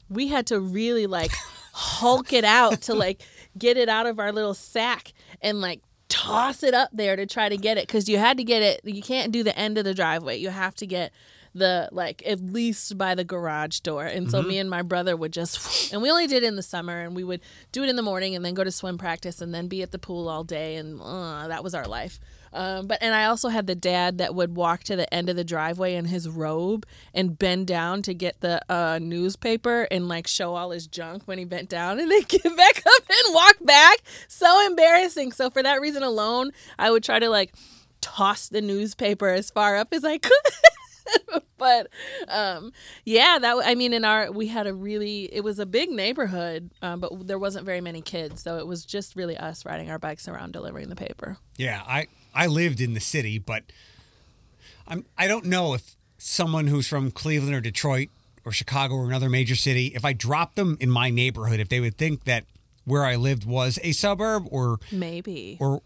we 0.10 0.28
had 0.28 0.46
to 0.48 0.60
really 0.60 1.08
like 1.08 1.32
hulk 1.74 2.34
it 2.34 2.44
out 2.44 2.82
to 2.82 2.94
like 2.94 3.22
get 3.58 3.78
it 3.78 3.90
out 3.90 4.06
of 4.06 4.20
our 4.20 4.32
little 4.32 4.54
sack 4.54 5.14
and 5.42 5.62
like 5.62 5.82
toss 6.08 6.64
it 6.64 6.74
up 6.74 6.90
there 6.94 7.16
to 7.16 7.26
try 7.26 7.50
to 7.50 7.58
get 7.58 7.78
it. 7.78 7.88
Because 7.88 8.08
you 8.08 8.18
had 8.18 8.38
to 8.38 8.44
get 8.44 8.62
it 8.62 8.82
you 8.84 9.02
can't 9.02 9.32
do 9.32 9.44
the 9.44 9.58
end 9.58 9.78
of 9.78 9.84
the 9.84 9.94
driveway. 9.94 10.38
You 10.38 10.50
have 10.50 10.76
to 10.76 10.88
get 10.88 11.12
the 11.56 11.90
like 11.92 12.22
at 12.26 12.40
least 12.42 12.98
by 12.98 13.16
the 13.16 13.24
garage 13.24 13.80
door 13.80 14.04
and 14.04 14.30
so 14.30 14.42
me 14.42 14.60
and 14.60 14.70
my 14.70 14.82
brother 14.82 15.16
would 15.16 15.34
just 15.34 15.92
and 15.94 16.02
we 16.02 16.12
only 16.12 16.28
did 16.28 16.44
it 16.44 16.48
in 16.48 16.56
the 16.58 16.62
summer 16.64 17.02
and 17.02 17.16
we 17.16 17.24
would 17.24 17.40
do 17.72 17.82
it 17.84 17.90
in 17.90 17.96
the 17.96 18.02
morning 18.02 18.36
and 18.36 18.44
then 18.44 18.54
go 18.54 18.64
to 18.64 18.72
swim 18.72 18.98
practice 18.98 19.42
and 19.42 19.54
then 19.54 19.68
be 19.68 19.82
at 19.82 19.92
the 19.92 20.00
pool 20.00 20.28
all 20.28 20.44
day 20.44 20.76
and 20.76 21.00
uh, 21.02 21.48
that 21.48 21.64
was 21.64 21.74
our 21.74 21.88
life 21.88 22.20
Um, 22.54 22.88
but 22.88 23.00
and 23.02 23.14
I 23.14 23.26
also 23.26 23.50
had 23.50 23.68
the 23.68 23.76
dad 23.76 24.18
that 24.20 24.34
would 24.34 24.56
walk 24.56 24.84
to 24.86 24.96
the 24.96 25.12
end 25.14 25.30
of 25.30 25.36
the 25.36 25.44
driveway 25.44 25.96
in 25.96 26.06
his 26.06 26.30
robe 26.30 26.86
and 27.14 27.38
bend 27.38 27.68
down 27.68 28.02
to 28.04 28.14
get 28.14 28.40
the 28.40 28.62
uh, 28.72 28.98
newspaper 29.02 29.88
and 29.92 30.08
like 30.08 30.28
show 30.28 30.56
all 30.56 30.72
his 30.72 30.88
junk 30.88 31.24
when 31.26 31.38
he 31.38 31.44
bent 31.46 31.68
down 31.70 32.00
and 32.00 32.10
then 32.10 32.22
get 32.28 32.44
back 32.44 32.78
up 32.86 33.04
and 33.10 33.34
walk 33.36 33.58
back. 33.62 33.98
So 34.30 34.66
embarrassing. 34.68 35.34
So 35.34 35.50
for 35.50 35.62
that 35.64 35.82
reason 35.82 36.02
alone, 36.04 36.52
I 36.80 36.92
would 36.92 37.04
try 37.04 37.20
to 37.20 37.30
like 37.30 37.54
toss 38.00 38.48
the 38.48 38.62
newspaper 38.62 39.30
as 39.30 39.50
far 39.50 39.76
up 39.76 39.90
as 39.92 40.06
I 40.06 40.18
could. 40.18 40.32
but 41.58 41.88
um 42.28 42.72
yeah 43.06 43.38
that 43.40 43.56
i 43.64 43.76
mean 43.76 43.94
in 43.94 44.04
our 44.04 44.32
we 44.32 44.48
had 44.48 44.68
a 44.68 44.74
really 44.74 45.34
it 45.34 45.44
was 45.44 45.60
a 45.60 45.66
big 45.66 45.90
neighborhood 45.90 46.72
um, 46.82 47.00
but 47.00 47.28
there 47.28 47.40
wasn't 47.40 47.66
very 47.66 47.82
many 47.82 48.02
kids 48.02 48.42
so 48.42 48.58
it 48.58 48.68
was 48.68 48.86
just 48.86 49.16
really 49.16 49.38
us 49.38 49.66
riding 49.66 49.90
our 49.90 50.00
bikes 50.00 50.28
around 50.28 50.54
delivering 50.54 50.90
the 50.90 50.96
paper. 50.96 51.38
Yeah, 51.58 51.82
I 51.88 52.08
I 52.34 52.48
lived 52.48 52.82
in 52.82 52.94
the 52.94 53.00
city, 53.00 53.40
but 53.40 53.64
I'm 54.88 55.06
I 55.18 55.28
don't 55.28 55.46
know 55.46 55.74
if 55.74 55.96
someone 56.18 56.68
who's 56.68 56.88
from 56.88 57.12
Cleveland 57.12 57.56
or 57.56 57.62
Detroit 57.62 58.10
or 58.44 58.52
Chicago 58.52 58.96
or 58.96 59.06
another 59.06 59.30
major 59.30 59.56
city, 59.56 59.88
if 59.96 60.06
I 60.06 60.14
dropped 60.14 60.56
them 60.56 60.78
in 60.80 60.90
my 60.90 61.10
neighborhood, 61.10 61.60
if 61.60 61.70
they 61.70 61.80
would 61.80 61.98
think 61.98 62.26
that 62.26 62.46
where 62.84 63.04
I 63.04 63.16
lived 63.16 63.46
was 63.46 63.80
a 63.82 63.92
suburb 63.92 64.46
or 64.52 64.80
maybe. 64.92 65.58
or 65.60 65.82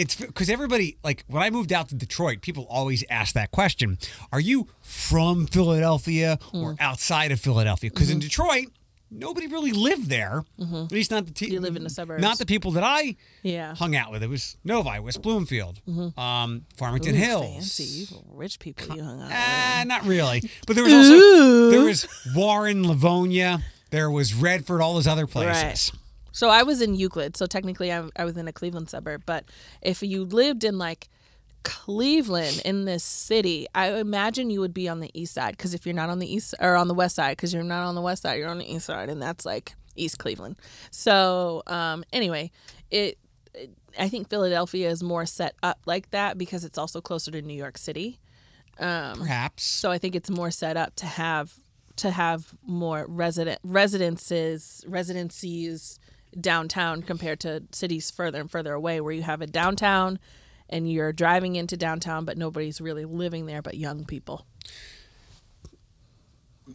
it's 0.00 0.14
because 0.16 0.48
everybody 0.48 0.96
like 1.04 1.24
when 1.28 1.42
I 1.42 1.50
moved 1.50 1.72
out 1.72 1.88
to 1.90 1.94
Detroit, 1.94 2.40
people 2.40 2.66
always 2.70 3.04
ask 3.10 3.34
that 3.34 3.50
question: 3.50 3.98
Are 4.32 4.40
you 4.40 4.66
from 4.82 5.46
Philadelphia 5.46 6.38
or 6.52 6.76
outside 6.80 7.30
of 7.32 7.40
Philadelphia? 7.40 7.90
Because 7.90 8.10
in 8.10 8.18
Detroit, 8.18 8.68
nobody 9.10 9.46
really 9.46 9.72
lived 9.72 10.08
there. 10.08 10.44
At 10.60 10.92
least 10.92 11.10
not 11.10 11.26
the 11.26 11.32
te- 11.32 11.50
You 11.52 11.60
live 11.60 11.76
in 11.76 11.84
the 11.84 11.90
suburbs. 11.90 12.22
Not 12.22 12.38
the 12.38 12.46
people 12.46 12.70
that 12.72 12.84
I 12.84 13.16
yeah 13.42 13.74
hung 13.74 13.94
out 13.94 14.10
with. 14.10 14.22
It 14.22 14.30
was 14.30 14.56
Novi, 14.64 14.98
West 15.00 15.20
Bloomfield, 15.22 15.80
um, 16.16 16.64
Farmington 16.76 17.14
Ooh, 17.14 17.18
Hills. 17.18 17.54
fancy 17.54 18.08
rich 18.32 18.58
people 18.58 18.96
you 18.96 19.02
hung 19.02 19.20
out 19.20 19.28
with 19.28 19.36
Ah, 19.36 19.84
not 19.86 20.04
really. 20.06 20.42
But 20.66 20.76
there 20.76 20.84
was 20.84 20.92
also 20.98 21.70
there 21.70 21.84
was 21.84 22.06
Warren, 22.34 22.86
Livonia. 22.88 23.60
There 23.90 24.10
was 24.10 24.34
Redford, 24.34 24.80
all 24.80 24.94
those 24.94 25.08
other 25.08 25.26
places. 25.26 25.92
So 26.40 26.48
I 26.48 26.62
was 26.62 26.80
in 26.80 26.94
Euclid, 26.94 27.36
so 27.36 27.44
technically 27.44 27.92
I, 27.92 28.02
I 28.16 28.24
was 28.24 28.38
in 28.38 28.48
a 28.48 28.52
Cleveland 28.52 28.88
suburb. 28.88 29.24
But 29.26 29.44
if 29.82 30.02
you 30.02 30.24
lived 30.24 30.64
in 30.64 30.78
like 30.78 31.10
Cleveland 31.64 32.62
in 32.64 32.86
this 32.86 33.04
city, 33.04 33.66
I 33.74 33.92
imagine 33.98 34.48
you 34.48 34.60
would 34.60 34.72
be 34.72 34.88
on 34.88 35.00
the 35.00 35.10
east 35.12 35.34
side 35.34 35.58
because 35.58 35.74
if 35.74 35.84
you're 35.84 35.94
not 35.94 36.08
on 36.08 36.18
the 36.18 36.34
east 36.34 36.54
or 36.58 36.76
on 36.76 36.88
the 36.88 36.94
west 36.94 37.16
side, 37.16 37.36
because 37.36 37.52
you're 37.52 37.62
not 37.62 37.86
on 37.86 37.94
the 37.94 38.00
west 38.00 38.22
side, 38.22 38.38
you're 38.38 38.48
on 38.48 38.56
the 38.56 38.74
east 38.74 38.86
side, 38.86 39.10
and 39.10 39.20
that's 39.20 39.44
like 39.44 39.74
East 39.96 40.16
Cleveland. 40.16 40.56
So 40.90 41.62
um, 41.66 42.04
anyway, 42.10 42.52
it, 42.90 43.18
it 43.52 43.68
I 43.98 44.08
think 44.08 44.30
Philadelphia 44.30 44.88
is 44.88 45.02
more 45.02 45.26
set 45.26 45.56
up 45.62 45.80
like 45.84 46.10
that 46.12 46.38
because 46.38 46.64
it's 46.64 46.78
also 46.78 47.02
closer 47.02 47.30
to 47.32 47.42
New 47.42 47.52
York 47.52 47.76
City. 47.76 48.18
Perhaps. 49.18 49.64
So 49.64 49.90
I 49.90 49.98
think 49.98 50.14
it's 50.14 50.30
more 50.30 50.50
set 50.50 50.78
up 50.78 50.96
to 50.96 51.04
have 51.04 51.52
to 51.96 52.10
have 52.10 52.54
more 52.66 53.04
resident 53.06 53.58
residences 53.62 54.82
residencies 54.88 55.98
downtown 56.38 57.02
compared 57.02 57.40
to 57.40 57.62
cities 57.72 58.10
further 58.10 58.40
and 58.40 58.50
further 58.50 58.72
away 58.74 59.00
where 59.00 59.12
you 59.12 59.22
have 59.22 59.40
a 59.40 59.46
downtown 59.46 60.18
and 60.68 60.90
you're 60.90 61.12
driving 61.12 61.56
into 61.56 61.76
downtown 61.76 62.24
but 62.24 62.36
nobody's 62.38 62.80
really 62.80 63.04
living 63.04 63.46
there 63.46 63.62
but 63.62 63.76
young 63.76 64.04
people. 64.04 64.44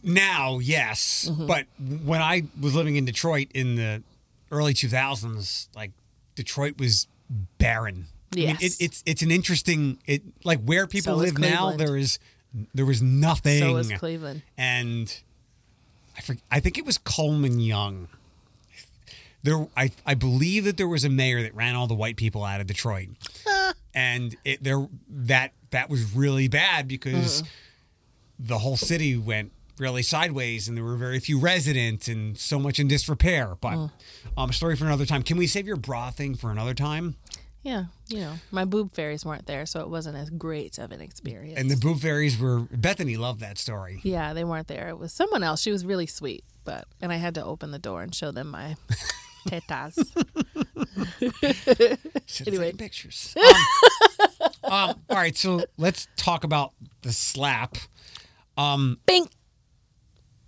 Now, 0.02 0.58
yes, 0.58 1.28
Mm-hmm. 1.30 1.46
but 1.46 1.66
when 2.04 2.20
I 2.20 2.44
was 2.60 2.74
living 2.74 2.96
in 2.96 3.04
Detroit 3.06 3.48
in 3.54 3.76
the 3.76 4.02
early 4.50 4.74
2000s, 4.74 5.68
like 5.74 5.92
Detroit 6.34 6.78
was 6.78 7.06
barren. 7.58 8.06
I 8.32 8.36
mean, 8.36 8.48
Yes. 8.48 8.62
it, 8.62 8.84
it's 8.84 9.02
it's 9.06 9.22
an 9.22 9.30
interesting 9.30 9.98
it 10.06 10.22
like 10.44 10.60
where 10.62 10.86
people 10.86 11.14
So 11.14 11.18
live 11.20 11.38
now. 11.38 11.72
There 11.72 11.96
is 11.96 12.18
there 12.74 12.84
was 12.84 13.00
nothing. 13.00 13.60
So 13.60 13.72
was 13.72 13.90
Cleveland. 13.92 14.42
and 14.58 15.18
I 16.16 16.20
for, 16.20 16.36
I 16.50 16.60
think 16.60 16.76
it 16.76 16.84
was 16.84 16.98
Coleman 16.98 17.60
Young. 17.60 18.08
There, 19.46 19.68
I 19.76 19.90
I 20.04 20.14
believe 20.14 20.64
that 20.64 20.76
there 20.76 20.88
was 20.88 21.04
a 21.04 21.08
mayor 21.08 21.40
that 21.42 21.54
ran 21.54 21.74
all 21.74 21.86
the 21.86 21.94
white 21.94 22.16
people 22.16 22.44
out 22.44 22.60
of 22.60 22.66
Detroit, 22.66 23.08
and 23.94 24.36
it 24.44 24.62
there 24.62 24.88
that 25.08 25.52
that 25.70 25.88
was 25.88 26.14
really 26.14 26.48
bad 26.48 26.88
because 26.88 27.42
the 28.38 28.58
whole 28.58 28.76
city 28.76 29.16
went 29.16 29.52
really 29.78 30.02
sideways, 30.02 30.68
and 30.68 30.76
there 30.76 30.84
were 30.84 30.96
very 30.96 31.20
few 31.20 31.38
residents 31.38 32.08
and 32.08 32.36
so 32.36 32.58
much 32.58 32.78
in 32.78 32.88
disrepair. 32.88 33.56
But 33.60 33.90
um, 34.36 34.50
a 34.50 34.52
story 34.52 34.74
for 34.76 34.84
another 34.84 35.06
time. 35.06 35.22
Can 35.22 35.36
we 35.36 35.46
save 35.46 35.66
your 35.66 35.76
bra 35.76 36.10
thing 36.10 36.34
for 36.34 36.50
another 36.50 36.74
time? 36.74 37.16
Yeah, 37.62 37.86
you 38.08 38.20
know, 38.20 38.34
my 38.52 38.64
boob 38.64 38.94
fairies 38.94 39.24
weren't 39.24 39.46
there 39.46 39.66
so 39.66 39.80
it 39.80 39.88
wasn't 39.88 40.16
as 40.16 40.30
great 40.30 40.78
of 40.78 40.92
an 40.92 41.00
experience. 41.00 41.58
And 41.58 41.68
the 41.68 41.76
boob 41.76 41.98
fairies 42.00 42.38
were 42.38 42.60
Bethany 42.60 43.16
loved 43.16 43.40
that 43.40 43.58
story. 43.58 44.00
yeah, 44.04 44.32
they 44.34 44.44
weren't 44.44 44.68
there. 44.68 44.88
It 44.88 44.98
was 44.98 45.12
someone 45.12 45.42
else. 45.42 45.62
She 45.62 45.72
was 45.72 45.84
really 45.84 46.06
sweet, 46.06 46.44
but 46.64 46.84
and 47.00 47.12
I 47.12 47.16
had 47.16 47.34
to 47.34 47.44
open 47.44 47.72
the 47.72 47.80
door 47.80 48.02
and 48.02 48.14
show 48.14 48.30
them 48.30 48.50
my 48.52 48.76
tetas. 49.46 49.96
Anyway. 52.46 52.72
pictures. 52.72 53.34
Um, 54.64 54.72
um, 54.72 55.02
all 55.08 55.16
right, 55.16 55.36
so 55.36 55.62
let's 55.76 56.08
talk 56.16 56.44
about 56.44 56.72
the 57.02 57.12
slap. 57.12 57.76
Bing. 58.56 59.28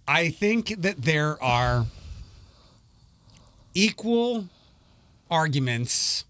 I 0.06 0.30
think 0.30 0.80
that 0.80 1.02
there 1.02 1.42
are 1.42 1.86
equal 3.74 4.48
arguments 5.30 6.24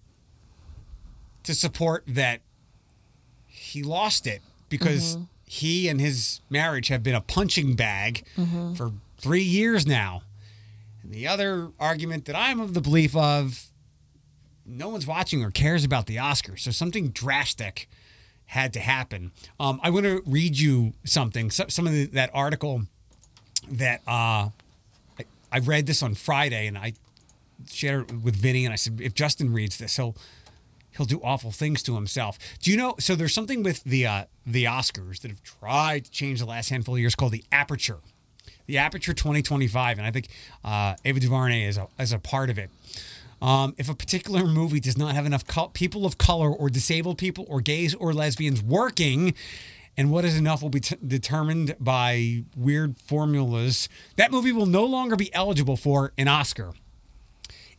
to 1.45 1.55
support 1.55 2.05
that 2.07 2.41
he 3.47 3.83
lost 3.83 4.27
it 4.27 4.43
because 4.69 5.19
he 5.45 5.89
and 5.89 6.01
his 6.01 6.41
marriage 6.51 6.89
have 6.89 7.03
been 7.03 7.15
a 7.15 7.21
punching 7.21 7.75
bag 7.75 8.25
for 8.77 8.93
three 9.17 9.43
years 9.43 9.87
now. 9.87 10.23
And 11.09 11.15
the 11.15 11.27
other 11.27 11.71
argument 11.81 12.27
that 12.27 12.37
I'm 12.37 12.61
of 12.61 12.75
the 12.75 12.83
belief 12.83 13.17
of 13.17 13.69
no 14.67 14.91
one's 14.91 15.07
watching 15.07 15.43
or 15.43 15.51
cares 15.51 15.83
about 15.83 16.05
the 16.05 16.17
Oscars. 16.17 16.61
So 16.61 16.71
something 16.71 17.09
drastic 17.09 17.89
had 18.45 18.75
to 18.75 18.81
happen. 18.81 19.33
Um, 19.59 19.81
I 19.83 19.89
want 19.89 20.05
to 20.05 20.23
read 20.27 20.59
you 20.59 20.93
something. 21.05 21.51
So, 21.51 21.65
some 21.69 21.87
of 21.87 21.95
the, 21.95 22.05
that 22.09 22.31
article 22.35 22.83
that 23.71 24.03
uh, 24.07 24.51
I, 25.19 25.25
I 25.51 25.59
read 25.61 25.87
this 25.87 26.03
on 26.03 26.15
Friday, 26.15 26.67
and 26.67 26.77
I 26.77 26.93
shared 27.71 28.11
it 28.11 28.23
with 28.23 28.37
Vinny, 28.37 28.67
and 28.67 28.73
I 28.75 28.77
said, 28.77 29.01
if 29.01 29.15
Justin 29.15 29.51
reads 29.51 29.79
this, 29.79 29.97
he'll 29.97 30.15
he'll 30.95 31.07
do 31.07 31.21
awful 31.25 31.53
things 31.53 31.83
to 31.85 31.95
himself. 31.95 32.39
Do 32.61 32.71
you 32.71 32.77
know? 32.77 32.97
So 32.99 33.15
there's 33.15 33.33
something 33.33 33.63
with 33.63 33.83
the 33.85 34.07
uh, 34.07 34.25
the 34.47 34.65
Oscars 34.65 35.21
that 35.21 35.31
have 35.31 35.43
tried 35.43 36.05
to 36.05 36.11
change 36.11 36.41
the 36.41 36.47
last 36.47 36.69
handful 36.69 36.97
of 36.97 37.01
years 37.01 37.15
called 37.15 37.33
the 37.33 37.45
Aperture, 37.51 38.01
the 38.69 38.79
Aperture 38.79 39.15
2025, 39.15 39.99
and 39.99 40.07
I 40.07 40.13
think 40.13 40.29
uh, 40.63 40.95
Ava 41.05 41.19
DuVernay 41.19 41.65
is 41.65 41.77
a 41.77 41.89
is 41.99 42.13
a 42.13 42.19
part 42.21 42.51
of 42.51 42.59
it. 42.59 42.71
Um, 43.41 43.75
if 43.79 43.89
a 43.89 43.95
particular 43.95 44.47
movie 44.47 44.79
does 44.79 44.99
not 44.99 45.15
have 45.15 45.25
enough 45.27 45.47
col- 45.47 45.69
people 45.71 46.05
of 46.05 46.19
color 46.19 46.51
or 46.51 46.69
disabled 46.69 47.19
people 47.19 47.45
or 47.49 47.61
gays 47.61 47.95
or 47.95 48.13
lesbians 48.13 48.63
working, 48.63 49.35
and 49.97 50.11
what 50.11 50.25
is 50.25 50.37
enough 50.37 50.61
will 50.63 50.71
be 50.71 50.81
t- 50.81 50.97
determined 51.05 51.77
by 51.81 52.45
weird 52.57 52.99
formulas, 53.01 53.89
that 54.17 54.31
movie 54.31 54.53
will 54.53 54.67
no 54.67 54.85
longer 54.85 55.17
be 55.17 55.33
eligible 55.35 55.77
for 55.77 56.13
an 56.19 56.29
Oscar. 56.29 56.73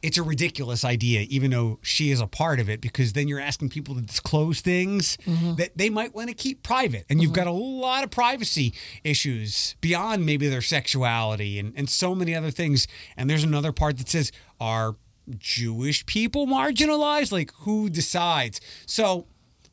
It's 0.02 0.18
a 0.18 0.24
ridiculous 0.24 0.86
idea, 0.86 1.26
even 1.30 1.52
though 1.52 1.80
she 1.82 2.10
is 2.10 2.22
a 2.22 2.28
part 2.28 2.60
of 2.60 2.70
it, 2.70 2.80
because 2.80 3.14
then 3.14 3.28
you're 3.28 3.40
asking 3.40 3.70
people 3.70 3.96
to 3.96 4.02
disclose 4.02 4.62
things 4.62 5.18
mm-hmm. 5.26 5.56
that 5.56 5.78
they 5.78 5.90
might 5.90 6.16
want 6.16 6.30
to 6.30 6.34
keep 6.34 6.64
private. 6.64 7.06
And 7.10 7.22
you've 7.22 7.32
mm-hmm. 7.32 7.44
got 7.44 7.48
a 7.48 7.52
lot 7.52 8.04
of 8.06 8.10
privacy 8.10 8.74
issues 9.04 9.76
beyond 9.82 10.26
maybe 10.26 10.48
their 10.48 10.62
sexuality 10.62 11.60
and, 11.60 11.74
and 11.76 11.90
so 11.90 12.16
many 12.16 12.34
other 12.34 12.52
things. 12.52 12.88
And 13.18 13.30
there's 13.30 13.44
another 13.44 13.74
part 13.74 13.98
that 13.98 14.08
says, 14.08 14.32
are 14.60 14.96
Jewish 15.38 16.06
people 16.06 16.48
marginalized? 16.48 17.32
Like, 17.32 17.52
who 17.60 17.90
decides? 17.90 18.62
So 18.86 19.28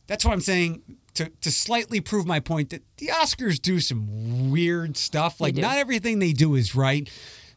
that's 0.09 0.25
what 0.25 0.33
I'm 0.33 0.41
saying 0.41 0.83
to, 1.15 1.31
to 1.41 1.51
slightly 1.51 2.01
prove 2.01 2.27
my 2.27 2.41
point 2.41 2.71
that 2.71 2.83
the 2.99 3.09
Oscars 3.09 3.63
do 3.63 3.81
some 3.81 4.51
weird 4.51 4.97
stuff. 4.97 5.41
Like, 5.41 5.55
not 5.55 5.79
everything 5.79 6.19
they 6.19 6.33
do 6.33 6.57
is 6.57 6.75
right. 6.75 7.09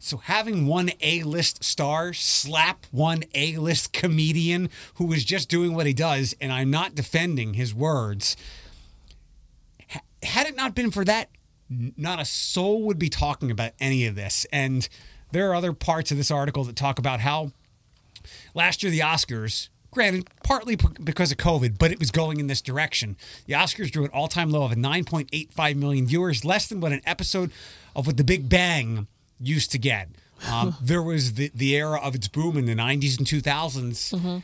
So 0.02 0.18
having 0.18 0.66
one 0.66 0.92
A-list 1.02 1.62
star 1.62 2.14
slap 2.14 2.86
one 2.90 3.24
A-list 3.36 3.92
comedian 3.92 4.70
who 4.96 5.12
is 5.12 5.26
just 5.26 5.50
doing 5.50 5.76
what 5.76 5.86
he 5.86 5.94
does, 5.94 6.34
and 6.40 6.54
I'm 6.54 6.72
not 6.72 6.96
defending 6.96 7.56
his 7.56 7.76
words. 7.76 8.38
Had 10.24 10.48
it 10.48 10.56
not 10.56 10.74
been 10.74 10.90
for 10.90 11.04
that, 11.04 11.30
not 11.70 12.20
a 12.20 12.26
soul 12.26 12.84
would 12.84 12.98
be 12.98 13.10
talking 13.10 13.52
about 13.52 13.74
any 13.80 14.06
of 14.06 14.16
this. 14.16 14.46
And 14.52 14.88
there 15.32 15.50
are 15.50 15.56
other 15.56 15.74
parts 15.74 16.12
of 16.12 16.18
this 16.18 16.32
article 16.32 16.64
that 16.64 16.78
talk 16.78 16.98
about 16.98 17.20
how 17.20 17.52
last 18.56 18.82
year 18.82 18.92
the 18.92 19.00
Oscars, 19.00 19.68
granted, 19.92 20.30
partly 20.44 20.78
because 21.04 21.32
of 21.32 21.38
COVID, 21.38 21.78
but 21.78 21.92
it 21.92 22.00
was 22.00 22.10
going 22.10 22.40
in 22.40 22.48
this 22.48 22.62
direction. 22.62 23.18
The 23.48 23.54
Oscars 23.54 23.92
drew 23.92 24.06
an 24.06 24.12
all-time 24.12 24.50
low 24.50 24.64
of 24.64 24.72
9.85 24.72 25.76
million 25.76 26.08
viewers, 26.08 26.46
less 26.46 26.68
than 26.68 26.80
what 26.80 26.94
an 26.94 27.02
episode 27.06 27.52
of 27.96 28.08
What 28.08 28.16
the 28.16 28.24
Big 28.24 28.48
Bang 28.48 29.08
used 29.40 29.72
to 29.72 29.78
get. 29.80 30.10
Um, 30.50 30.76
there 30.82 31.02
was 31.02 31.34
the, 31.34 31.52
the 31.54 31.76
era 31.76 32.00
of 32.02 32.16
its 32.16 32.28
boom 32.28 32.58
in 32.58 32.66
the 32.66 32.76
90s 32.76 33.18
and 33.18 33.28
2000s. 33.28 34.44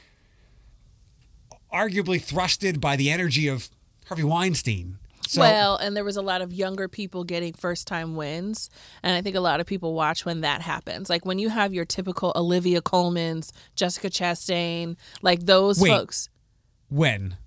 arguably 1.73 2.23
thrusted 2.23 2.79
by 2.79 2.95
the 2.95 3.09
energy 3.09 3.47
of 3.47 3.69
Harvey 4.07 4.23
Weinstein. 4.23 4.97
So, 5.27 5.41
well, 5.41 5.77
and 5.77 5.97
there 5.97 6.03
was 6.03 6.17
a 6.17 6.21
lot 6.21 6.41
of 6.41 6.53
younger 6.53 6.87
people 6.87 7.23
getting 7.23 7.53
first 7.53 7.87
time 7.87 8.15
wins. 8.15 8.69
And 9.01 9.15
I 9.15 9.21
think 9.21 9.35
a 9.35 9.39
lot 9.39 9.59
of 9.59 9.65
people 9.65 9.93
watch 9.93 10.25
when 10.25 10.41
that 10.41 10.61
happens. 10.61 11.09
Like 11.09 11.25
when 11.25 11.39
you 11.39 11.49
have 11.49 11.73
your 11.73 11.85
typical 11.85 12.31
Olivia 12.35 12.81
Colmans, 12.81 13.51
Jessica 13.75 14.09
Chastain, 14.09 14.97
like 15.21 15.45
those 15.45 15.79
Wait. 15.79 15.89
folks. 15.89 16.29
when 16.89 17.37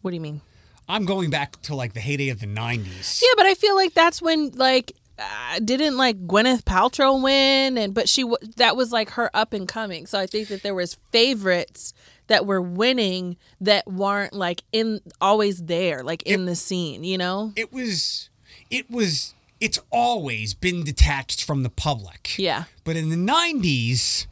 What 0.00 0.12
do 0.12 0.14
you 0.14 0.20
mean? 0.20 0.40
I'm 0.88 1.04
going 1.04 1.30
back 1.30 1.60
to 1.62 1.74
like 1.74 1.92
the 1.92 2.00
heyday 2.00 2.28
of 2.30 2.40
the 2.40 2.46
90s. 2.46 3.22
Yeah, 3.22 3.32
but 3.36 3.46
I 3.46 3.54
feel 3.54 3.76
like 3.76 3.94
that's 3.94 4.20
when 4.20 4.50
like 4.52 4.92
uh, 5.18 5.58
didn't 5.60 5.96
like 5.96 6.26
Gwyneth 6.26 6.62
Paltrow 6.64 7.22
win 7.22 7.76
and 7.78 7.94
but 7.94 8.08
she 8.08 8.22
w- 8.22 8.38
that 8.56 8.76
was 8.76 8.92
like 8.92 9.10
her 9.10 9.30
up 9.34 9.52
and 9.52 9.68
coming. 9.68 10.06
So 10.06 10.18
I 10.18 10.26
think 10.26 10.48
that 10.48 10.62
there 10.62 10.74
was 10.74 10.96
favorites 11.10 11.92
that 12.28 12.46
were 12.46 12.62
winning 12.62 13.36
that 13.60 13.86
weren't 13.86 14.32
like 14.32 14.62
in 14.72 15.00
always 15.20 15.64
there 15.64 16.02
like 16.02 16.22
in 16.22 16.46
the 16.46 16.56
scene, 16.56 17.04
you 17.04 17.18
know? 17.18 17.52
It 17.56 17.72
was, 17.72 18.30
it 18.70 18.90
was, 18.90 19.34
it's 19.60 19.78
always 19.90 20.54
been 20.54 20.82
detached 20.84 21.44
from 21.44 21.62
the 21.62 21.70
public. 21.70 22.38
Yeah. 22.38 22.64
But 22.84 22.96
in 22.96 23.10
the 23.10 23.16
90s, 23.16 24.26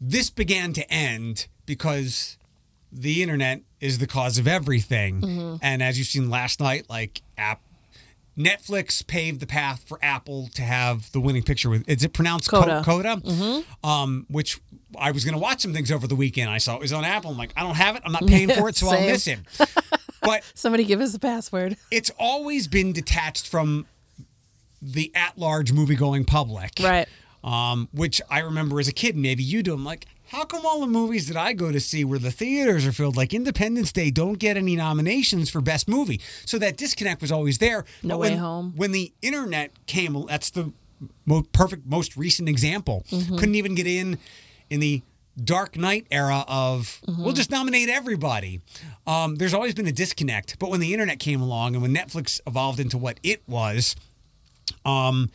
this 0.00 0.30
began 0.30 0.72
to 0.72 0.92
end 0.92 1.46
because 1.66 2.36
the 2.90 3.22
internet 3.22 3.62
is 3.80 3.98
the 3.98 4.06
cause 4.06 4.38
of 4.38 4.48
everything. 4.48 5.20
Mm-hmm. 5.20 5.56
And 5.62 5.82
as 5.82 5.98
you've 5.98 6.08
seen 6.08 6.30
last 6.30 6.60
night, 6.60 6.90
like 6.90 7.22
app 7.38 7.60
Netflix 8.44 9.06
paved 9.06 9.40
the 9.40 9.46
path 9.46 9.84
for 9.86 9.98
Apple 10.02 10.48
to 10.54 10.62
have 10.62 11.10
the 11.12 11.20
winning 11.20 11.42
picture 11.42 11.68
with 11.70 11.88
is 11.88 12.02
it 12.04 12.12
pronounced 12.12 12.48
Co- 12.50 12.62
Coda. 12.82 12.82
Coda? 12.84 13.62
Um, 13.84 14.26
which 14.30 14.60
I 14.98 15.10
was 15.10 15.24
gonna 15.24 15.38
watch 15.38 15.60
some 15.60 15.72
things 15.72 15.90
over 15.92 16.06
the 16.06 16.14
weekend. 16.16 16.50
I 16.50 16.58
saw 16.58 16.76
it 16.76 16.80
was 16.80 16.92
on 16.92 17.04
Apple. 17.04 17.30
I'm 17.30 17.36
like, 17.36 17.52
I 17.56 17.62
don't 17.62 17.76
have 17.76 17.96
it, 17.96 18.02
I'm 18.04 18.12
not 18.12 18.26
paying 18.26 18.48
for 18.50 18.68
it, 18.68 18.76
so 18.76 18.88
I'll 18.88 19.00
miss 19.06 19.26
it. 19.26 19.40
But 20.22 20.42
Somebody 20.54 20.84
give 20.84 21.00
us 21.00 21.12
the 21.12 21.18
password. 21.18 21.78
it's 21.90 22.10
always 22.18 22.68
been 22.68 22.92
detached 22.92 23.48
from 23.48 23.86
the 24.82 25.10
at-large 25.14 25.72
movie-going 25.72 26.26
public, 26.26 26.72
Right. 26.78 27.08
Um, 27.42 27.88
which 27.92 28.20
I 28.28 28.40
remember 28.40 28.78
as 28.80 28.86
a 28.86 28.92
kid, 28.92 29.16
maybe 29.16 29.42
you 29.42 29.62
do. 29.62 29.72
I'm 29.72 29.82
like, 29.84 30.04
how 30.30 30.44
come 30.44 30.64
all 30.64 30.80
the 30.80 30.86
movies 30.86 31.26
that 31.28 31.36
I 31.36 31.52
go 31.52 31.72
to 31.72 31.80
see 31.80 32.04
where 32.04 32.18
the 32.18 32.30
theaters 32.30 32.86
are 32.86 32.92
filled, 32.92 33.16
like 33.16 33.34
Independence 33.34 33.90
Day, 33.92 34.10
don't 34.10 34.38
get 34.38 34.56
any 34.56 34.76
nominations 34.76 35.50
for 35.50 35.60
Best 35.60 35.88
Movie? 35.88 36.20
So 36.46 36.56
that 36.58 36.76
disconnect 36.76 37.20
was 37.20 37.32
always 37.32 37.58
there. 37.58 37.84
No 38.02 38.14
But 38.14 38.18
Way 38.20 38.30
when, 38.30 38.38
Home. 38.38 38.72
When 38.76 38.92
the 38.92 39.12
internet 39.22 39.72
came, 39.86 40.24
that's 40.28 40.50
the 40.50 40.72
mo- 41.26 41.44
perfect, 41.52 41.84
most 41.86 42.16
recent 42.16 42.48
example. 42.48 43.04
Mm-hmm. 43.10 43.36
Couldn't 43.38 43.54
even 43.56 43.74
get 43.74 43.86
in 43.88 44.18
in 44.70 44.78
the 44.80 45.02
Dark 45.42 45.76
Knight 45.76 46.06
era 46.10 46.44
of 46.46 47.00
Mm-hmm. 47.08 47.24
we'll 47.24 47.32
just 47.32 47.50
nominate 47.50 47.88
everybody. 47.88 48.60
Um, 49.06 49.34
there's 49.36 49.54
always 49.54 49.74
been 49.74 49.86
a 49.88 49.92
disconnect. 49.92 50.58
But 50.60 50.70
when 50.70 50.78
the 50.80 50.92
internet 50.92 51.18
came 51.18 51.40
along 51.40 51.74
and 51.74 51.82
when 51.82 51.92
Netflix 51.94 52.40
evolved 52.46 52.78
into 52.78 52.98
what 52.98 53.18
it 53.24 53.42
was, 53.48 53.96
um, 54.84 55.30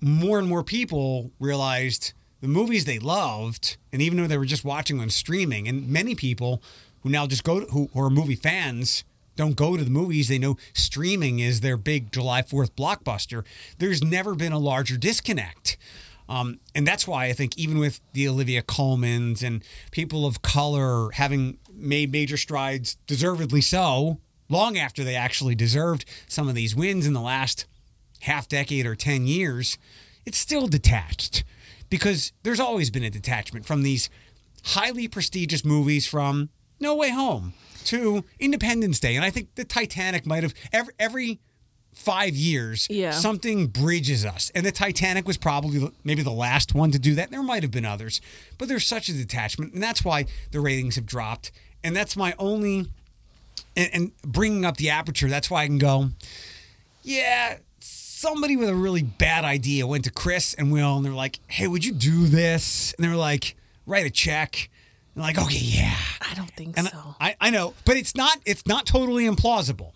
more 0.00 0.38
and 0.38 0.46
more 0.48 0.62
people 0.62 1.32
realized 1.40 2.12
the 2.40 2.48
movies 2.48 2.84
they 2.84 2.98
loved, 2.98 3.76
and 3.92 4.02
even 4.02 4.18
though 4.18 4.26
they 4.26 4.38
were 4.38 4.44
just 4.44 4.64
watching 4.64 5.00
on 5.00 5.10
streaming, 5.10 5.66
and 5.68 5.88
many 5.88 6.14
people 6.14 6.62
who 7.02 7.08
now 7.08 7.26
just 7.26 7.44
go 7.44 7.60
to, 7.60 7.66
who, 7.66 7.90
are 7.94 8.10
movie 8.10 8.36
fans 8.36 9.04
don't 9.36 9.56
go 9.56 9.76
to 9.76 9.84
the 9.84 9.90
movies. 9.90 10.28
They 10.28 10.38
know 10.38 10.56
streaming 10.72 11.38
is 11.40 11.60
their 11.60 11.76
big 11.76 12.10
July 12.10 12.42
4th 12.42 12.70
blockbuster. 12.70 13.44
There's 13.78 14.02
never 14.02 14.34
been 14.34 14.52
a 14.52 14.58
larger 14.58 14.96
disconnect. 14.96 15.76
Um, 16.28 16.58
and 16.74 16.86
that's 16.86 17.06
why 17.06 17.26
I 17.26 17.32
think 17.32 17.56
even 17.56 17.78
with 17.78 18.00
the 18.12 18.26
Olivia 18.26 18.62
Colmans 18.62 19.44
and 19.44 19.62
people 19.92 20.26
of 20.26 20.42
color 20.42 21.10
having 21.12 21.58
made 21.72 22.10
major 22.10 22.36
strides, 22.36 22.96
deservedly 23.06 23.60
so, 23.60 24.18
long 24.48 24.76
after 24.76 25.04
they 25.04 25.14
actually 25.14 25.54
deserved 25.54 26.04
some 26.26 26.48
of 26.48 26.54
these 26.54 26.74
wins 26.74 27.06
in 27.06 27.12
the 27.12 27.20
last 27.20 27.66
half 28.20 28.48
decade 28.48 28.86
or 28.86 28.96
10 28.96 29.26
years, 29.26 29.78
it's 30.24 30.38
still 30.38 30.66
detached 30.66 31.44
because 31.90 32.32
there's 32.42 32.60
always 32.60 32.90
been 32.90 33.04
a 33.04 33.10
detachment 33.10 33.66
from 33.66 33.82
these 33.82 34.08
highly 34.64 35.08
prestigious 35.08 35.64
movies 35.64 36.06
from 36.06 36.48
No 36.80 36.94
Way 36.94 37.10
Home 37.10 37.54
to 37.84 38.24
Independence 38.40 38.98
Day. 39.00 39.14
And 39.16 39.24
I 39.24 39.30
think 39.30 39.54
the 39.54 39.64
Titanic 39.64 40.26
might 40.26 40.42
have 40.42 40.54
every, 40.72 40.92
every 40.98 41.40
five 41.94 42.34
years, 42.34 42.86
Yeah. 42.90 43.12
something 43.12 43.68
bridges 43.68 44.24
us. 44.24 44.50
And 44.54 44.66
the 44.66 44.72
Titanic 44.72 45.26
was 45.26 45.36
probably 45.38 45.90
maybe 46.04 46.22
the 46.22 46.30
last 46.32 46.74
one 46.74 46.90
to 46.90 46.98
do 46.98 47.14
that. 47.14 47.30
There 47.30 47.42
might 47.42 47.62
have 47.62 47.70
been 47.72 47.86
others, 47.86 48.20
but 48.58 48.68
there's 48.68 48.86
such 48.86 49.08
a 49.08 49.12
detachment. 49.12 49.72
And 49.72 49.82
that's 49.82 50.04
why 50.04 50.26
the 50.50 50.60
ratings 50.60 50.96
have 50.96 51.06
dropped. 51.06 51.52
And 51.84 51.94
that's 51.96 52.16
my 52.16 52.34
only, 52.38 52.90
and, 53.76 53.90
and 53.94 54.12
bringing 54.22 54.64
up 54.64 54.76
the 54.76 54.90
aperture, 54.90 55.28
that's 55.28 55.48
why 55.50 55.62
I 55.62 55.66
can 55.66 55.78
go, 55.78 56.10
yeah, 57.02 57.58
somebody 58.16 58.56
with 58.56 58.68
a 58.68 58.74
really 58.74 59.02
bad 59.02 59.44
idea 59.44 59.86
went 59.86 60.04
to 60.04 60.10
Chris 60.10 60.54
and 60.54 60.72
Will, 60.72 60.96
and 60.96 61.04
they're 61.04 61.12
like, 61.12 61.38
"Hey, 61.48 61.66
would 61.66 61.84
you 61.84 61.92
do 61.92 62.26
this?" 62.26 62.94
And 62.94 63.04
they're 63.04 63.16
like, 63.16 63.56
"Write 63.84 64.06
a 64.06 64.10
check." 64.10 64.70
And 65.14 65.22
like, 65.22 65.38
"Okay, 65.38 65.58
yeah." 65.58 65.96
I 66.22 66.34
don't 66.34 66.50
think 66.52 66.78
And 66.78 66.88
so. 66.88 67.14
I, 67.20 67.36
I 67.40 67.50
know, 67.50 67.74
but 67.84 67.96
it's 67.96 68.16
not 68.16 68.38
it's 68.46 68.66
not 68.66 68.86
totally 68.86 69.24
implausible. 69.24 69.92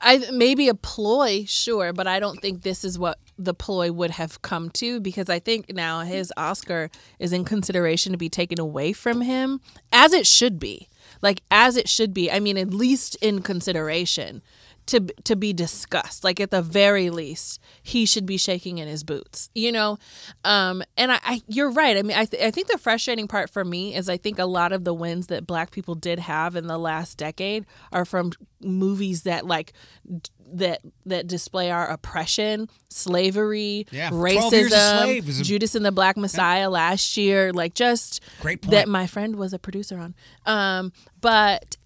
I 0.00 0.30
maybe 0.30 0.68
a 0.68 0.74
ploy, 0.74 1.44
sure, 1.46 1.92
but 1.92 2.06
I 2.06 2.20
don't 2.20 2.40
think 2.40 2.62
this 2.62 2.84
is 2.84 2.98
what 2.98 3.18
the 3.38 3.54
ploy 3.54 3.90
would 3.90 4.12
have 4.12 4.42
come 4.42 4.70
to 4.70 5.00
because 5.00 5.28
I 5.28 5.38
think 5.38 5.72
now 5.72 6.02
his 6.02 6.32
Oscar 6.36 6.90
is 7.18 7.32
in 7.32 7.44
consideration 7.44 8.12
to 8.12 8.18
be 8.18 8.28
taken 8.28 8.60
away 8.60 8.92
from 8.92 9.22
him 9.22 9.60
as 9.90 10.12
it 10.12 10.26
should 10.26 10.58
be. 10.58 10.88
Like 11.22 11.42
as 11.50 11.76
it 11.76 11.88
should 11.88 12.12
be. 12.12 12.30
I 12.30 12.40
mean 12.40 12.58
at 12.58 12.70
least 12.74 13.16
in 13.16 13.42
consideration 13.42 14.42
to 14.88 15.00
to 15.24 15.36
be 15.36 15.52
discussed. 15.52 16.24
Like 16.24 16.40
at 16.40 16.50
the 16.50 16.60
very 16.62 17.08
least, 17.10 17.60
he 17.82 18.04
should 18.04 18.26
be 18.26 18.36
shaking 18.36 18.78
in 18.78 18.88
his 18.88 19.04
boots, 19.04 19.48
you 19.54 19.70
know. 19.72 19.98
Um, 20.44 20.82
and 20.96 21.12
I, 21.12 21.18
I 21.22 21.42
you're 21.46 21.70
right. 21.70 21.96
I 21.96 22.02
mean, 22.02 22.16
I 22.16 22.24
th- 22.24 22.42
I 22.42 22.50
think 22.50 22.68
the 22.68 22.78
frustrating 22.78 23.28
part 23.28 23.50
for 23.50 23.64
me 23.64 23.94
is 23.94 24.08
I 24.08 24.16
think 24.16 24.38
a 24.38 24.44
lot 24.44 24.72
of 24.72 24.84
the 24.84 24.92
wins 24.94 25.28
that 25.28 25.46
Black 25.46 25.70
people 25.70 25.94
did 25.94 26.18
have 26.18 26.56
in 26.56 26.66
the 26.66 26.78
last 26.78 27.16
decade 27.18 27.64
are 27.92 28.04
from 28.04 28.32
movies 28.60 29.22
that 29.22 29.46
like 29.46 29.72
d- 30.06 30.30
that 30.54 30.80
that 31.06 31.26
display 31.26 31.70
our 31.70 31.86
oppression, 31.86 32.68
slavery, 32.88 33.86
Yeah, 33.90 34.10
12 34.10 34.52
Years 34.52 34.72
racism, 34.72 35.02
Slave 35.02 35.28
is 35.28 35.40
a- 35.40 35.44
Judas 35.44 35.74
and 35.74 35.84
the 35.84 35.92
Black 35.92 36.16
Messiah 36.16 36.68
last 36.70 37.16
year, 37.16 37.52
like 37.52 37.74
just 37.74 38.22
Great 38.40 38.62
point. 38.62 38.70
that 38.72 38.88
my 38.88 39.06
friend 39.06 39.36
was 39.36 39.52
a 39.52 39.58
producer 39.58 39.98
on. 39.98 40.14
Um, 40.46 40.92
but 41.20 41.76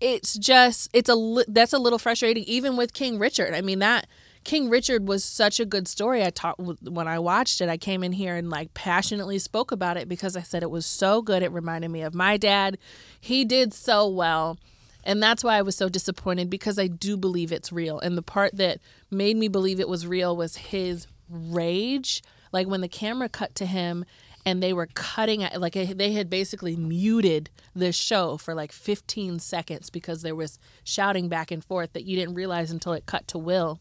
it's 0.00 0.34
just 0.34 0.90
it's 0.92 1.08
a 1.08 1.44
that's 1.48 1.72
a 1.72 1.78
little 1.78 1.98
frustrating 1.98 2.44
even 2.44 2.76
with 2.76 2.92
King 2.92 3.18
Richard. 3.18 3.54
I 3.54 3.60
mean 3.60 3.78
that 3.80 4.06
King 4.46 4.70
Richard 4.70 5.08
was 5.08 5.24
such 5.24 5.58
a 5.58 5.64
good 5.64 5.88
story. 5.88 6.22
I 6.22 6.30
talked 6.30 6.60
when 6.60 7.08
I 7.08 7.18
watched 7.18 7.60
it. 7.60 7.68
I 7.68 7.76
came 7.76 8.04
in 8.04 8.12
here 8.12 8.36
and 8.36 8.48
like 8.48 8.72
passionately 8.74 9.40
spoke 9.40 9.72
about 9.72 9.96
it 9.96 10.08
because 10.08 10.36
I 10.36 10.42
said 10.42 10.62
it 10.62 10.70
was 10.70 10.86
so 10.86 11.20
good. 11.20 11.42
It 11.42 11.50
reminded 11.50 11.90
me 11.90 12.02
of 12.02 12.14
my 12.14 12.36
dad. 12.36 12.78
He 13.20 13.44
did 13.44 13.74
so 13.74 14.06
well. 14.06 14.56
And 15.02 15.20
that's 15.20 15.42
why 15.42 15.56
I 15.56 15.62
was 15.62 15.74
so 15.74 15.88
disappointed 15.88 16.48
because 16.48 16.78
I 16.78 16.86
do 16.86 17.16
believe 17.16 17.50
it's 17.50 17.72
real. 17.72 17.98
And 17.98 18.16
the 18.16 18.22
part 18.22 18.56
that 18.56 18.78
made 19.10 19.36
me 19.36 19.48
believe 19.48 19.80
it 19.80 19.88
was 19.88 20.06
real 20.06 20.36
was 20.36 20.56
his 20.56 21.08
rage. 21.28 22.22
Like 22.52 22.68
when 22.68 22.82
the 22.82 22.88
camera 22.88 23.28
cut 23.28 23.54
to 23.56 23.66
him 23.66 24.04
and 24.46 24.62
they 24.62 24.72
were 24.72 24.86
cutting 24.94 25.46
like 25.56 25.74
they 25.74 26.12
had 26.12 26.30
basically 26.30 26.76
muted 26.76 27.50
the 27.74 27.90
show 27.90 28.36
for 28.36 28.54
like 28.54 28.70
15 28.70 29.40
seconds 29.40 29.90
because 29.90 30.22
there 30.22 30.36
was 30.36 30.60
shouting 30.84 31.28
back 31.28 31.50
and 31.50 31.64
forth 31.64 31.92
that 31.92 32.04
you 32.04 32.16
didn't 32.16 32.36
realize 32.36 32.70
until 32.70 32.92
it 32.92 33.06
cut 33.06 33.26
to 33.28 33.38
Will. 33.38 33.80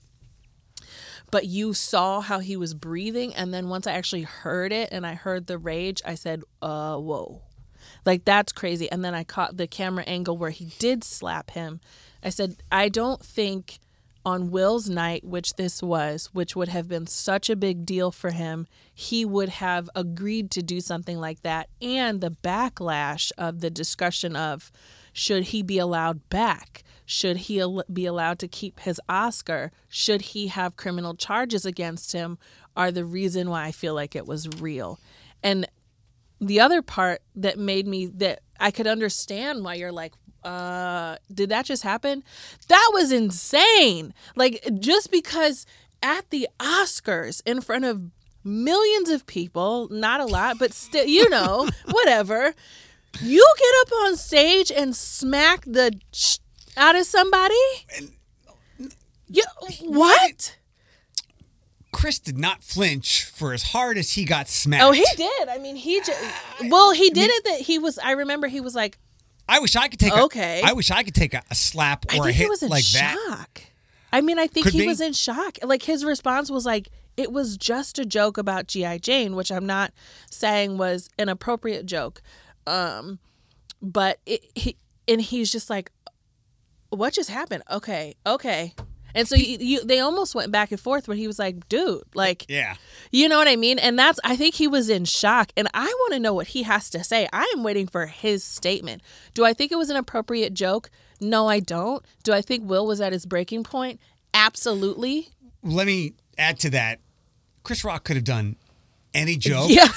But 1.32 1.46
you 1.46 1.74
saw 1.74 2.20
how 2.20 2.40
he 2.40 2.58
was 2.58 2.74
breathing 2.74 3.34
and 3.36 3.54
then 3.54 3.70
once 3.70 3.86
I 3.86 3.94
actually 3.94 4.24
heard 4.24 4.74
it 4.74 4.90
and 4.92 5.06
I 5.06 5.14
heard 5.14 5.46
the 5.46 5.60
rage 5.60 6.02
I 6.04 6.16
said 6.16 6.42
uh 6.64 6.98
whoa. 6.98 7.44
Like 8.04 8.26
that's 8.26 8.52
crazy. 8.52 8.92
And 8.92 9.06
then 9.06 9.14
I 9.14 9.24
caught 9.24 9.58
the 9.58 9.68
camera 9.68 10.04
angle 10.06 10.36
where 10.36 10.50
he 10.50 10.72
did 10.80 11.04
slap 11.04 11.52
him. 11.52 11.80
I 12.24 12.30
said 12.30 12.58
I 12.72 12.90
don't 12.90 13.24
think 13.24 13.78
on 14.26 14.50
Will's 14.50 14.90
night, 14.90 15.24
which 15.24 15.54
this 15.54 15.84
was, 15.84 16.30
which 16.34 16.56
would 16.56 16.70
have 16.70 16.88
been 16.88 17.06
such 17.06 17.50
a 17.50 17.56
big 17.56 17.86
deal 17.86 18.12
for 18.12 18.32
him, 18.32 18.68
he 18.94 19.24
would 19.24 19.50
have 19.50 19.90
agreed 19.96 20.50
to 20.52 20.64
do 20.64 20.82
something 20.82 21.20
like 21.20 21.42
that. 21.44 21.70
And 21.82 22.22
the 22.22 22.32
backlash 22.32 23.32
of 23.38 23.60
the 23.60 23.70
discussion 23.70 24.36
of 24.36 24.72
should 25.14 25.46
he 25.46 25.62
be 25.62 25.78
allowed 25.78 26.28
back? 26.30 26.84
Should 27.06 27.38
he 27.38 27.64
be 27.94 28.06
allowed 28.06 28.40
to 28.40 28.48
keep 28.48 28.80
his 28.80 29.00
Oscar? 29.08 29.72
Should 29.88 30.22
he 30.22 30.48
have 30.48 30.76
criminal 30.76 31.14
charges 31.14 31.66
against 31.66 32.14
him? 32.14 32.40
Are 32.76 32.92
the 32.92 33.06
reason 33.06 33.50
why 33.50 33.66
I 33.66 33.72
feel 33.72 33.94
like 33.94 34.16
it 34.16 34.26
was 34.26 34.50
real. 34.60 35.00
And 35.44 35.68
the 36.42 36.60
other 36.60 36.82
part 36.82 37.22
that 37.36 37.58
made 37.58 37.88
me 37.88 38.08
that 38.08 38.42
I 38.60 38.72
could 38.72 38.88
understand 38.88 39.64
why 39.64 39.76
you're 39.76 39.92
like, 39.92 40.14
uh, 40.46 41.18
did 41.34 41.50
that 41.50 41.66
just 41.66 41.84
happen? 41.84 42.24
That 42.68 42.92
was 42.94 43.12
insane. 43.12 44.14
Like 44.36 44.64
just 44.80 45.12
because 45.12 45.66
at 46.02 46.30
the 46.30 46.48
Oscars 46.60 47.42
in 47.46 47.62
front 47.62 47.86
of 47.86 48.12
millions 48.44 49.10
of 49.10 49.26
people, 49.26 49.88
not 49.90 50.20
a 50.22 50.26
lot, 50.26 50.60
but 50.60 50.72
still, 50.72 51.06
you 51.06 51.28
know, 51.30 51.68
whatever. 51.92 52.54
You 53.22 53.46
get 53.58 53.74
up 53.82 54.06
on 54.06 54.18
stage 54.18 54.72
and 54.72 54.96
smack 54.96 55.64
the 55.66 55.98
sh- 56.12 56.38
out 56.78 56.96
of 56.96 57.06
somebody? 57.06 57.56
and, 57.98 58.12
You, 59.28 59.44
what? 59.82 60.58
Chris 61.92 62.20
did 62.20 62.38
not 62.38 62.62
flinch 62.62 63.24
for 63.24 63.54
as 63.54 63.64
hard 63.64 63.98
as 63.98 64.12
he 64.12 64.26
got 64.26 64.50
smacked. 64.50 64.84
Oh, 64.84 64.92
he 64.92 65.06
did. 65.16 65.48
I 65.48 65.58
mean, 65.60 65.78
he 65.78 66.02
just. 66.02 66.22
Well, 66.70 66.92
he 66.92 67.10
did 67.10 67.30
it 67.32 67.44
that 67.46 67.62
he 67.62 67.80
was. 67.80 67.98
I 68.00 68.12
remember 68.12 68.48
he 68.48 68.60
was 68.60 68.76
like, 68.76 68.98
I 69.48 69.60
wish 69.60 69.76
I 69.76 69.88
could 69.88 70.00
take. 70.00 70.14
Okay. 70.14 70.62
A, 70.62 70.70
I 70.70 70.74
wish 70.74 70.92
I 70.92 71.04
could 71.04 71.16
take 71.16 71.34
a, 71.34 71.44
a 71.52 71.56
slap 71.56 72.06
I 72.10 72.18
or 72.18 72.28
a 72.28 72.32
hit 72.32 72.44
he 72.46 72.50
was 72.50 72.64
in 72.64 72.70
like 72.70 72.84
shock. 72.84 73.16
that. 73.28 73.64
I 74.12 74.22
mean, 74.22 74.40
I 74.40 74.48
think 74.48 74.66
Could 74.66 74.74
he 74.74 74.82
be. 74.82 74.88
was 74.88 75.02
in 75.02 75.14
shock. 75.14 75.58
Like 75.64 75.84
his 75.84 76.06
response 76.06 76.50
was 76.50 76.66
like, 76.66 76.88
"It 77.18 77.32
was 77.32 77.58
just 77.58 78.00
a 78.00 78.06
joke 78.06 78.38
about 78.38 78.68
GI 78.68 79.00
Jane," 79.00 79.36
which 79.36 79.52
I'm 79.52 79.66
not 79.66 79.92
saying 80.32 80.78
was 80.78 81.10
an 81.20 81.28
appropriate 81.28 81.86
joke, 81.86 82.22
um, 82.66 83.20
but 83.82 84.20
it, 84.26 84.46
he 84.56 84.78
and 85.08 85.22
he's 85.22 85.52
just 85.52 85.70
like, 85.70 85.92
"What 86.90 87.14
just 87.14 87.30
happened?" 87.30 87.64
Okay, 87.70 88.16
okay. 88.26 88.74
And 89.16 89.28
so 89.28 89.36
you, 89.36 89.58
you, 89.60 89.84
they 89.84 90.00
almost 90.00 90.36
went 90.36 90.52
back 90.52 90.72
and 90.72 90.80
forth 90.80 91.08
where 91.08 91.18
he 91.18 91.26
was 91.26 91.40
like, 91.40 91.68
"Dude, 91.70 92.04
like, 92.14 92.46
Yeah. 92.48 92.76
you 93.12 93.28
know 93.28 93.38
what 93.38 93.48
I 93.48 93.56
mean?" 93.56 93.80
And 93.80 93.98
that's 93.98 94.20
I 94.24 94.36
think 94.36 94.54
he 94.56 94.68
was 94.68 94.90
in 94.90 95.06
shock, 95.06 95.52
and 95.58 95.68
I 95.74 95.86
want 95.86 96.14
to 96.14 96.20
know 96.20 96.34
what 96.34 96.48
he 96.48 96.64
has 96.64 96.90
to 96.92 97.04
say. 97.04 97.28
I 97.34 97.52
am 97.56 97.64
waiting 97.64 97.88
for 97.88 98.06
his 98.06 98.44
statement. 98.44 99.02
Do 99.34 99.44
I 99.46 99.54
think 99.54 99.72
it 99.72 99.78
was 99.78 99.90
an 99.90 99.96
appropriate 99.96 100.54
joke? 100.54 100.92
No, 101.22 101.48
I 101.48 101.62
don't. 101.62 102.06
Do 102.24 102.34
I 102.34 102.42
think 102.42 102.70
Will 102.70 102.86
was 102.86 103.00
at 103.02 103.14
his 103.14 103.26
breaking 103.26 103.64
point? 103.64 104.00
Absolutely. 104.34 105.30
Let 105.64 105.88
me 105.88 106.14
add 106.38 106.60
to 106.60 106.70
that. 106.72 107.00
Chris 107.64 107.84
Rock 107.84 108.04
could 108.04 108.18
have 108.18 108.26
done 108.26 108.58
any 109.14 109.38
joke. 109.38 109.70
Yeah. 109.70 109.88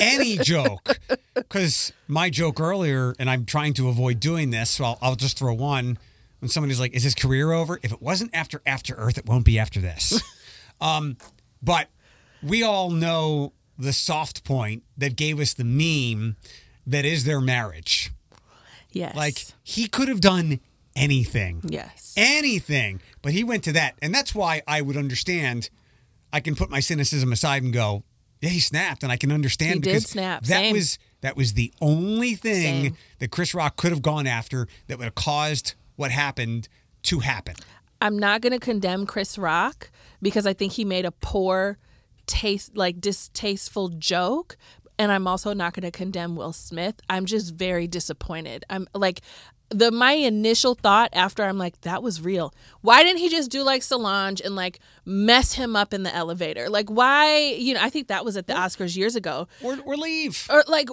any 0.00 0.38
joke. 0.38 1.00
Because 1.34 1.92
my 2.06 2.30
joke 2.30 2.60
earlier, 2.60 3.14
and 3.18 3.28
I'm 3.28 3.44
trying 3.44 3.74
to 3.74 3.88
avoid 3.88 4.20
doing 4.20 4.50
this, 4.50 4.70
so 4.70 4.84
I'll, 4.84 4.98
I'll 5.02 5.16
just 5.16 5.36
throw 5.38 5.52
one. 5.52 5.98
When 6.40 6.48
somebody's 6.48 6.80
like, 6.80 6.92
"Is 6.92 7.02
his 7.02 7.14
career 7.14 7.52
over?" 7.52 7.78
If 7.82 7.92
it 7.92 8.02
wasn't 8.02 8.30
after 8.34 8.62
After 8.66 8.94
Earth, 8.94 9.18
it 9.18 9.26
won't 9.26 9.44
be 9.44 9.58
after 9.58 9.80
this. 9.80 10.22
um, 10.80 11.16
but 11.62 11.88
we 12.42 12.62
all 12.62 12.90
know 12.90 13.52
the 13.78 13.92
soft 13.92 14.44
point 14.44 14.82
that 14.96 15.16
gave 15.16 15.40
us 15.40 15.54
the 15.54 15.64
meme 15.64 16.36
that 16.86 17.04
is 17.04 17.24
their 17.24 17.40
marriage. 17.40 18.10
Yes. 18.92 19.14
Like 19.14 19.44
he 19.62 19.86
could 19.86 20.08
have 20.08 20.20
done 20.20 20.60
anything 20.96 21.62
yes. 21.68 22.14
anything. 22.16 23.00
But 23.22 23.32
he 23.32 23.44
went 23.44 23.64
to 23.64 23.72
that. 23.72 23.94
And 24.02 24.14
that's 24.14 24.34
why 24.34 24.62
I 24.66 24.82
would 24.82 24.96
understand. 24.96 25.70
I 26.32 26.40
can 26.40 26.54
put 26.54 26.70
my 26.70 26.80
cynicism 26.80 27.32
aside 27.32 27.62
and 27.62 27.72
go, 27.72 28.04
yeah, 28.40 28.50
he 28.50 28.60
snapped. 28.60 29.02
And 29.02 29.12
I 29.12 29.16
can 29.16 29.32
understand 29.32 29.74
He 29.74 29.80
did 29.80 29.90
because 29.90 30.10
snap. 30.10 30.42
that 30.44 30.60
Same. 30.60 30.74
was 30.74 30.98
that 31.20 31.36
was 31.36 31.52
the 31.52 31.72
only 31.80 32.34
thing 32.34 32.84
Same. 32.84 32.96
that 33.18 33.30
Chris 33.30 33.54
Rock 33.54 33.76
could 33.76 33.90
have 33.90 34.02
gone 34.02 34.26
after 34.26 34.66
that 34.86 34.98
would 34.98 35.04
have 35.04 35.14
caused 35.14 35.74
what 36.00 36.10
happened 36.10 36.66
to 37.02 37.18
happen. 37.20 37.54
I'm 38.00 38.18
not 38.18 38.40
going 38.40 38.54
to 38.54 38.58
condemn 38.58 39.04
Chris 39.06 39.36
Rock 39.36 39.90
because 40.22 40.46
I 40.46 40.54
think 40.54 40.72
he 40.72 40.84
made 40.84 41.04
a 41.04 41.10
poor 41.12 41.76
taste 42.26 42.76
like 42.76 43.00
distasteful 43.00 43.88
joke 43.90 44.56
and 44.98 45.12
I'm 45.12 45.26
also 45.26 45.52
not 45.52 45.74
going 45.74 45.84
to 45.84 45.90
condemn 45.90 46.36
Will 46.36 46.52
Smith. 46.54 46.94
I'm 47.10 47.26
just 47.26 47.54
very 47.54 47.86
disappointed. 47.86 48.64
I'm 48.70 48.86
like 48.94 49.20
the 49.68 49.90
my 49.92 50.12
initial 50.12 50.74
thought 50.74 51.10
after 51.12 51.42
I'm 51.44 51.58
like 51.58 51.80
that 51.82 52.02
was 52.02 52.20
real. 52.22 52.52
Why 52.80 53.02
didn't 53.02 53.18
he 53.18 53.28
just 53.28 53.50
do 53.50 53.62
like 53.62 53.82
Solange 53.82 54.40
and 54.40 54.56
like 54.56 54.80
mess 55.04 55.52
him 55.52 55.76
up 55.76 55.92
in 55.94 56.02
the 56.02 56.14
elevator? 56.14 56.68
Like 56.70 56.88
why, 56.88 57.40
you 57.58 57.74
know, 57.74 57.80
I 57.82 57.90
think 57.90 58.08
that 58.08 58.24
was 58.24 58.36
at 58.36 58.46
the 58.46 58.54
Oscars 58.54 58.96
years 58.96 59.16
ago 59.16 59.48
Or, 59.62 59.78
or 59.84 59.96
leave. 59.96 60.46
or 60.50 60.64
like 60.66 60.88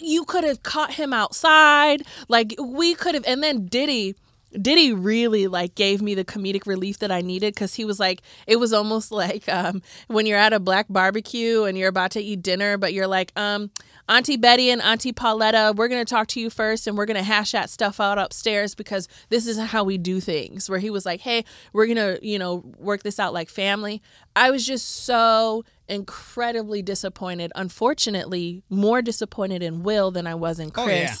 you 0.00 0.24
could 0.24 0.44
have 0.44 0.62
caught 0.62 0.94
him 0.94 1.12
outside 1.12 2.02
like 2.28 2.54
we 2.60 2.94
could 2.94 3.14
have 3.14 3.24
and 3.26 3.42
then 3.42 3.66
diddy 3.66 4.14
diddy 4.60 4.92
really 4.92 5.46
like 5.46 5.74
gave 5.74 6.00
me 6.00 6.14
the 6.14 6.24
comedic 6.24 6.66
relief 6.66 6.98
that 6.98 7.10
i 7.10 7.20
needed 7.20 7.54
because 7.54 7.74
he 7.74 7.84
was 7.84 7.98
like 7.98 8.22
it 8.46 8.56
was 8.56 8.72
almost 8.72 9.10
like 9.24 9.48
um, 9.48 9.82
when 10.08 10.26
you're 10.26 10.38
at 10.38 10.52
a 10.52 10.60
black 10.60 10.86
barbecue 10.88 11.64
and 11.64 11.76
you're 11.76 11.88
about 11.88 12.10
to 12.10 12.20
eat 12.20 12.42
dinner 12.42 12.76
but 12.78 12.92
you're 12.92 13.06
like 13.06 13.32
um 13.36 13.70
auntie 14.08 14.36
betty 14.36 14.70
and 14.70 14.82
auntie 14.82 15.12
pauletta 15.12 15.72
we're 15.76 15.88
to 16.04 16.10
talk 16.10 16.26
to 16.26 16.40
you 16.40 16.50
first 16.50 16.86
and 16.86 16.96
we're 16.96 17.06
to 17.16 17.22
hash 17.22 17.52
that 17.52 17.70
stuff 17.70 18.00
out 18.00 18.18
upstairs 18.18 18.74
because 18.74 19.08
this 19.28 19.46
isn't 19.46 19.66
how 19.66 19.84
we 19.84 19.98
do 19.98 20.20
things. 20.20 20.68
Where 20.68 20.78
he 20.78 20.90
was 20.90 21.06
like 21.06 21.20
hey 21.20 21.44
we're 21.72 21.86
to 21.86 22.18
you 22.22 22.38
know 22.38 22.64
work 22.78 23.02
this 23.02 23.18
out 23.18 23.32
like 23.32 23.48
family. 23.48 24.02
I 24.36 24.50
was 24.50 24.66
just 24.66 25.04
so 25.04 25.64
incredibly 25.88 26.82
disappointed. 26.82 27.52
Unfortunately, 27.54 28.62
more 28.70 29.02
disappointed 29.02 29.62
in 29.62 29.82
Will 29.82 30.10
than 30.10 30.26
I 30.26 30.34
was 30.34 30.58
in 30.58 30.70
Chris 30.70 30.86
Oh, 30.86 30.90
yeah. 30.90 31.14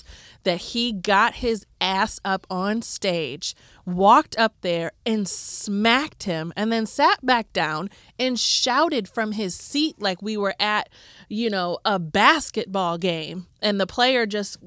that 0.44 0.56
he 0.58 0.92
got 0.92 1.34
his 1.34 1.66
ass 1.80 2.18
up 2.24 2.46
on 2.50 2.82
stage, 2.82 3.54
walked 3.84 4.38
up 4.38 4.54
there 4.62 4.92
and 5.04 5.28
smacked 5.28 6.22
him, 6.24 6.52
and 6.56 6.72
then 6.72 6.86
sat 6.86 7.24
back 7.24 7.52
down 7.52 7.90
and 8.18 8.38
shouted 8.40 9.08
from 9.08 9.32
his 9.32 9.54
seat 9.54 9.96
like 10.00 10.22
we 10.22 10.36
were 10.36 10.54
at, 10.58 10.88
you 11.28 11.50
know, 11.50 11.78
a 11.84 11.98
basketball 11.98 12.96
game. 12.98 13.46
And 13.60 13.80
the 13.80 13.86
player 13.86 14.24
just 14.26 14.58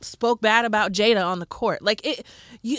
spoke 0.00 0.40
bad 0.40 0.64
about 0.64 0.92
Jada 0.92 1.24
on 1.26 1.38
the 1.38 1.46
court. 1.46 1.82
Like 1.82 2.04
it 2.06 2.24
you 2.62 2.78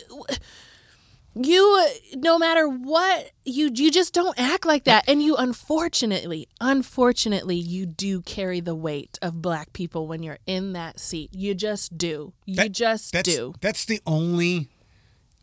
you 1.35 1.87
no 2.15 2.37
matter 2.39 2.67
what 2.67 3.31
you 3.45 3.69
you 3.73 3.91
just 3.91 4.13
don't 4.13 4.37
act 4.39 4.65
like 4.65 4.83
that 4.85 5.07
and 5.07 5.21
you 5.21 5.35
unfortunately 5.37 6.47
unfortunately 6.59 7.55
you 7.55 7.85
do 7.85 8.21
carry 8.21 8.59
the 8.59 8.73
weight 8.75 9.17
of 9.21 9.41
black 9.41 9.71
people 9.71 10.07
when 10.07 10.23
you're 10.23 10.39
in 10.47 10.73
that 10.73 10.99
seat 10.99 11.29
you 11.33 11.53
just 11.53 11.97
do 11.97 12.33
you 12.45 12.55
That- 12.55 12.71
just 12.71 13.13
that's, 13.13 13.29
do 13.33 13.53
That's 13.61 13.85
the 13.85 14.01
only 14.07 14.69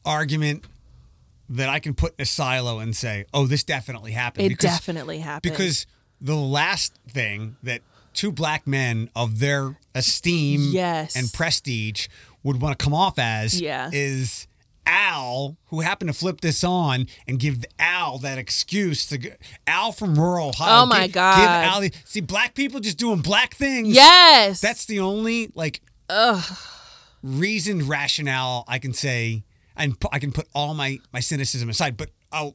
argument 0.04 0.64
that 1.48 1.68
I 1.68 1.78
can 1.78 1.94
put 1.94 2.14
in 2.18 2.22
a 2.22 2.26
silo 2.26 2.80
and 2.80 2.94
say, 2.96 3.24
oh, 3.32 3.46
this 3.46 3.62
definitely 3.62 4.10
happened. 4.12 4.46
it 4.46 4.48
because, 4.50 4.70
definitely 4.78 5.18
happened 5.20 5.52
Because 5.52 5.86
the 6.20 6.34
last 6.34 6.98
thing 7.08 7.54
that 7.62 7.82
two 8.12 8.32
black 8.32 8.66
men 8.66 9.08
of 9.14 9.38
their 9.38 9.78
esteem 9.94 10.70
Yes. 10.72 11.14
and 11.14 11.32
prestige 11.32 12.08
would 12.42 12.60
want 12.60 12.76
to 12.76 12.82
come 12.84 12.94
off 12.94 13.18
as 13.18 13.60
Yeah. 13.60 13.90
is 13.92 14.48
Al, 14.86 15.56
who 15.66 15.80
happened 15.80 16.08
to 16.08 16.14
flip 16.14 16.40
this 16.40 16.62
on 16.62 17.06
and 17.26 17.38
give 17.38 17.64
Al 17.78 18.18
that 18.18 18.38
excuse 18.38 19.06
to 19.08 19.36
Al 19.66 19.92
from 19.92 20.18
rural 20.18 20.50
Ohio. 20.50 20.82
Oh, 20.82 20.86
my 20.86 21.06
give, 21.06 21.12
God. 21.14 21.36
Give 21.40 21.48
Al 21.48 21.80
the, 21.80 21.92
see 22.04 22.20
black 22.20 22.54
people 22.54 22.80
just 22.80 22.98
doing 22.98 23.20
black 23.20 23.54
things. 23.54 23.88
yes 23.88 24.60
That's 24.60 24.86
the 24.86 25.00
only 25.00 25.50
like 25.54 25.82
reasoned 27.22 27.88
rationale 27.88 28.64
I 28.68 28.78
can 28.78 28.92
say, 28.92 29.44
and 29.76 29.96
I 30.12 30.18
can 30.18 30.32
put 30.32 30.46
all 30.54 30.74
my 30.74 30.98
my 31.12 31.20
cynicism 31.20 31.68
aside. 31.68 31.96
But 31.96 32.10
I'll. 32.32 32.54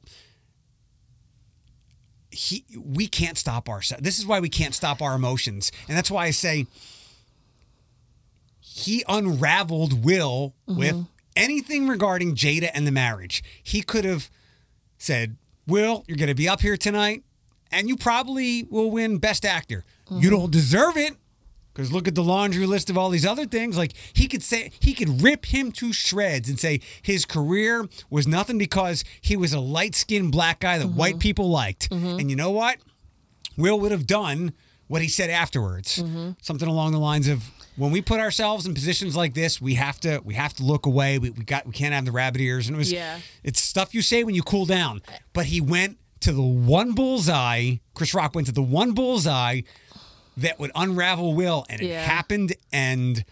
He, 2.34 2.64
we 2.78 3.08
can't 3.08 3.38
stop 3.38 3.68
ourselves. 3.68 4.04
This 4.04 4.18
is 4.18 4.26
why 4.26 4.40
we 4.40 4.48
can't 4.48 4.74
stop 4.74 5.02
our 5.02 5.16
emotions, 5.16 5.70
and 5.90 5.98
that's 5.98 6.10
why 6.10 6.28
I 6.28 6.32
say 6.32 6.66
he 8.62 9.04
unraveled 9.10 10.06
Will 10.06 10.56
mm-hmm. 10.66 10.80
with 10.80 11.06
anything 11.36 11.88
regarding 11.88 12.36
Jada 12.36 12.70
and 12.74 12.86
the 12.86 12.92
marriage. 12.92 13.44
He 13.64 13.82
could 13.82 14.06
have 14.06 14.30
said, 14.98 15.38
"Will, 15.68 16.04
you're 16.08 16.18
going 16.18 16.28
to 16.28 16.36
be 16.36 16.50
up 16.50 16.62
here 16.62 16.78
tonight, 16.78 17.24
and 17.72 17.88
you 17.88 17.96
probably 17.96 18.64
will 18.64 18.92
win 18.92 19.18
Best 19.18 19.46
Actor. 19.46 19.84
You 20.10 20.16
mm-hmm. 20.18 20.30
don't 20.30 20.52
deserve 20.52 20.98
it." 20.98 21.16
Because 21.74 21.92
look 21.92 22.06
at 22.06 22.16
the 22.16 22.24
laundry 22.24 22.66
list 22.66 22.90
of 22.90 22.98
all 22.98 23.10
these 23.10 23.26
other 23.26 23.46
things. 23.46 23.78
Like 23.78 23.94
he 24.12 24.28
could 24.28 24.44
say, 24.44 24.72
he 24.82 24.94
could 24.94 25.22
rip 25.22 25.46
him 25.46 25.72
to 25.74 25.94
shreds 25.94 26.50
and 26.50 26.60
say 26.60 26.82
his 27.02 27.24
career 27.24 27.88
was 28.10 28.28
nothing 28.28 28.58
because 28.58 29.06
he 29.22 29.38
was 29.38 29.54
a 29.54 29.62
light 29.62 29.96
skinned 29.96 30.34
black 30.34 30.60
guy 30.60 30.78
that 30.78 30.88
white 30.88 31.14
mm-hmm. 31.14 31.20
people 31.20 31.50
liked. 31.50 31.90
Mm-hmm. 31.90 32.20
And 32.20 32.30
you 32.30 32.36
know 32.36 32.52
what? 32.52 32.80
Will 33.58 33.80
would 33.80 33.94
have 33.94 34.06
done 34.06 34.52
what 34.88 35.02
he 35.02 35.08
said 35.08 35.30
afterwards. 35.30 36.04
Something 36.42 36.68
along 36.68 36.92
the 36.92 37.00
lines 37.00 37.30
of 37.30 37.50
when 37.82 37.92
we 37.92 38.00
put 38.00 38.20
ourselves 38.20 38.68
in 38.68 38.76
positions 38.76 39.16
like 39.16 39.34
this, 39.34 39.60
we 39.60 39.74
have 39.74 40.00
to 40.02 40.22
we 40.24 40.36
have 40.36 40.54
to 40.54 40.64
look 40.64 40.86
away. 40.86 41.18
We, 41.18 41.32
we 41.32 41.44
got 41.44 41.66
we 41.66 41.74
can't 41.74 41.96
have 41.96 42.06
the 42.06 42.12
rabbit 42.12 42.40
ears. 42.40 42.68
And 42.68 42.76
it 42.76 42.78
was 42.78 42.92
Yeah. 42.92 43.20
it's 43.44 43.60
stuff 43.60 43.96
you 43.96 44.04
say 44.04 44.24
when 44.24 44.36
you 44.36 44.44
cool 44.44 44.68
down. 44.68 45.02
But 45.34 45.48
he 45.48 45.60
went 45.62 45.98
to 46.20 46.32
the 46.32 46.44
one 46.44 46.92
bullseye. 46.94 47.78
Chris 47.96 48.14
Rock 48.14 48.36
went 48.36 48.46
to 48.46 48.54
the 48.54 48.62
one 48.62 48.92
bullseye 48.92 49.62
that 50.38 50.60
would 50.60 50.72
unravel 50.76 51.34
Will, 51.34 51.66
and 51.70 51.82
it 51.82 51.88
Yeah. 51.88 52.04
happened. 52.06 52.54
And 52.72 53.26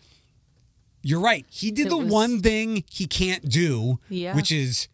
you're 1.04 1.22
right. 1.22 1.46
He 1.50 1.70
did 1.70 1.86
It 1.86 1.90
the 1.90 1.98
was- 1.98 2.12
one 2.12 2.42
thing 2.42 2.84
he 2.90 3.06
can't 3.06 3.48
do, 3.48 4.00
Yeah. 4.10 4.36
which 4.36 4.52
is 4.52 4.88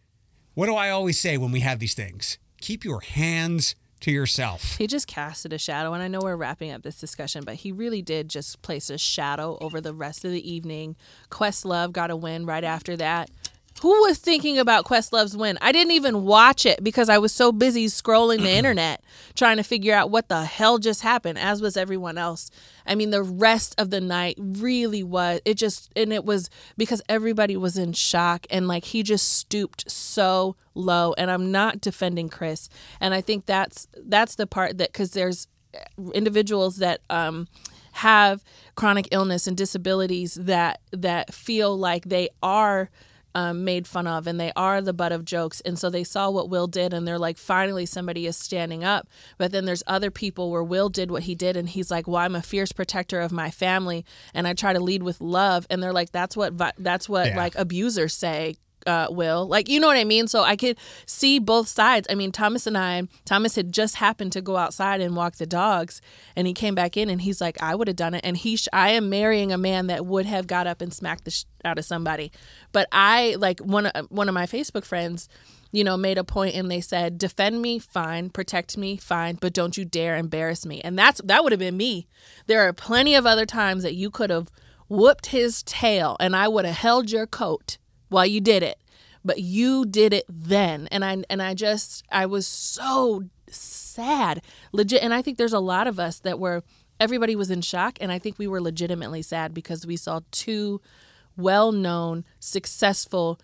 what 0.52 0.66
do 0.66 0.74
I 0.74 0.90
always 0.90 1.18
say 1.18 1.38
when 1.38 1.50
we 1.50 1.60
have 1.60 1.78
these 1.78 1.94
things? 1.94 2.36
Keep 2.60 2.84
your 2.84 3.00
hands 3.00 3.74
to 4.00 4.10
yourself. 4.10 4.76
He 4.76 4.86
just 4.86 5.06
casted 5.06 5.52
a 5.52 5.58
shadow, 5.58 5.92
and 5.92 6.02
I 6.02 6.08
know 6.08 6.20
we're 6.22 6.36
wrapping 6.36 6.70
up 6.70 6.82
this 6.82 7.00
discussion, 7.00 7.44
but 7.44 7.56
he 7.56 7.72
really 7.72 8.02
did 8.02 8.28
just 8.28 8.62
place 8.62 8.90
a 8.90 8.98
shadow 8.98 9.58
over 9.60 9.80
the 9.80 9.94
rest 9.94 10.24
of 10.24 10.30
the 10.30 10.50
evening. 10.50 10.96
Questlove 11.30 11.92
got 11.92 12.10
a 12.10 12.16
win 12.16 12.46
right 12.46 12.64
after 12.64 12.96
that. 12.96 13.30
Who 13.82 13.90
was 14.02 14.18
thinking 14.18 14.58
about 14.58 14.84
Questlove's 14.84 15.36
win? 15.36 15.58
I 15.60 15.70
didn't 15.70 15.92
even 15.92 16.24
watch 16.24 16.64
it 16.64 16.82
because 16.82 17.08
I 17.10 17.18
was 17.18 17.32
so 17.32 17.52
busy 17.52 17.86
scrolling 17.86 18.38
the 18.38 18.50
internet 18.56 19.02
trying 19.34 19.58
to 19.58 19.62
figure 19.62 19.94
out 19.94 20.10
what 20.10 20.28
the 20.28 20.44
hell 20.44 20.78
just 20.78 21.02
happened, 21.02 21.38
as 21.38 21.60
was 21.60 21.76
everyone 21.76 22.16
else. 22.16 22.50
I 22.86 22.94
mean, 22.94 23.10
the 23.10 23.22
rest 23.22 23.74
of 23.76 23.90
the 23.90 24.00
night 24.00 24.36
really 24.38 25.02
was, 25.02 25.40
it 25.44 25.54
just, 25.54 25.90
and 25.94 26.12
it 26.12 26.24
was 26.24 26.48
because 26.78 27.02
everybody 27.08 27.56
was 27.56 27.76
in 27.76 27.92
shock 27.92 28.46
and 28.48 28.66
like 28.66 28.86
he 28.86 29.02
just 29.02 29.34
stooped 29.34 29.90
so 29.90 30.56
low. 30.74 31.14
And 31.18 31.30
I'm 31.30 31.52
not 31.52 31.80
defending 31.80 32.30
Chris. 32.30 32.70
And 32.98 33.12
I 33.12 33.20
think 33.20 33.44
that's, 33.44 33.88
that's 33.94 34.36
the 34.36 34.46
part 34.46 34.78
that, 34.78 34.92
because 34.92 35.10
there's 35.10 35.48
individuals 36.14 36.76
that, 36.76 37.02
um, 37.10 37.46
have 37.92 38.44
chronic 38.74 39.08
illness 39.10 39.46
and 39.46 39.56
disabilities 39.56 40.34
that 40.34 40.82
that 40.92 41.32
feel 41.32 41.74
like 41.74 42.04
they 42.04 42.28
are 42.42 42.90
um, 43.36 43.64
made 43.64 43.86
fun 43.86 44.06
of 44.06 44.26
and 44.26 44.40
they 44.40 44.50
are 44.56 44.80
the 44.80 44.94
butt 44.94 45.12
of 45.12 45.24
jokes. 45.24 45.60
And 45.60 45.78
so 45.78 45.90
they 45.90 46.04
saw 46.04 46.30
what 46.30 46.48
Will 46.48 46.66
did 46.66 46.94
and 46.94 47.06
they're 47.06 47.18
like, 47.18 47.36
finally, 47.36 47.84
somebody 47.84 48.26
is 48.26 48.36
standing 48.36 48.82
up. 48.82 49.06
But 49.36 49.52
then 49.52 49.66
there's 49.66 49.82
other 49.86 50.10
people 50.10 50.50
where 50.50 50.64
Will 50.64 50.88
did 50.88 51.10
what 51.10 51.24
he 51.24 51.34
did 51.34 51.54
and 51.54 51.68
he's 51.68 51.90
like, 51.90 52.08
well, 52.08 52.16
I'm 52.22 52.34
a 52.34 52.40
fierce 52.40 52.72
protector 52.72 53.20
of 53.20 53.32
my 53.32 53.50
family 53.50 54.06
and 54.32 54.48
I 54.48 54.54
try 54.54 54.72
to 54.72 54.80
lead 54.80 55.02
with 55.02 55.20
love. 55.20 55.66
And 55.68 55.82
they're 55.82 55.92
like, 55.92 56.12
that's 56.12 56.34
what, 56.34 56.56
that's 56.78 57.08
what 57.10 57.26
Yeah. 57.26 57.36
like 57.36 57.54
abusers 57.56 58.14
say. 58.14 58.56
Uh, 58.86 59.08
will 59.10 59.48
like 59.48 59.68
you 59.68 59.80
know 59.80 59.88
what 59.88 59.96
I 59.96 60.04
mean. 60.04 60.28
So 60.28 60.42
I 60.42 60.56
could 60.56 60.78
see 61.06 61.38
both 61.38 61.68
sides. 61.68 62.06
I 62.08 62.14
mean, 62.14 62.30
Thomas 62.30 62.66
and 62.66 62.78
I, 62.78 63.02
Thomas 63.24 63.56
had 63.56 63.72
just 63.72 63.96
happened 63.96 64.32
to 64.32 64.40
go 64.40 64.56
outside 64.56 65.00
and 65.00 65.16
walk 65.16 65.36
the 65.36 65.46
dogs, 65.46 66.00
and 66.36 66.46
he 66.46 66.52
came 66.52 66.74
back 66.74 66.96
in 66.96 67.10
and 67.10 67.20
he's 67.20 67.40
like, 67.40 67.60
I 67.62 67.74
would 67.74 67.88
have 67.88 67.96
done 67.96 68.14
it. 68.14 68.20
And 68.24 68.36
he, 68.36 68.56
sh- 68.56 68.68
I 68.72 68.90
am 68.90 69.08
marrying 69.08 69.52
a 69.52 69.58
man 69.58 69.88
that 69.88 70.06
would 70.06 70.26
have 70.26 70.46
got 70.46 70.66
up 70.66 70.80
and 70.80 70.92
smacked 70.92 71.24
the 71.24 71.30
sh- 71.30 71.44
out 71.64 71.78
of 71.78 71.84
somebody. 71.84 72.30
But 72.72 72.88
I 72.92 73.36
like 73.38 73.60
one 73.60 73.86
of 73.86 74.06
one 74.10 74.28
of 74.28 74.34
my 74.34 74.46
Facebook 74.46 74.84
friends, 74.84 75.28
you 75.72 75.84
know, 75.84 75.96
made 75.96 76.18
a 76.18 76.24
point 76.24 76.54
and 76.54 76.70
they 76.70 76.80
said, 76.80 77.18
defend 77.18 77.60
me, 77.60 77.78
fine, 77.78 78.30
protect 78.30 78.78
me, 78.78 78.96
fine, 78.96 79.36
but 79.40 79.52
don't 79.52 79.76
you 79.76 79.84
dare 79.84 80.16
embarrass 80.16 80.64
me. 80.64 80.80
And 80.82 80.98
that's 80.98 81.20
that 81.24 81.42
would 81.42 81.52
have 81.52 81.58
been 81.58 81.76
me. 81.76 82.06
There 82.46 82.66
are 82.66 82.72
plenty 82.72 83.14
of 83.14 83.26
other 83.26 83.46
times 83.46 83.82
that 83.82 83.94
you 83.94 84.10
could 84.10 84.30
have 84.30 84.48
whooped 84.88 85.26
his 85.26 85.62
tail 85.64 86.16
and 86.20 86.36
I 86.36 86.46
would 86.46 86.64
have 86.64 86.76
held 86.76 87.10
your 87.10 87.26
coat 87.26 87.78
while 88.08 88.26
you 88.26 88.40
did 88.40 88.62
it. 88.62 88.78
But 89.24 89.40
you 89.40 89.84
did 89.84 90.12
it 90.12 90.24
then. 90.28 90.88
And 90.92 91.04
I 91.04 91.24
and 91.28 91.42
I 91.42 91.54
just 91.54 92.04
I 92.12 92.26
was 92.26 92.46
so 92.46 93.24
sad. 93.50 94.42
Legit 94.72 95.02
and 95.02 95.12
I 95.12 95.22
think 95.22 95.36
there's 95.38 95.52
a 95.52 95.58
lot 95.58 95.86
of 95.86 95.98
us 95.98 96.20
that 96.20 96.38
were 96.38 96.62
everybody 97.00 97.34
was 97.36 97.50
in 97.50 97.60
shock 97.60 97.98
and 98.00 98.12
I 98.12 98.18
think 98.18 98.38
we 98.38 98.46
were 98.46 98.60
legitimately 98.60 99.22
sad 99.22 99.52
because 99.52 99.86
we 99.86 99.96
saw 99.96 100.20
two 100.30 100.80
well-known, 101.36 102.24
successful, 102.40 103.38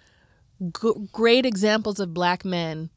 g- 0.61 1.09
great 1.13 1.45
examples 1.45 2.01
of 2.01 2.15
black 2.15 2.45
men 2.45 2.89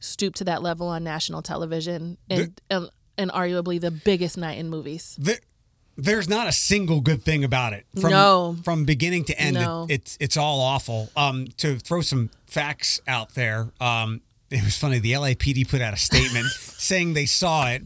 stoop 0.00 0.34
to 0.34 0.44
that 0.44 0.62
level 0.62 0.88
on 0.88 1.04
national 1.04 1.40
television 1.42 2.18
and, 2.28 2.60
and 2.70 2.90
and 3.16 3.30
arguably 3.30 3.80
the 3.80 3.90
biggest 3.90 4.36
night 4.36 4.58
in 4.58 4.68
movies. 4.68 5.16
There, 5.18 5.38
there's 5.96 6.28
not 6.28 6.46
a 6.48 6.52
single 6.52 7.00
good 7.00 7.22
thing 7.22 7.44
about 7.44 7.72
it. 7.72 7.86
From, 8.00 8.10
No. 8.10 8.56
From 8.64 8.84
beginning 8.84 9.24
to 9.26 9.38
end, 9.40 9.54
No. 9.54 9.86
it, 9.88 9.94
it's 9.94 10.16
it's 10.20 10.36
all 10.36 10.60
awful. 10.60 11.10
Um, 11.16 11.46
to 11.58 11.78
throw 11.78 12.00
some 12.00 12.30
facts 12.46 13.00
out 13.06 13.34
there, 13.34 13.68
um, 13.80 14.20
it 14.50 14.62
was 14.62 14.76
funny. 14.76 14.98
The 14.98 15.12
LAPD 15.12 15.68
put 15.68 15.80
out 15.80 15.94
a 15.94 15.96
statement 15.96 16.46
saying 16.50 17.14
they 17.14 17.26
saw 17.26 17.68
it, 17.70 17.82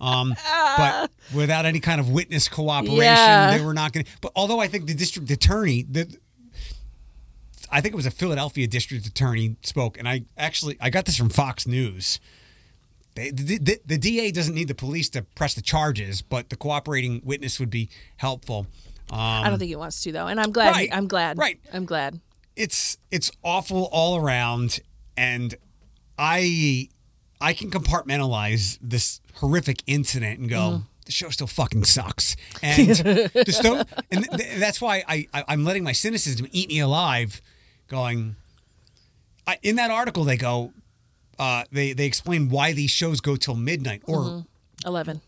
um, 0.00 0.34
but 0.76 1.10
without 1.34 1.64
any 1.66 1.80
kind 1.80 2.00
of 2.00 2.10
witness 2.10 2.48
cooperation, 2.48 2.96
Yeah. 3.02 3.56
they 3.56 3.64
were 3.64 3.74
not 3.74 3.92
going. 3.92 4.04
to 4.04 4.10
But 4.20 4.32
although 4.34 4.60
I 4.60 4.68
think 4.68 4.86
the 4.86 4.94
district 4.94 5.30
attorney, 5.30 5.82
the 5.88 6.14
I 7.72 7.80
think 7.80 7.92
it 7.94 7.96
was 7.96 8.06
a 8.06 8.10
Philadelphia 8.10 8.66
district 8.66 9.06
attorney 9.06 9.56
spoke, 9.62 9.96
and 9.98 10.08
I 10.08 10.22
actually 10.36 10.76
I 10.80 10.90
got 10.90 11.04
this 11.04 11.16
from 11.16 11.28
Fox 11.28 11.66
News. 11.66 12.18
They, 13.14 13.30
the, 13.30 13.58
the, 13.58 13.80
the 13.84 13.98
DA 13.98 14.30
doesn't 14.30 14.54
need 14.54 14.68
the 14.68 14.74
police 14.74 15.08
to 15.10 15.22
press 15.22 15.54
the 15.54 15.62
charges, 15.62 16.22
but 16.22 16.48
the 16.50 16.56
cooperating 16.56 17.20
witness 17.24 17.58
would 17.58 17.70
be 17.70 17.88
helpful. 18.16 18.66
Um, 19.10 19.18
I 19.18 19.50
don't 19.50 19.58
think 19.58 19.68
he 19.68 19.76
wants 19.76 20.02
to 20.04 20.12
though, 20.12 20.28
and 20.28 20.40
I'm 20.40 20.52
glad. 20.52 20.70
Right. 20.70 20.88
I'm 20.92 21.08
glad. 21.08 21.36
Right. 21.38 21.58
I'm 21.72 21.84
glad. 21.84 22.20
it's 22.54 22.96
it's 23.10 23.30
awful 23.42 23.88
all 23.90 24.16
around, 24.16 24.78
and 25.16 25.54
I 26.18 26.88
I 27.40 27.52
can 27.52 27.70
compartmentalize 27.70 28.78
this 28.80 29.20
horrific 29.36 29.82
incident 29.86 30.38
and 30.38 30.48
go. 30.48 30.56
Mm-hmm. 30.56 30.82
The 31.06 31.12
show 31.12 31.30
still 31.30 31.48
fucking 31.48 31.84
sucks, 31.84 32.36
and 32.62 32.96
sto- 33.48 33.82
and 34.12 34.24
th- 34.24 34.30
th- 34.36 34.58
that's 34.60 34.80
why 34.80 35.02
I, 35.08 35.26
I 35.34 35.44
I'm 35.48 35.64
letting 35.64 35.82
my 35.82 35.92
cynicism 35.92 36.46
eat 36.52 36.68
me 36.68 36.78
alive. 36.78 37.40
Going, 37.88 38.36
I, 39.44 39.58
in 39.62 39.74
that 39.76 39.90
article 39.90 40.22
they 40.22 40.36
go, 40.36 40.72
uh, 41.40 41.64
they 41.72 41.92
they 41.94 42.06
explain 42.06 42.48
why 42.50 42.72
these 42.72 42.90
shows 42.90 43.20
go 43.20 43.34
till 43.36 43.56
midnight, 43.56 44.02
or 44.06 44.18
Mm-hmm. 44.20 44.88
Eleven. 44.88 45.20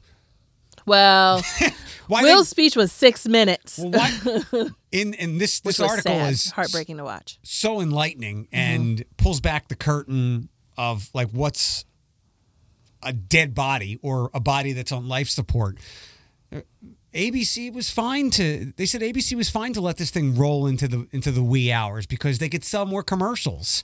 Well, 0.87 1.43
Will's 2.09 2.49
they, 2.49 2.51
speech 2.51 2.75
was 2.77 2.91
six 2.93 3.27
minutes. 3.29 3.79
well, 3.79 3.91
why, 3.93 4.67
in 4.93 5.15
in 5.15 5.39
this 5.39 5.61
this 5.61 5.79
article 5.81 6.13
sad. 6.13 6.33
is 6.33 6.51
heartbreaking 6.51 6.97
to 6.99 7.05
watch. 7.05 7.39
so 7.43 7.81
enlightening 7.81 8.45
Mm-hmm. 8.47 8.57
and 8.57 9.05
pulls 9.17 9.41
back 9.41 9.69
the 9.69 9.77
curtain 9.77 10.49
of 10.77 11.09
like 11.15 11.31
what's 11.31 11.85
a 13.03 13.13
dead 13.13 13.55
body 13.55 13.99
or 14.03 14.31
a 14.35 14.41
body 14.41 14.73
that's 14.73 14.93
on 14.93 15.07
life 15.09 15.29
support. 15.29 15.77
ABC 17.15 17.73
was 17.73 17.91
fine 17.91 18.31
to 18.31 18.73
they 18.77 18.87
said 18.87 19.03
ABC 19.03 19.37
was 19.37 19.51
fine 19.51 19.73
to 19.75 19.81
let 19.81 19.99
this 19.99 20.11
thing 20.11 20.35
roll 20.35 20.67
into 20.67 20.89
the 20.89 21.07
into 21.13 21.31
the 21.31 21.43
wee 21.43 21.71
hours 21.71 22.07
because 22.07 22.39
they 22.39 22.49
could 22.49 22.65
sell 22.65 22.87
more 22.87 23.03
commercials. 23.03 23.83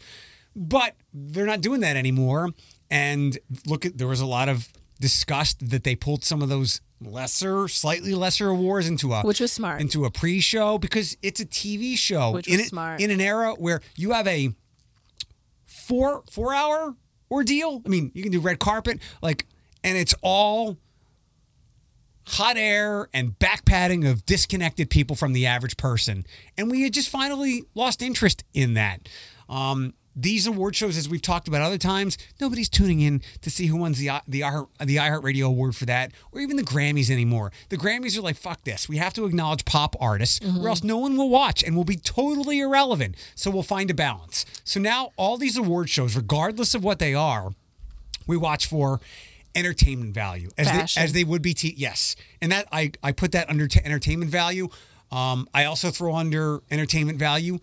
But 0.57 0.95
they're 1.13 1.47
not 1.47 1.61
doing 1.61 1.81
that 1.83 1.97
anymore 1.97 2.51
and 2.91 3.39
look 3.67 3.85
at 3.87 3.99
there 3.99 4.09
was 4.09 4.21
a 4.21 4.27
lot 4.27 4.49
of 4.49 4.69
disgust 5.01 5.71
that 5.71 5.85
they 5.85 5.95
pulled 5.95 6.25
some 6.25 6.43
of 6.43 6.49
those 6.49 6.81
lesser 7.01 7.69
slightly 7.69 8.13
lesser 8.15 8.49
awards 8.49 8.89
into 8.89 9.13
a 9.13 9.23
Which 9.23 9.39
was 9.39 9.53
smart. 9.53 9.81
into 9.81 10.05
a 10.05 10.11
pre-show 10.11 10.79
because 10.79 11.17
it's 11.23 11.39
a 11.41 11.47
TV 11.47 11.97
show 11.97 12.33
Which 12.33 12.49
in 12.49 12.57
was 12.57 12.67
it- 12.67 12.69
smart. 12.69 13.01
in 13.01 13.11
an 13.13 13.21
era 13.21 13.55
where 13.57 13.81
you 13.95 14.11
have 14.13 14.27
a 14.27 14.53
four 15.65 16.25
four 16.31 16.55
hour 16.55 16.97
ordeal. 17.31 17.83
I 17.85 17.89
mean, 17.89 18.11
you 18.15 18.23
can 18.23 18.33
do 18.33 18.41
red 18.41 18.59
carpet, 18.59 18.99
like, 19.23 19.47
and 19.85 19.97
it's 19.97 20.15
all 20.23 20.77
hot 22.27 22.57
air 22.57 23.09
and 23.15 23.39
back 23.39 23.65
patting 23.65 24.05
of 24.05 24.27
disconnected 24.27 24.91
people 24.91 25.17
from 25.17 25.33
the 25.33 25.47
average 25.47 25.77
person. 25.77 26.25
And 26.59 26.71
we 26.71 26.83
had 26.83 26.93
just 26.93 27.09
finally 27.09 27.65
lost 27.75 28.03
interest 28.03 28.45
in 28.53 28.75
that. 28.75 29.09
Um, 29.49 29.95
these 30.21 30.49
award 30.49 30.75
shows, 30.75 30.97
as 30.97 31.09
we've 31.09 31.23
talked 31.23 31.47
about 31.47 31.62
other 31.62 31.79
times, 31.79 32.19
nobody's 32.41 32.69
tuning 32.69 33.01
in 33.01 33.23
to 33.41 33.51
see 33.51 33.66
who 33.66 33.77
wins 33.77 33.99
the 33.99 34.11
the 34.27 34.41
iHeart, 34.41 34.66
the 34.81 34.97
iHeartRadio 34.97 35.47
award 35.47 35.77
for 35.77 35.87
that, 35.87 36.11
or 36.33 36.41
even 36.41 36.57
the 36.57 36.64
Grammys 36.64 37.09
anymore. 37.09 37.53
The 37.69 37.77
Grammys 37.77 38.19
are 38.19 38.23
like, 38.23 38.37
fuck 38.37 38.64
this. 38.64 38.89
We 38.89 38.97
have 38.97 39.14
to 39.14 39.27
acknowledge 39.27 39.64
pop 39.64 39.95
artists, 40.01 40.41
or 40.59 40.69
else 40.69 40.83
no 40.83 40.99
one 40.99 41.16
will 41.16 41.31
watch 41.31 41.62
and 41.62 41.77
will 41.77 41.85
be 41.85 41.97
totally 41.97 42.59
irrelevant. 42.59 43.14
So 43.37 43.49
we'll 43.51 43.62
find 43.62 43.91
a 43.91 43.95
balance. 43.95 44.45
So 44.64 44.81
now 44.81 45.12
all 45.16 45.37
these 45.39 45.57
award 45.57 45.89
shows, 45.89 46.16
regardless 46.16 46.75
of 46.75 46.83
what 46.83 46.99
they 46.99 47.14
are, 47.14 47.53
we 48.27 48.37
watch 48.37 48.66
for 48.66 49.01
entertainment 49.55 50.14
value 50.14 50.51
as 50.59 50.66
Fashion. 50.66 51.01
they, 51.01 51.05
as 51.05 51.12
they 51.12 51.25
would 51.25 51.43
be. 51.43 51.55
T- 51.55 51.75
yes, 51.77 52.16
and 52.43 52.51
that 52.51 52.66
I 52.73 52.91
I 53.05 53.12
put 53.12 53.31
that 53.33 53.49
under 53.49 53.69
t- 53.69 53.81
entertainment 53.85 54.33
value. 54.33 54.69
Um, 55.12 55.49
I 55.55 55.64
also 55.64 55.91
throw 55.91 56.16
under 56.16 56.61
entertainment 56.71 57.19
value 57.19 57.61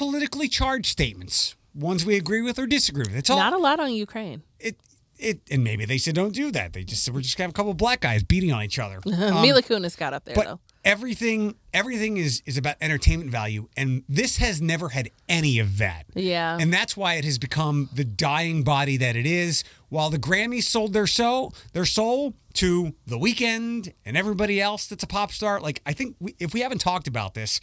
politically 0.00 0.48
charged 0.48 0.86
statements, 0.86 1.56
ones 1.74 2.06
we 2.06 2.16
agree 2.16 2.40
with 2.40 2.58
or 2.58 2.66
disagree 2.66 3.04
with. 3.06 3.14
It's 3.14 3.28
all 3.28 3.36
Not 3.36 3.52
a 3.52 3.58
lot 3.58 3.78
on 3.80 3.92
Ukraine. 3.92 4.42
it. 4.58 4.76
It 5.22 5.42
and 5.50 5.62
maybe 5.62 5.84
they 5.84 5.98
said 5.98 6.14
don't 6.14 6.32
do 6.34 6.50
that. 6.52 6.72
They 6.72 6.82
just 6.82 7.04
said 7.04 7.12
we're 7.12 7.20
just 7.20 7.36
gonna 7.36 7.44
have 7.48 7.50
a 7.50 7.52
couple 7.52 7.72
of 7.72 7.76
black 7.76 8.00
guys 8.00 8.22
beating 8.22 8.50
on 8.52 8.62
each 8.62 8.78
other. 8.78 9.00
Um, 9.06 9.42
Mila 9.42 9.60
Kunis 9.62 9.94
got 9.94 10.14
up 10.14 10.24
there 10.24 10.34
but 10.34 10.46
though. 10.46 10.60
everything 10.82 11.56
everything 11.74 12.16
is 12.16 12.42
is 12.46 12.56
about 12.56 12.76
entertainment 12.80 13.30
value, 13.30 13.68
and 13.76 14.02
this 14.08 14.38
has 14.38 14.62
never 14.62 14.88
had 14.88 15.10
any 15.28 15.58
of 15.58 15.76
that. 15.76 16.04
Yeah. 16.14 16.56
And 16.58 16.72
that's 16.72 16.96
why 16.96 17.14
it 17.16 17.26
has 17.26 17.38
become 17.38 17.90
the 17.92 18.06
dying 18.06 18.62
body 18.62 18.96
that 18.96 19.14
it 19.14 19.26
is. 19.26 19.62
While 19.90 20.08
the 20.08 20.18
Grammys 20.18 20.62
sold 20.62 20.94
their 20.94 21.06
soul, 21.06 21.52
their 21.74 21.84
soul 21.84 22.32
to 22.54 22.94
The 23.06 23.18
Weeknd 23.18 23.92
and 24.06 24.16
everybody 24.16 24.58
else 24.58 24.86
that's 24.86 25.04
a 25.04 25.06
pop 25.06 25.32
star. 25.32 25.60
Like 25.60 25.82
I 25.84 25.92
think 25.92 26.16
we, 26.18 26.34
if 26.38 26.54
we 26.54 26.60
haven't 26.62 26.80
talked 26.80 27.06
about 27.08 27.34
this, 27.34 27.60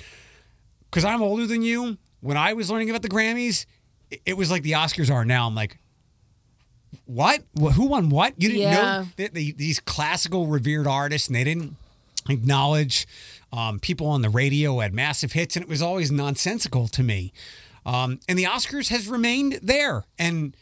because 0.92 1.04
I'm 1.04 1.24
older 1.24 1.48
than 1.48 1.64
you, 1.64 1.98
when 2.22 2.38
I 2.38 2.54
was 2.54 2.70
learning 2.72 2.90
about 2.90 3.02
the 3.02 3.10
Grammys, 3.10 3.66
it, 4.26 4.38
was 4.38 4.50
like 4.52 4.64
the 4.64 4.72
Oscars 4.74 5.12
are 5.14 5.26
now. 5.26 5.48
I'm 5.48 5.56
like, 5.56 5.78
what? 7.06 7.44
Wh- 7.60 7.74
Who 7.74 7.88
won 7.88 8.10
what? 8.10 8.34
You 8.42 8.50
didn't 8.50 8.62
Yeah. 8.64 8.72
know 8.72 9.08
that 9.18 9.34
the, 9.34 9.52
these 9.54 9.80
classical 9.80 10.48
revered 10.48 10.88
artists, 10.88 11.28
and 11.28 11.36
they 11.36 11.44
didn't 11.44 11.76
acknowledge 12.30 13.08
um, 13.54 13.80
people 13.80 14.08
on 14.08 14.22
the 14.22 14.30
radio 14.30 14.80
had 14.80 14.94
massive 14.94 15.34
hits, 15.34 15.56
and 15.56 15.64
it 15.64 15.70
was 15.70 15.82
always 15.82 16.12
nonsensical 16.12 16.88
to 16.90 17.04
me. 17.04 17.32
Um, 17.86 18.20
and 18.28 18.38
the 18.38 18.44
Oscars 18.44 18.90
has 18.90 19.08
remained 19.08 19.60
there, 19.64 20.04
and 20.20 20.56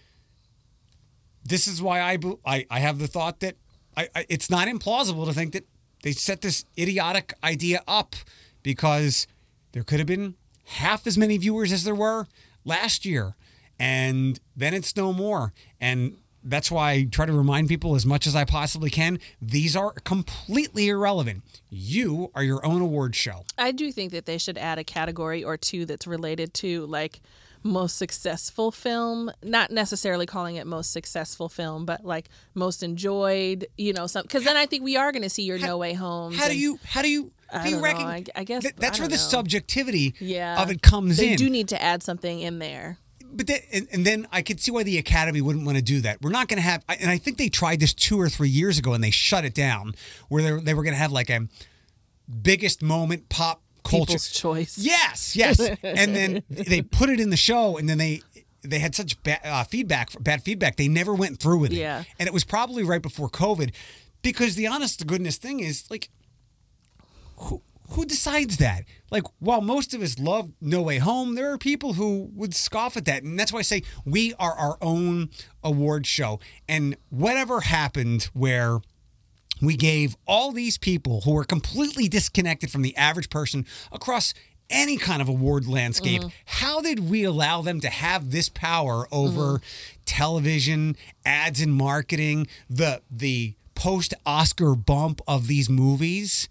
this 1.43 1.67
is 1.67 1.81
why 1.81 2.01
I 2.01 2.17
I, 2.45 2.65
I 2.69 2.79
have 2.79 2.99
the 2.99 3.07
thought 3.07 3.39
that 3.39 3.55
I, 3.97 4.09
I 4.15 4.25
it's 4.29 4.49
not 4.49 4.67
implausible 4.67 5.25
to 5.25 5.33
think 5.33 5.53
that 5.53 5.65
they 6.03 6.11
set 6.11 6.41
this 6.41 6.65
idiotic 6.77 7.33
idea 7.43 7.81
up 7.87 8.15
because 8.63 9.25
there 9.71 9.83
could 9.83 9.99
have 9.99 10.07
been 10.07 10.35
half 10.65 11.07
as 11.07 11.17
many 11.17 11.37
viewers 11.37 11.71
as 11.71 11.83
there 11.83 11.95
were 11.95 12.27
last 12.63 13.05
year. 13.05 13.35
And 13.79 14.39
then 14.55 14.73
it's 14.73 14.95
no 14.95 15.13
more. 15.13 15.53
And 15.79 16.17
that's 16.45 16.69
why 16.69 16.91
I 16.91 17.03
try 17.05 17.25
to 17.25 17.33
remind 17.33 17.67
people 17.67 17.95
as 17.95 18.05
much 18.05 18.27
as 18.27 18.35
I 18.35 18.45
possibly 18.45 18.89
can 18.89 19.19
these 19.41 19.75
are 19.75 19.91
completely 20.03 20.87
irrelevant. 20.87 21.43
You 21.69 22.31
are 22.35 22.43
your 22.43 22.65
own 22.65 22.81
award 22.81 23.15
show. 23.15 23.45
I 23.57 23.71
do 23.71 23.91
think 23.91 24.11
that 24.11 24.25
they 24.25 24.37
should 24.37 24.57
add 24.57 24.77
a 24.77 24.83
category 24.83 25.43
or 25.43 25.57
two 25.57 25.85
that's 25.85 26.05
related 26.07 26.53
to 26.55 26.85
like 26.85 27.21
most 27.63 27.97
successful 27.97 28.71
film, 28.71 29.31
not 29.43 29.71
necessarily 29.71 30.27
calling 30.27 30.55
it 30.55 30.67
most 30.67 30.91
successful 30.91 31.49
film, 31.49 31.83
but 31.83 32.05
like 32.05 32.29
most 32.53 32.83
enjoyed, 32.83 33.65
you 33.75 33.91
know, 33.91 34.05
some 34.05 34.21
because 34.21 34.43
then 34.43 34.55
I 34.55 34.67
think 34.67 34.83
we 34.83 34.95
are 34.95 35.11
going 35.11 35.23
to 35.23 35.29
see 35.29 35.43
your 35.43 35.57
No 35.57 35.79
Way 35.79 35.93
Home. 35.93 36.33
How 36.33 36.47
do 36.47 36.57
you 36.57 36.79
how 36.85 37.01
do 37.01 37.09
you 37.09 37.31
I 37.51 37.63
do 37.63 37.75
you 37.75 37.83
reckon. 37.83 38.05
I, 38.05 38.23
I 38.35 38.43
guess 38.43 38.63
Th- 38.63 38.75
that's 38.75 38.99
I 38.99 39.03
where 39.03 39.09
the 39.09 39.15
know. 39.15 39.21
subjectivity 39.21 40.15
yeah. 40.19 40.61
of 40.61 40.69
it 40.71 40.81
comes 40.81 41.17
they 41.17 41.25
in. 41.25 41.29
They 41.31 41.35
do 41.37 41.49
need 41.49 41.67
to 41.69 41.81
add 41.81 42.03
something 42.03 42.39
in 42.39 42.59
there. 42.59 42.97
but 43.33 43.47
then, 43.47 43.59
and, 43.71 43.87
and 43.91 44.05
then 44.05 44.27
I 44.31 44.41
could 44.41 44.59
see 44.59 44.71
why 44.71 44.83
the 44.83 44.97
Academy 44.97 45.41
wouldn't 45.41 45.65
want 45.65 45.77
to 45.77 45.83
do 45.83 46.01
that. 46.01 46.21
We're 46.21 46.31
not 46.31 46.47
going 46.47 46.57
to 46.57 46.63
have, 46.63 46.83
and 46.87 47.09
I 47.09 47.17
think 47.17 47.37
they 47.37 47.49
tried 47.49 47.79
this 47.79 47.93
two 47.93 48.19
or 48.19 48.29
three 48.29 48.49
years 48.49 48.77
ago 48.77 48.93
and 48.93 49.03
they 49.03 49.11
shut 49.11 49.45
it 49.45 49.53
down, 49.53 49.93
where 50.29 50.41
they, 50.41 50.63
they 50.63 50.73
were 50.73 50.83
going 50.83 50.93
to 50.93 50.99
have 50.99 51.11
like 51.11 51.29
a 51.29 51.47
biggest 52.41 52.81
moment 52.81 53.29
pop 53.29 53.61
culture. 53.83 54.07
People's 54.07 54.31
choice. 54.31 54.77
Yes, 54.77 55.35
yes. 55.35 55.59
and 55.83 56.15
then 56.15 56.43
they 56.49 56.81
put 56.81 57.09
it 57.09 57.19
in 57.19 57.29
the 57.29 57.37
show, 57.37 57.77
and 57.77 57.87
then 57.87 57.97
they 57.97 58.21
they 58.63 58.79
had 58.79 58.95
such 58.95 59.21
bad 59.21 59.39
uh, 59.43 59.63
feedback, 59.63 60.09
bad 60.23 60.41
feedback. 60.41 60.75
They 60.77 60.87
never 60.87 61.13
went 61.13 61.39
through 61.39 61.59
with 61.59 61.71
it. 61.71 61.77
Yeah. 61.77 62.03
and 62.17 62.25
it 62.25 62.33
was 62.33 62.43
probably 62.43 62.83
right 62.83 63.01
before 63.01 63.29
COVID, 63.29 63.71
because 64.23 64.55
the 64.55 64.65
honest 64.65 64.99
to 64.99 65.05
goodness 65.05 65.37
thing 65.37 65.59
is 65.59 65.83
like, 65.91 66.09
who 67.37 67.61
who 67.91 68.05
decides 68.05 68.57
that? 68.57 68.83
Like, 69.11 69.23
while 69.39 69.61
most 69.61 69.93
of 69.93 70.01
us 70.01 70.17
love 70.17 70.51
No 70.59 70.81
Way 70.81 70.97
Home, 70.97 71.35
there 71.35 71.51
are 71.51 71.57
people 71.57 71.93
who 71.93 72.31
would 72.33 72.55
scoff 72.55 72.97
at 72.97 73.05
that, 73.05 73.23
and 73.23 73.39
that's 73.39 73.53
why 73.53 73.59
I 73.59 73.63
say 73.63 73.83
we 74.05 74.33
are 74.39 74.53
our 74.53 74.77
own 74.81 75.29
award 75.63 76.07
show. 76.07 76.39
And 76.67 76.97
whatever 77.09 77.61
happened, 77.61 78.23
where 78.33 78.79
we 79.61 79.75
gave 79.75 80.15
all 80.27 80.51
these 80.51 80.77
people 80.77 81.21
who 81.21 81.33
were 81.33 81.43
completely 81.43 82.07
disconnected 82.07 82.71
from 82.71 82.81
the 82.81 82.95
average 82.97 83.29
person 83.29 83.65
across 83.91 84.33
any 84.69 84.97
kind 84.97 85.21
of 85.21 85.29
award 85.29 85.67
landscape 85.67 86.21
mm-hmm. 86.21 86.29
how 86.45 86.81
did 86.81 87.07
we 87.07 87.23
allow 87.23 87.61
them 87.61 87.79
to 87.79 87.87
have 87.87 88.31
this 88.31 88.49
power 88.49 89.07
over 89.11 89.59
mm-hmm. 89.59 90.01
television 90.05 90.95
ads 91.23 91.61
and 91.61 91.71
marketing 91.71 92.47
the 92.67 92.99
the 93.11 93.53
post 93.75 94.15
oscar 94.25 94.73
bump 94.73 95.21
of 95.27 95.45
these 95.45 95.69
movies 95.69 96.49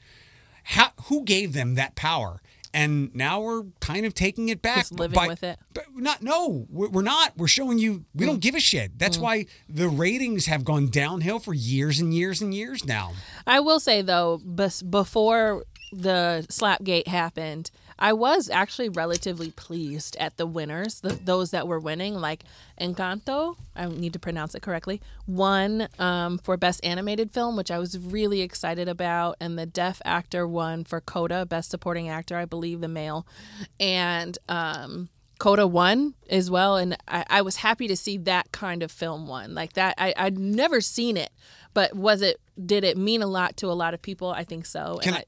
how 0.65 0.91
who 1.05 1.25
gave 1.25 1.53
them 1.53 1.75
that 1.77 1.95
power? 1.95 2.41
And 2.73 3.15
now 3.15 3.41
we're 3.41 3.67
kind 3.81 4.05
of 4.05 4.15
taking 4.15 4.49
it 4.49 4.61
back 4.61 4.79
Just 4.79 4.93
living 4.99 5.15
by- 5.15 5.29
with 5.29 5.45
it. 5.45 5.61
but 5.75 5.85
not 5.95 6.23
no 6.23 6.67
we're 6.71 7.03
not. 7.03 7.37
We're 7.37 7.47
showing 7.47 7.79
you 7.79 8.05
we 8.15 8.25
Mm. 8.25 8.31
don't 8.31 8.41
give 8.41 8.57
a 8.57 8.61
shit. 8.61 8.99
That's 8.99 9.17
why 9.17 9.47
the 9.69 9.89
ratings 9.89 10.47
have 10.47 10.65
gone 10.65 10.89
downhill 10.89 11.39
for 11.39 11.55
years 11.55 12.01
and 12.01 12.13
years 12.13 12.43
and 12.43 12.53
years 12.53 12.85
now. 12.85 13.13
I 13.47 13.61
will 13.61 13.79
say 13.79 14.03
though, 14.03 14.39
before 14.39 15.65
the 15.93 16.45
Slapgate 16.51 17.07
happened, 17.07 17.71
I 17.99 18.13
was 18.13 18.51
actually 18.51 18.89
relatively 18.89 19.51
pleased 19.51 20.17
at 20.17 20.37
the 20.37 20.47
winners, 20.47 21.01
the, 21.01 21.15
those 21.15 21.51
that 21.53 21.67
were 21.67 21.79
winning. 21.79 22.15
Like 22.15 22.45
Encanto, 22.81 23.57
I 23.75 23.87
need 23.87 24.13
to 24.13 24.19
pronounce 24.19 24.55
it 24.55 24.63
correctly, 24.63 25.01
won 25.27 25.89
um, 25.99 26.39
for 26.39 26.57
Best 26.57 26.85
Animated 26.85 27.31
Film, 27.33 27.57
which 27.57 27.71
I 27.71 27.79
was 27.79 27.99
really 27.99 28.41
excited 28.41 28.89
about, 28.89 29.37
and 29.41 29.59
the 29.59 29.67
deaf 29.67 30.01
actor 30.05 30.47
won 30.47 30.85
for 30.85 31.01
Coda, 31.01 31.47
Best 31.47 31.71
Supporting 31.71 32.09
Actor, 32.09 32.37
I 32.37 32.45
believe, 32.45 32.81
the 32.81 32.89
male, 32.89 33.27
and. 33.79 34.39
Um, 34.49 35.09
Coda 35.39 35.67
won 35.67 36.15
as 36.31 36.49
well, 36.51 36.77
and 36.77 36.97
I, 37.09 37.25
I 37.29 37.43
was 37.43 37.57
happy 37.57 37.89
to 37.89 37.97
see 37.97 38.17
that 38.19 38.53
kind 38.53 38.83
of 38.85 38.93
film 38.93 39.27
won 39.27 39.53
like 39.55 39.73
that. 39.73 39.95
I, 39.99 40.15
I'd 40.17 40.39
never 40.39 40.81
seen 40.81 41.17
it, 41.17 41.31
but 41.75 41.95
was 41.95 42.23
it? 42.23 42.41
Did 42.65 42.85
it 42.85 42.97
mean 42.97 43.21
a 43.21 43.27
lot 43.27 43.57
to 43.59 43.67
a 43.67 43.75
lot 43.75 43.95
of 43.95 44.01
people? 44.01 44.31
I 44.31 44.45
think 44.45 44.65
so. 44.65 45.01
Can 45.03 45.15
and 45.15 45.25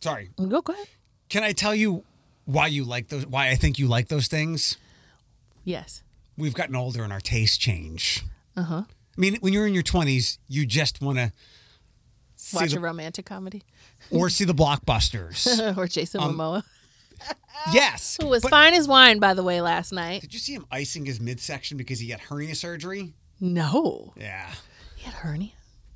sorry 0.00 0.30
I, 0.38 0.44
go 0.44 0.62
go 0.62 0.72
ahead. 0.72 0.86
Can 1.34 1.42
i 1.44 1.52
tell 1.52 1.74
you 1.74 2.04
why 2.44 2.66
you 2.68 2.84
like 2.84 3.08
those 3.08 3.26
why 3.26 3.48
i 3.48 3.54
think 3.56 3.78
you 3.78 3.88
like 3.88 4.06
those 4.08 4.28
things 4.28 4.76
Yes. 5.64 6.02
we've 6.36 6.54
gotten 6.54 6.76
older 6.76 7.02
and 7.02 7.12
our 7.12 7.20
tastes 7.20 7.56
change 7.56 8.22
uh-huh 8.56 8.82
i 8.86 9.20
mean 9.20 9.36
when 9.40 9.52
you're 9.52 9.66
in 9.66 9.74
your 9.74 9.82
20s 9.82 10.38
you 10.48 10.64
just 10.64 11.00
want 11.02 11.18
to 11.18 11.32
Watch 12.52 12.70
the, 12.72 12.76
a 12.76 12.80
romantic 12.80 13.24
comedy 13.26 13.62
or 14.10 14.28
see 14.28 14.44
the 14.44 14.54
blockbusters 14.54 15.76
or 15.78 15.86
Jason 15.88 16.20
Um, 16.20 16.36
Momoa, 16.36 16.62
yes 17.72 18.18
who 18.20 18.28
was 18.28 18.42
but 18.42 18.50
fine 18.50 18.74
as 18.74 18.86
wine, 18.86 19.18
by 19.18 19.32
the 19.34 19.42
way, 19.42 19.60
last 19.60 19.92
night. 19.92 20.20
did 20.20 20.34
you 20.34 20.38
see 20.40 20.52
him 20.54 20.66
icing 20.70 21.06
his 21.06 21.18
midsection 21.20 21.76
because 21.78 21.98
he 22.00 22.10
had 22.10 22.20
hernia 22.20 22.54
surgery 22.54 23.14
No, 23.40 24.12
yeah 24.16 24.50
he 24.96 25.04
had 25.04 25.14
hernia. 25.14 25.50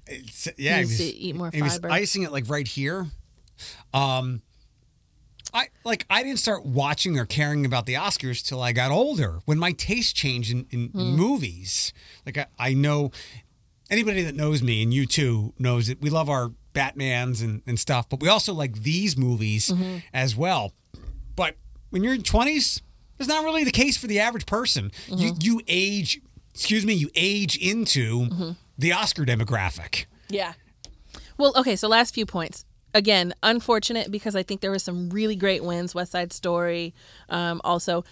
It's, 0.06 0.48
yeah, 0.56 0.78
Needs 0.78 0.98
he 0.98 1.04
was, 1.04 1.12
to 1.12 1.18
eat 1.18 1.36
more 1.36 1.50
he 1.52 1.60
was 1.62 1.74
fiber. 1.74 1.90
icing 1.90 2.22
it 2.22 2.32
like 2.32 2.48
right 2.48 2.66
here. 2.66 3.06
Um, 3.92 4.40
I 5.54 5.68
like 5.84 6.04
I 6.10 6.22
didn't 6.22 6.38
start 6.40 6.64
watching 6.66 7.18
or 7.18 7.24
caring 7.24 7.64
about 7.64 7.86
the 7.86 7.94
Oscars 7.94 8.44
till 8.46 8.60
I 8.62 8.72
got 8.72 8.90
older. 8.90 9.40
When 9.46 9.58
my 9.58 9.72
taste 9.72 10.14
changed 10.14 10.50
in, 10.52 10.66
in 10.70 10.88
Hmm. 10.88 11.16
movies, 11.16 11.92
like 12.26 12.36
I, 12.38 12.46
I 12.58 12.74
know 12.74 13.10
anybody 13.90 14.22
that 14.22 14.34
knows 14.34 14.62
me 14.62 14.82
and 14.82 14.92
you 14.92 15.06
too 15.06 15.54
knows 15.58 15.86
that 15.88 16.00
we 16.00 16.10
love 16.10 16.28
our 16.28 16.52
Batmans 16.74 17.42
and, 17.42 17.62
and 17.66 17.80
stuff, 17.80 18.08
but 18.08 18.20
we 18.20 18.28
also 18.28 18.52
like 18.52 18.82
these 18.82 19.16
movies 19.16 19.68
Mm-hmm. 19.70 19.98
as 20.12 20.36
well. 20.36 20.72
But 21.34 21.56
when 21.90 22.04
you're 22.04 22.14
in 22.14 22.22
twenties, 22.22 22.82
it's 23.18 23.28
not 23.28 23.42
really 23.44 23.64
the 23.64 23.70
case 23.70 23.96
for 23.96 24.06
the 24.06 24.20
average 24.20 24.46
person. 24.46 24.92
You 25.08 25.32
Mm-hmm. 25.32 25.38
you 25.40 25.60
age, 25.66 26.20
excuse 26.54 26.84
me, 26.84 26.92
you 26.94 27.10
age 27.14 27.56
into 27.56 28.26
Mm-hmm. 28.28 28.50
the 28.76 28.92
Oscar 28.92 29.24
demographic. 29.24 30.04
Yeah. 30.28 30.52
Well, 31.38 31.52
okay, 31.56 31.74
so 31.76 31.88
last 31.88 32.12
few 32.14 32.26
points. 32.26 32.64
Again, 32.94 33.34
unfortunate 33.42 34.10
because 34.10 34.34
I 34.34 34.42
think 34.42 34.60
there 34.60 34.70
were 34.70 34.78
some 34.78 35.10
really 35.10 35.36
great 35.36 35.62
wins. 35.62 35.94
West 35.94 36.12
Side 36.12 36.32
Story, 36.32 36.94
um, 37.28 37.60
also. 37.64 38.04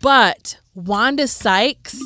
But 0.00 0.58
Wanda 0.74 1.28
Sykes, 1.28 2.00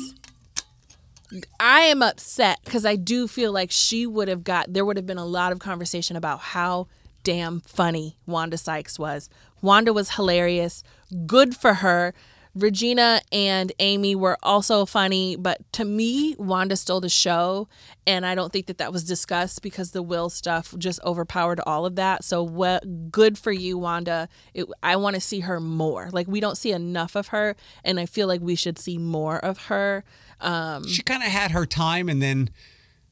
I 1.59 1.81
am 1.81 2.01
upset 2.01 2.59
because 2.63 2.85
I 2.85 2.95
do 2.95 3.27
feel 3.27 3.51
like 3.51 3.71
she 3.71 4.05
would 4.05 4.27
have 4.27 4.43
got, 4.43 4.71
there 4.71 4.85
would 4.85 4.97
have 4.97 5.07
been 5.07 5.17
a 5.17 5.25
lot 5.25 5.51
of 5.51 5.59
conversation 5.59 6.15
about 6.15 6.39
how 6.39 6.87
damn 7.23 7.59
funny 7.61 8.17
Wanda 8.25 8.57
Sykes 8.57 8.99
was. 8.99 9.29
Wanda 9.61 9.93
was 9.93 10.11
hilarious. 10.11 10.83
Good 11.25 11.55
for 11.55 11.75
her. 11.75 12.13
Regina 12.55 13.21
and 13.31 13.71
Amy 13.79 14.13
were 14.13 14.37
also 14.43 14.85
funny, 14.85 15.35
but 15.35 15.59
to 15.73 15.83
me, 15.83 16.35
Wanda 16.37 16.75
stole 16.75 17.01
the 17.01 17.09
show, 17.09 17.67
and 18.05 18.27
I 18.27 18.35
don't 18.35 18.53
think 18.53 18.67
that 18.67 18.77
that 18.77 18.93
was 18.93 19.03
discussed 19.03 19.63
because 19.63 19.89
the 19.91 20.03
Will 20.03 20.29
stuff 20.29 20.75
just 20.77 20.99
overpowered 21.03 21.59
all 21.65 21.85
of 21.87 21.95
that. 21.95 22.23
So, 22.23 22.43
what 22.43 23.11
good 23.11 23.39
for 23.39 23.51
you, 23.51 23.79
Wanda? 23.79 24.29
It, 24.53 24.67
I 24.83 24.97
want 24.97 25.15
to 25.15 25.19
see 25.19 25.39
her 25.39 25.59
more. 25.59 26.09
Like 26.11 26.27
we 26.27 26.39
don't 26.39 26.57
see 26.57 26.71
enough 26.71 27.15
of 27.15 27.29
her, 27.29 27.55
and 27.83 27.99
I 27.99 28.05
feel 28.05 28.27
like 28.27 28.41
we 28.41 28.55
should 28.55 28.77
see 28.77 28.99
more 28.99 29.39
of 29.39 29.63
her. 29.63 30.03
Um, 30.39 30.87
she 30.87 31.01
kind 31.01 31.23
of 31.23 31.29
had 31.29 31.51
her 31.51 31.65
time 31.65 32.07
and 32.07 32.21
then 32.21 32.51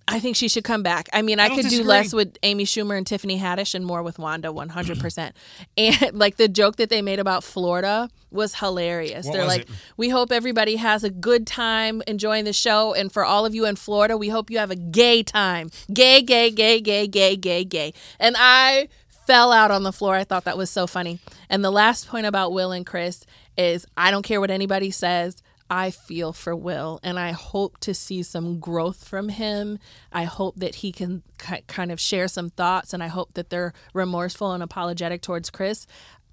I 0.07 0.19
think 0.19 0.35
she 0.35 0.47
should 0.47 0.63
come 0.63 0.83
back. 0.83 1.07
I 1.13 1.21
mean, 1.21 1.39
I, 1.39 1.47
don't 1.47 1.61
could 1.61 1.69
do 1.69 1.83
less 1.83 2.13
with 2.13 2.37
Amy 2.43 2.65
Schumer 2.65 2.97
and 2.97 3.07
Tiffany 3.07 3.39
Haddish 3.39 3.73
and 3.75 3.85
more 3.85 4.03
with 4.03 4.19
Wanda 4.19 4.49
100%. 4.49 5.31
and 5.77 6.13
like 6.13 6.37
the 6.37 6.47
joke 6.47 6.77
that 6.77 6.89
they 6.89 7.01
made 7.01 7.19
about 7.19 7.43
Florida 7.43 8.09
was 8.29 8.55
hilarious. 8.55 9.25
What 9.25 9.33
They're 9.33 9.41
was 9.43 9.49
like, 9.49 9.61
it? 9.61 9.69
"We 9.97 10.09
hope 10.09 10.31
everybody 10.31 10.77
has 10.77 11.03
a 11.03 11.09
good 11.09 11.45
time 11.45 12.01
enjoying 12.07 12.45
the 12.45 12.53
show 12.53 12.93
and 12.93 13.11
for 13.11 13.23
all 13.23 13.45
of 13.45 13.53
you 13.53 13.65
in 13.65 13.75
Florida, 13.75 14.17
we 14.17 14.29
hope 14.29 14.49
you 14.49 14.57
have 14.57 14.71
a 14.71 14.75
gay 14.75 15.23
time. 15.23 15.69
Gay, 15.93 16.21
gay, 16.21 16.49
gay, 16.49 16.79
gay, 16.81 17.07
gay, 17.07 17.35
gay, 17.35 17.63
gay." 17.63 17.93
And 18.19 18.35
I 18.37 18.87
fell 19.27 19.51
out 19.51 19.71
on 19.71 19.83
the 19.83 19.93
floor. 19.93 20.15
I 20.15 20.23
thought 20.23 20.45
that 20.45 20.57
was 20.57 20.69
so 20.69 20.87
funny. 20.87 21.19
And 21.49 21.63
the 21.63 21.71
last 21.71 22.07
point 22.07 22.25
about 22.25 22.51
Will 22.51 22.71
and 22.71 22.85
Chris 22.85 23.25
is 23.57 23.85
I 23.95 24.11
don't 24.11 24.23
care 24.23 24.41
what 24.41 24.51
anybody 24.51 24.91
says. 24.91 25.41
I 25.71 25.89
feel 25.89 26.33
for 26.33 26.53
Will 26.53 26.99
and 27.01 27.17
I 27.17 27.31
hope 27.31 27.79
to 27.79 27.93
see 27.93 28.23
some 28.23 28.59
growth 28.59 29.07
from 29.07 29.29
him. 29.29 29.79
I 30.11 30.25
hope 30.25 30.57
that 30.57 30.75
he 30.75 30.91
can 30.91 31.23
ki- 31.39 31.63
kind 31.67 31.93
of 31.93 31.99
share 31.99 32.27
some 32.27 32.49
thoughts 32.49 32.93
and 32.93 33.01
I 33.01 33.07
hope 33.07 33.35
that 33.35 33.49
they're 33.49 33.71
remorseful 33.93 34.51
and 34.51 34.61
apologetic 34.61 35.21
towards 35.21 35.49
Chris. 35.49 35.87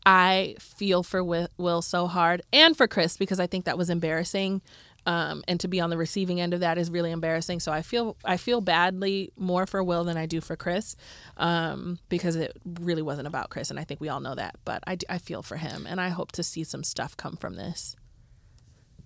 I 0.05 0.57
feel 0.59 1.05
for 1.05 1.23
Will 1.23 1.83
so 1.83 2.09
hard 2.09 2.43
and 2.53 2.77
for 2.77 2.89
Chris 2.89 3.17
because 3.17 3.39
I 3.39 3.47
think 3.47 3.65
that 3.67 3.79
was 3.79 3.91
embarrassing. 3.91 4.61
Um, 5.07 5.45
and 5.47 5.61
to 5.61 5.69
be 5.69 5.81
on 5.81 5.91
the 5.91 5.97
receiving 5.97 6.41
end 6.41 6.53
of 6.53 6.61
that 6.61 6.77
is 6.77 6.91
really 6.91 7.13
embarrassing. 7.13 7.61
So 7.61 7.71
I 7.71 7.83
feel 7.83 8.17
I 8.25 8.37
feel 8.37 8.61
badly 8.61 9.31
more 9.37 9.67
for 9.67 9.85
Will 9.85 10.03
than 10.03 10.17
I 10.17 10.27
do 10.27 10.41
for 10.41 10.57
Chris 10.57 10.97
um, 11.37 12.01
because 12.09 12.35
it 12.35 12.57
really 12.81 13.03
wasn't 13.03 13.29
about 13.29 13.51
Chris, 13.51 13.71
and 13.71 13.79
I 13.79 13.85
think 13.85 14.01
we 14.01 14.09
all 14.09 14.21
know 14.21 14.35
that. 14.35 14.57
But 14.65 14.83
I 14.87 15.19
feel 15.19 15.43
for 15.43 15.57
him, 15.57 15.87
and 15.89 16.01
I 16.01 16.09
hope 16.09 16.33
to 16.33 16.43
see 16.43 16.65
some 16.65 16.83
stuff 16.83 17.17
come 17.17 17.37
from 17.37 17.55
this. 17.55 17.97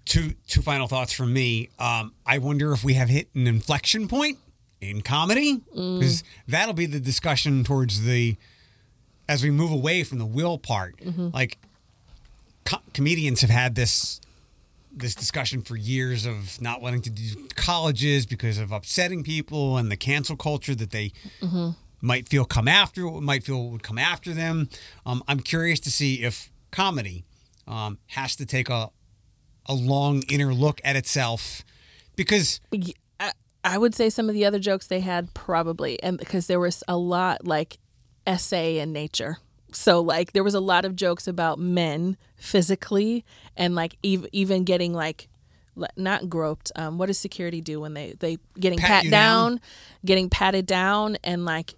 Two 0.04 0.34
two 0.46 0.62
final 0.62 0.86
thoughts 0.86 1.12
from 1.12 1.32
me. 1.32 1.68
Um, 1.78 2.12
I 2.26 2.38
wonder 2.38 2.72
if 2.72 2.84
we 2.84 2.94
have 2.94 3.08
hit 3.08 3.28
an 3.34 3.46
inflection 3.46 4.08
point 4.08 4.38
in 4.80 5.00
comedy 5.02 5.60
because 5.72 6.24
that'll 6.48 6.74
be 6.74 6.86
the 6.86 7.00
discussion 7.00 7.64
towards 7.64 8.02
the 8.02 8.36
as 9.28 9.42
we 9.42 9.50
move 9.50 9.70
away 9.70 10.02
from 10.04 10.18
the 10.18 10.26
will 10.26 10.58
part. 10.58 10.96
Like 11.32 11.58
comedians 12.92 13.40
have 13.40 13.50
had 13.50 13.74
this 13.74 14.20
this 14.94 15.14
discussion 15.14 15.62
for 15.62 15.74
years 15.76 16.26
of 16.26 16.60
not 16.60 16.82
wanting 16.82 17.00
to 17.00 17.08
do 17.10 17.48
colleges 17.54 18.26
because 18.26 18.58
of 18.58 18.72
upsetting 18.72 19.22
people 19.22 19.78
and 19.78 19.90
the 19.90 19.96
cancel 19.96 20.36
culture 20.36 20.74
that 20.74 20.90
they 20.90 21.12
might 22.02 22.28
feel 22.28 22.44
come 22.44 22.68
after 22.68 23.06
might 23.08 23.44
feel 23.44 23.70
would 23.70 23.82
come 23.82 23.96
after 23.98 24.34
them. 24.34 24.68
Um, 25.06 25.22
I'm 25.28 25.40
curious 25.40 25.80
to 25.80 25.90
see 25.90 26.22
if 26.22 26.50
comedy 26.72 27.24
um, 27.66 27.98
has 28.08 28.34
to 28.36 28.44
take 28.44 28.68
a 28.68 28.90
a 29.66 29.74
long 29.74 30.22
inner 30.28 30.52
look 30.52 30.80
at 30.84 30.96
itself 30.96 31.64
because 32.16 32.60
I 33.64 33.78
would 33.78 33.94
say 33.94 34.10
some 34.10 34.28
of 34.28 34.34
the 34.34 34.44
other 34.44 34.58
jokes 34.58 34.86
they 34.88 35.00
had 35.00 35.32
probably, 35.34 36.02
and 36.02 36.18
because 36.18 36.46
there 36.46 36.58
was 36.58 36.82
a 36.88 36.96
lot 36.96 37.46
like 37.46 37.78
essay 38.26 38.78
in 38.78 38.92
nature. 38.92 39.38
So 39.72 40.00
like 40.00 40.32
there 40.32 40.44
was 40.44 40.54
a 40.54 40.60
lot 40.60 40.84
of 40.84 40.96
jokes 40.96 41.26
about 41.28 41.58
men 41.58 42.16
physically 42.36 43.24
and 43.56 43.74
like 43.74 43.96
ev- 44.04 44.26
even 44.32 44.64
getting 44.64 44.92
like 44.92 45.28
not 45.96 46.28
groped. 46.28 46.72
Um, 46.76 46.98
what 46.98 47.06
does 47.06 47.18
security 47.18 47.60
do 47.60 47.80
when 47.80 47.94
they 47.94 48.14
they 48.18 48.38
getting 48.58 48.78
Pat 48.78 49.04
pat 49.04 49.10
down, 49.10 49.50
down? 49.52 49.60
getting 50.04 50.28
patted 50.28 50.66
down, 50.66 51.16
and 51.24 51.44
like 51.44 51.74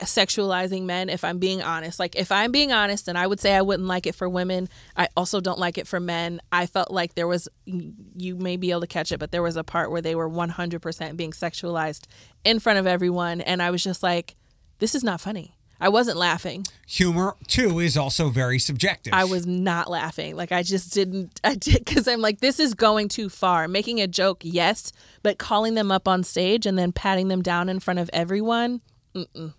sexualizing 0.00 0.82
men 0.82 1.08
if 1.08 1.24
i'm 1.24 1.38
being 1.38 1.62
honest. 1.62 1.98
Like 1.98 2.16
if 2.16 2.32
i'm 2.32 2.52
being 2.52 2.72
honest 2.72 3.08
and 3.08 3.16
i 3.16 3.26
would 3.26 3.40
say 3.40 3.54
i 3.54 3.62
wouldn't 3.62 3.88
like 3.88 4.06
it 4.06 4.14
for 4.14 4.28
women 4.28 4.68
i 4.96 5.08
also 5.16 5.40
don't 5.40 5.58
like 5.58 5.78
it 5.78 5.86
for 5.86 6.00
men. 6.00 6.40
I 6.50 6.66
felt 6.66 6.90
like 6.90 7.14
there 7.14 7.28
was 7.28 7.48
you 7.66 8.36
may 8.36 8.56
be 8.56 8.70
able 8.70 8.82
to 8.82 8.86
catch 8.86 9.12
it 9.12 9.18
but 9.18 9.30
there 9.32 9.42
was 9.42 9.56
a 9.56 9.64
part 9.64 9.90
where 9.90 10.02
they 10.02 10.14
were 10.14 10.28
100% 10.28 11.16
being 11.16 11.32
sexualized 11.32 12.06
in 12.44 12.58
front 12.58 12.78
of 12.78 12.86
everyone 12.86 13.40
and 13.40 13.62
i 13.62 13.70
was 13.70 13.82
just 13.82 14.02
like 14.02 14.36
this 14.78 14.96
is 14.96 15.04
not 15.04 15.20
funny. 15.20 15.54
I 15.80 15.88
wasn't 15.88 16.16
laughing. 16.16 16.64
Humor 16.88 17.36
too 17.48 17.80
is 17.80 17.96
also 17.96 18.28
very 18.30 18.58
subjective. 18.58 19.12
i 19.12 19.24
was 19.24 19.46
not 19.46 19.90
laughing. 19.90 20.36
Like 20.36 20.52
i 20.52 20.62
just 20.62 20.92
didn't 20.92 21.40
i 21.44 21.54
did 21.54 21.84
because 21.84 22.06
i'm 22.08 22.20
like 22.20 22.40
this 22.40 22.58
is 22.60 22.74
going 22.74 23.08
too 23.08 23.28
far. 23.28 23.68
Making 23.68 24.00
a 24.00 24.06
joke 24.06 24.40
yes 24.42 24.92
but 25.22 25.38
calling 25.38 25.74
them 25.74 25.90
up 25.92 26.06
on 26.08 26.22
stage 26.24 26.66
and 26.66 26.78
then 26.78 26.92
patting 26.92 27.28
them 27.28 27.42
down 27.42 27.68
in 27.68 27.80
front 27.80 28.00
of 28.00 28.10
everyone 28.12 28.80
mm-mm, 29.14 29.54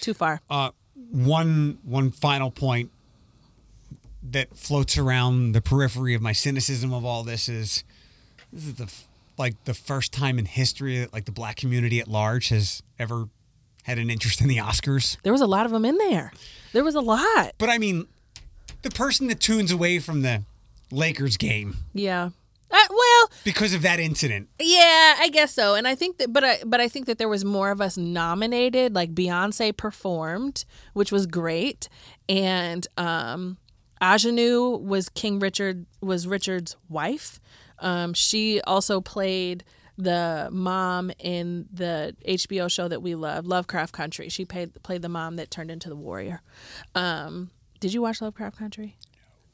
too 0.00 0.14
far 0.14 0.40
uh, 0.50 0.70
one 1.10 1.78
one 1.84 2.10
final 2.10 2.50
point 2.50 2.90
that 4.22 4.56
floats 4.56 4.98
around 4.98 5.52
the 5.52 5.60
periphery 5.60 6.14
of 6.14 6.22
my 6.22 6.32
cynicism 6.32 6.92
of 6.92 7.04
all 7.04 7.22
this 7.22 7.48
is 7.48 7.84
this 8.52 8.64
is 8.66 8.74
the 8.74 8.92
like 9.38 9.64
the 9.64 9.74
first 9.74 10.12
time 10.12 10.38
in 10.38 10.46
history 10.46 10.98
that 10.98 11.12
like 11.12 11.24
the 11.26 11.32
black 11.32 11.56
community 11.56 12.00
at 12.00 12.08
large 12.08 12.48
has 12.48 12.82
ever 12.98 13.28
had 13.84 13.98
an 13.98 14.10
interest 14.10 14.40
in 14.40 14.48
the 14.48 14.56
Oscars. 14.56 15.16
There 15.22 15.32
was 15.32 15.40
a 15.40 15.46
lot 15.46 15.64
of 15.64 15.72
them 15.72 15.84
in 15.84 15.96
there. 15.98 16.32
There 16.72 16.82
was 16.82 16.94
a 16.94 17.00
lot. 17.00 17.52
But 17.58 17.68
I 17.68 17.78
mean, 17.78 18.08
the 18.82 18.90
person 18.90 19.28
that 19.28 19.40
tunes 19.40 19.70
away 19.70 20.00
from 20.00 20.22
the 20.22 20.42
Lakers 20.90 21.36
game 21.36 21.76
Yeah. 21.92 22.30
Uh, 22.68 22.78
well, 22.90 22.98
because 23.46 23.72
of 23.72 23.82
that 23.82 24.00
incident. 24.00 24.48
yeah, 24.60 25.14
I 25.20 25.30
guess 25.32 25.54
so. 25.54 25.76
And 25.76 25.86
I 25.86 25.94
think 25.94 26.18
that, 26.18 26.32
but 26.32 26.42
I, 26.42 26.58
but 26.66 26.80
I 26.80 26.88
think 26.88 27.06
that 27.06 27.16
there 27.16 27.28
was 27.28 27.44
more 27.44 27.70
of 27.70 27.80
us 27.80 27.96
nominated. 27.96 28.94
Like 28.94 29.14
Beyonce 29.14 29.74
performed, 29.74 30.64
which 30.94 31.12
was 31.12 31.26
great, 31.26 31.88
and 32.28 32.86
um, 32.98 33.56
Aunjanue 34.02 34.82
was 34.82 35.08
King 35.08 35.38
Richard 35.38 35.86
was 36.02 36.26
Richard's 36.26 36.76
wife. 36.88 37.40
Um, 37.78 38.14
she 38.14 38.60
also 38.62 39.00
played 39.00 39.62
the 39.96 40.48
mom 40.50 41.12
in 41.18 41.66
the 41.72 42.16
HBO 42.28 42.68
show 42.70 42.88
that 42.88 43.00
we 43.00 43.14
love, 43.14 43.46
Lovecraft 43.46 43.92
Country. 43.92 44.28
She 44.28 44.44
played 44.44 44.82
played 44.82 45.02
the 45.02 45.08
mom 45.08 45.36
that 45.36 45.52
turned 45.52 45.70
into 45.70 45.88
the 45.88 45.96
warrior. 45.96 46.42
Um, 46.96 47.50
did 47.78 47.94
you 47.94 48.02
watch 48.02 48.20
Lovecraft 48.20 48.58
Country? 48.58 48.96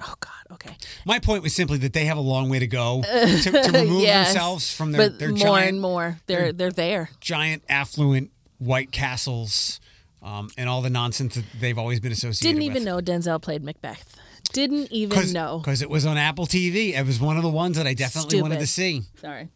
Oh 0.01 0.15
God. 0.21 0.33
Okay. 0.53 0.77
My 1.07 1.19
point 1.19 1.43
was 1.43 1.55
simply 1.55 1.79
that 1.79 1.93
they 1.93 2.05
have 2.07 2.17
a 2.17 2.21
long 2.23 2.49
way 2.49 2.59
to 2.59 2.67
go 2.67 3.03
to, 3.13 3.51
to 3.51 3.71
remove 3.73 4.03
Yes. 4.03 4.29
themselves 4.33 4.73
from 4.75 4.93
their, 4.93 5.09
but 5.11 5.19
their 5.19 5.29
more 5.31 5.39
giant 5.39 5.69
and 5.71 5.81
more, 5.81 6.19
they're 6.27 6.53
they're 6.53 6.71
there. 6.73 7.11
giant 7.21 7.63
affluent 7.69 8.31
white 8.59 8.91
castles 8.93 9.81
um, 10.23 10.51
and 10.59 10.69
all 10.69 10.83
the 10.83 10.91
nonsense 10.91 11.35
that 11.37 11.45
they've 11.61 11.79
always 11.79 12.01
been 12.01 12.13
associated 12.13 12.57
with. 12.57 12.63
Didn't 12.63 12.63
even 12.77 12.95
with. 12.95 13.07
know 13.07 13.13
Denzel 13.13 13.41
played 13.41 13.63
Macbeth. 13.65 14.17
Didn't 14.53 14.93
even 14.93 15.33
know. 15.33 15.59
because 15.59 15.81
it 15.83 15.89
was 15.89 16.05
on 16.05 16.17
Apple 16.19 16.47
TV. 16.47 16.93
It 16.95 17.07
was 17.07 17.19
one 17.21 17.37
of 17.39 17.43
the 17.43 17.49
ones 17.49 17.77
that 17.77 17.87
I 17.87 17.95
definitely 17.95 18.43
wanted 18.43 18.61
to 18.61 18.67
see. 18.67 19.03
Sorry. 19.21 19.49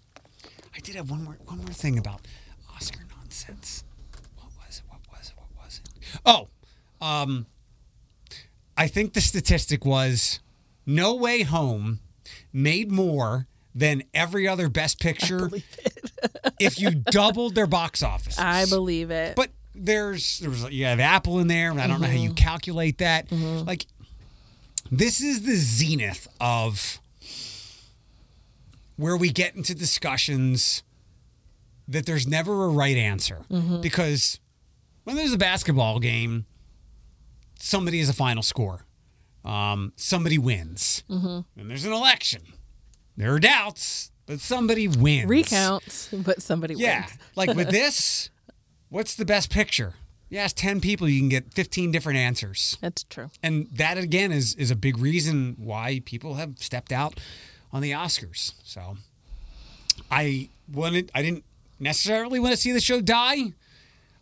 I 0.75 0.79
did 0.81 0.95
have 0.95 1.11
one 1.11 1.25
more 1.25 1.37
one 1.47 1.59
more 1.59 1.67
thing 1.69 1.99
about 1.99 2.21
Oscar 2.75 3.01
nonsense. 3.17 3.85
What 4.37 4.51
was 4.67 4.79
it? 4.79 4.85
What 4.89 5.01
was 5.13 5.29
it? 5.29 5.35
What 5.37 5.65
was 5.65 5.81
it? 5.85 6.21
Oh, 6.25 6.49
um, 7.07 7.47
I 8.77 8.89
think 8.89 9.15
the 9.15 9.21
statistic 9.21 9.85
was 9.85 10.41
No 10.85 11.15
Way 11.15 11.43
Home 11.43 12.01
made 12.53 12.91
more 12.91 13.47
than 13.75 14.03
every 14.15 14.49
other 14.49 14.69
Best 14.69 15.01
Picture 15.01 15.51
if 16.61 16.81
you 16.81 16.91
doubled 16.91 17.55
their 17.55 17.67
box 17.67 18.03
office. 18.03 18.39
I 18.39 18.67
believe 18.67 19.11
it. 19.11 19.37
But 19.37 19.51
there's 19.75 20.39
there 20.39 20.51
was 20.51 20.71
you 20.71 20.87
have 20.87 21.01
Apple 21.01 21.39
in 21.39 21.49
there, 21.49 21.71
and 21.71 21.81
I 21.81 21.87
don't 21.87 22.01
know 22.01 22.07
how 22.07 22.15
you 22.15 22.31
mm-hmm. 22.31 22.35
calculate 22.35 22.99
that. 22.99 23.29
Mm-hmm. 23.29 23.67
Like 23.67 23.87
this 24.91 25.21
is 25.21 25.43
the 25.43 25.57
zenith 25.57 26.29
of 26.41 27.01
where 28.97 29.17
we 29.17 29.31
get 29.31 29.55
into 29.55 29.75
discussions 29.75 30.83
that 31.89 32.07
there's 32.07 32.27
never 32.27 32.65
a 32.65 32.69
right 32.69 32.97
answer 32.97 33.45
mm-hmm. 33.51 33.81
because 33.81 34.41
when 35.05 35.17
there's 35.17 35.33
a 35.33 35.39
basketball 35.39 36.01
game, 36.01 36.47
somebody 37.59 38.01
is 38.01 38.09
a 38.09 38.13
final 38.13 38.43
score. 38.43 38.85
Um, 39.45 39.93
somebody 39.97 40.39
wins. 40.39 41.05
and 41.09 41.45
there's 41.57 41.85
an 41.85 41.93
election, 41.93 42.43
there 43.17 43.33
are 43.35 43.39
doubts, 43.41 44.11
but 44.27 44.41
somebody 44.41 44.89
wins. 44.89 45.29
Recounts, 45.29 46.09
but 46.13 46.43
somebody 46.43 46.75
Yeah. 46.75 47.01
wins. 47.03 47.13
Yeah. 47.13 47.23
like 47.37 47.55
with 47.57 47.71
this, 47.81 48.31
what's 48.89 49.15
the 49.15 49.25
best 49.25 49.51
picture? 49.51 49.95
You 50.29 50.39
ask 50.39 50.57
10 50.57 50.81
people, 50.81 51.09
you 51.09 51.21
can 51.21 51.29
get 51.29 51.55
15 51.55 51.93
different 51.93 52.19
answers. 52.19 52.77
That's 52.81 53.05
true. 53.05 53.31
And 53.45 53.69
that 53.73 53.97
again 53.97 54.33
is 54.33 54.55
is 54.57 54.73
a 54.73 54.77
big 54.77 54.99
reason 54.99 55.55
why 55.57 56.03
people 56.05 56.35
have 56.35 56.59
stepped 56.59 56.91
out 56.91 57.21
on 57.73 57.81
the 57.81 57.93
Oscars. 57.93 58.55
So 58.65 58.97
I 60.11 60.49
wanted 60.73 61.13
I 61.15 61.23
didn't 61.23 61.45
necessarily 61.79 62.41
want 62.41 62.53
to 62.53 62.57
see 62.61 62.73
the 62.73 62.81
show 62.81 63.01
die. 63.01 63.53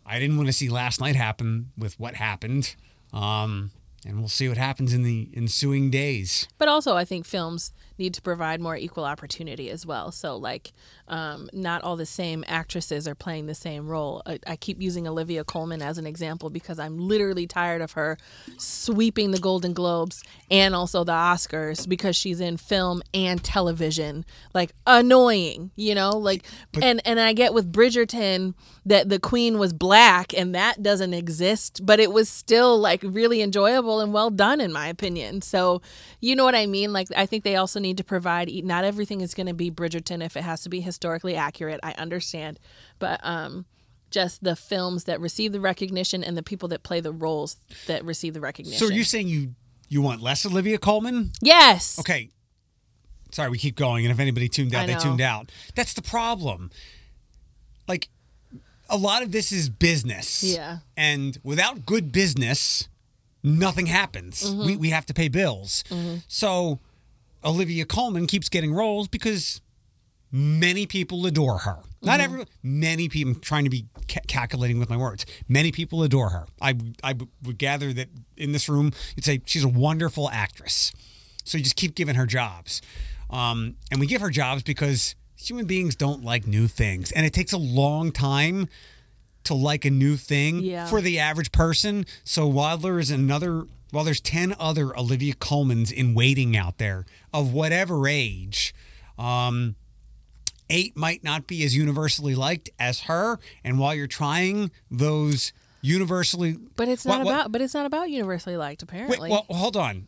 I 0.05 0.19
didn't 0.19 0.37
want 0.37 0.47
to 0.47 0.53
see 0.53 0.69
last 0.69 1.01
night 1.01 1.15
happen 1.15 1.71
with 1.75 1.99
what 1.99 2.15
happened. 2.15 2.75
Um 3.15 3.71
and 4.05 4.19
we'll 4.19 4.29
see 4.29 4.47
what 4.47 4.57
happens 4.57 4.93
in 4.93 5.01
the 5.01 5.29
ensuing 5.33 5.89
days. 5.89 6.47
But 6.59 6.67
also, 6.67 6.95
I 6.95 7.05
think 7.05 7.25
films 7.25 7.71
need 7.97 8.13
to 8.13 8.21
provide 8.21 8.61
more 8.61 8.77
equal 8.77 9.03
opportunity 9.03 9.71
as 9.71 9.83
well. 9.83 10.11
So, 10.11 10.37
like, 10.37 10.73
um, 11.07 11.49
not 11.53 11.83
all 11.83 11.95
the 11.95 12.05
same 12.05 12.43
actresses 12.47 13.07
are 13.07 13.15
playing 13.15 13.45
the 13.45 13.55
same 13.55 13.87
role. 13.87 14.21
I, 14.25 14.39
I 14.47 14.55
keep 14.55 14.81
using 14.81 15.07
Olivia 15.07 15.43
Colman 15.43 15.81
as 15.81 15.97
an 15.97 16.07
example 16.07 16.49
because 16.49 16.79
I'm 16.79 16.97
literally 16.97 17.45
tired 17.45 17.81
of 17.81 17.93
her 17.93 18.17
sweeping 18.57 19.31
the 19.31 19.37
Golden 19.37 19.73
Globes 19.73 20.23
and 20.49 20.73
also 20.73 21.03
the 21.03 21.11
Oscars 21.11 21.87
because 21.87 22.15
she's 22.15 22.39
in 22.39 22.57
film 22.57 23.03
and 23.13 23.43
television. 23.43 24.25
Like, 24.53 24.73
annoying, 24.87 25.71
you 25.75 25.93
know? 25.93 26.11
Like, 26.11 26.43
and, 26.81 27.01
and 27.05 27.19
I 27.19 27.33
get 27.33 27.53
with 27.53 27.71
Bridgerton 27.71 28.55
that 28.85 29.09
the 29.09 29.19
queen 29.19 29.57
was 29.57 29.73
black 29.73 30.33
and 30.33 30.53
that 30.53 30.83
doesn't 30.83 31.13
exist, 31.13 31.85
but 31.85 31.99
it 31.99 32.11
was 32.11 32.29
still 32.29 32.77
like 32.77 33.01
really 33.03 33.41
enjoyable 33.41 33.99
and 33.99 34.13
well 34.13 34.29
done 34.29 34.61
in 34.61 34.71
my 34.71 34.87
opinion. 34.87 35.41
So, 35.41 35.81
you 36.19 36.35
know 36.35 36.45
what 36.45 36.55
I 36.55 36.67
mean? 36.67 36.93
Like 36.93 37.07
I 37.15 37.25
think 37.25 37.43
they 37.43 37.55
also 37.55 37.79
need 37.79 37.97
to 37.97 38.03
provide 38.03 38.49
not 38.63 38.83
everything 38.83 39.21
is 39.21 39.33
going 39.33 39.47
to 39.47 39.53
be 39.53 39.71
Bridgerton 39.71 40.23
if 40.23 40.37
it 40.37 40.43
has 40.43 40.61
to 40.61 40.69
be 40.69 40.81
historically 40.95 41.35
accurate. 41.35 41.79
I 41.83 41.91
understand. 41.93 42.59
But 42.99 43.19
um 43.23 43.65
just 44.11 44.43
the 44.43 44.55
films 44.55 45.03
that 45.05 45.19
receive 45.19 45.51
the 45.51 45.59
recognition 45.59 46.23
and 46.23 46.37
the 46.37 46.43
people 46.43 46.69
that 46.69 46.83
play 46.83 47.01
the 47.01 47.11
roles 47.11 47.57
that 47.87 48.05
receive 48.05 48.33
the 48.33 48.39
recognition. 48.39 48.79
So 48.79 48.87
are 48.87 48.95
you 48.95 49.03
saying 49.03 49.27
you 49.27 49.55
you 49.89 50.01
want 50.01 50.21
less 50.21 50.45
Olivia 50.45 50.77
Colman? 50.77 51.31
Yes. 51.41 51.99
Okay. 51.99 52.29
Sorry, 53.31 53.49
we 53.49 53.57
keep 53.57 53.75
going, 53.75 54.05
and 54.05 54.11
if 54.11 54.19
anybody 54.19 54.47
tuned 54.47 54.73
out, 54.73 54.87
they 54.87 54.95
tuned 54.95 55.19
out. 55.19 55.51
That's 55.75 55.93
the 55.93 56.01
problem. 56.01 56.71
Like, 57.85 58.07
a 58.89 58.95
lot 58.95 59.23
of 59.23 59.33
this 59.33 59.51
is 59.51 59.67
business. 59.67 60.41
Yeah. 60.41 60.77
And 60.95 61.37
without 61.43 61.85
good 61.85 62.13
business, 62.13 62.87
nothing 63.43 63.87
happens. 63.87 64.43
Mm-hmm. 64.43 64.65
We, 64.65 64.77
we 64.77 64.89
have 64.91 65.05
to 65.07 65.13
pay 65.13 65.27
bills. 65.27 65.83
So, 66.29 66.79
Olivia 67.43 67.83
Colman 67.85 68.25
keeps 68.25 68.47
getting 68.47 68.73
roles 68.73 69.09
because 69.09 69.59
many 70.39 70.85
people 70.85 71.25
adore 71.25 71.59
her. 71.59 71.77
Not 72.01 72.15
Mm-hmm. 72.19 72.21
everyone, 72.23 72.47
many 72.61 73.07
people, 73.09 73.31
I'm 73.33 73.39
trying 73.39 73.63
to 73.63 73.69
be 73.69 73.85
ca- 74.09 74.19
calculating 74.27 74.79
with 74.79 74.89
my 74.89 74.97
words. 74.97 75.25
Many 75.47 75.71
people 75.71 76.03
adore 76.03 76.29
her. 76.29 76.45
I, 76.61 76.75
I 77.01 77.15
would 77.43 77.57
gather 77.57 77.93
that 77.93 78.09
in 78.35 78.51
this 78.51 78.67
room, 78.67 78.91
you'd 79.15 79.23
say 79.23 79.41
she's 79.45 79.63
a 79.63 79.69
wonderful 79.69 80.29
actress. 80.29 80.91
So 81.45 81.57
you 81.57 81.63
just 81.63 81.77
keep 81.77 81.95
giving 81.95 82.15
her 82.15 82.25
jobs. 82.25 82.81
Um, 83.29 83.75
and 83.89 83.99
we 83.99 84.07
give 84.07 84.19
her 84.21 84.29
jobs 84.29 84.61
because 84.61 85.15
human 85.37 85.65
beings 85.65 85.95
don't 85.95 86.23
like 86.23 86.45
new 86.45 86.67
things. 86.67 87.11
And 87.13 87.25
it 87.25 87.33
takes 87.33 87.53
a 87.53 87.57
long 87.57 88.11
time 88.11 88.67
to 89.45 89.53
like 89.53 89.85
a 89.85 89.89
new 89.89 90.17
thing 90.17 90.59
Yeah. 90.59 90.85
for 90.87 90.99
the 91.01 91.17
average 91.17 91.51
person. 91.53 92.05
So 92.25 92.51
Wadler 92.51 92.99
is 92.99 93.09
another 93.09 93.65
while 93.91 94.03
there's 94.03 94.19
10 94.21 94.53
other 94.59 94.95
Olivia 94.97 95.33
Colmans 95.33 95.91
in 95.93 96.13
waiting 96.13 96.57
out 96.57 96.77
there 96.79 97.05
of 97.33 97.53
whatever 97.53 98.07
age, 98.07 98.73
um, 99.17 99.75
eight 100.69 100.95
might 100.95 101.23
not 101.23 101.47
be 101.47 101.63
as 101.63 101.75
universally 101.75 102.35
liked 102.35 102.69
as 102.79 103.01
her. 103.01 103.39
And 103.63 103.79
while 103.79 103.95
you're 103.95 104.07
trying 104.07 104.71
those 104.89 105.53
universally. 105.81 106.57
But 106.75 106.87
it's 106.87 107.05
not 107.05 107.23
what- 107.23 107.31
about. 107.31 107.51
But 107.51 107.61
it's 107.61 107.73
not 107.73 107.85
about 107.85 108.09
universally 108.09 108.57
liked. 108.57 108.83
Apparently, 108.83 109.29
Wait, 109.29 109.31
well, 109.31 109.45
hold 109.49 109.77
on. 109.77 110.07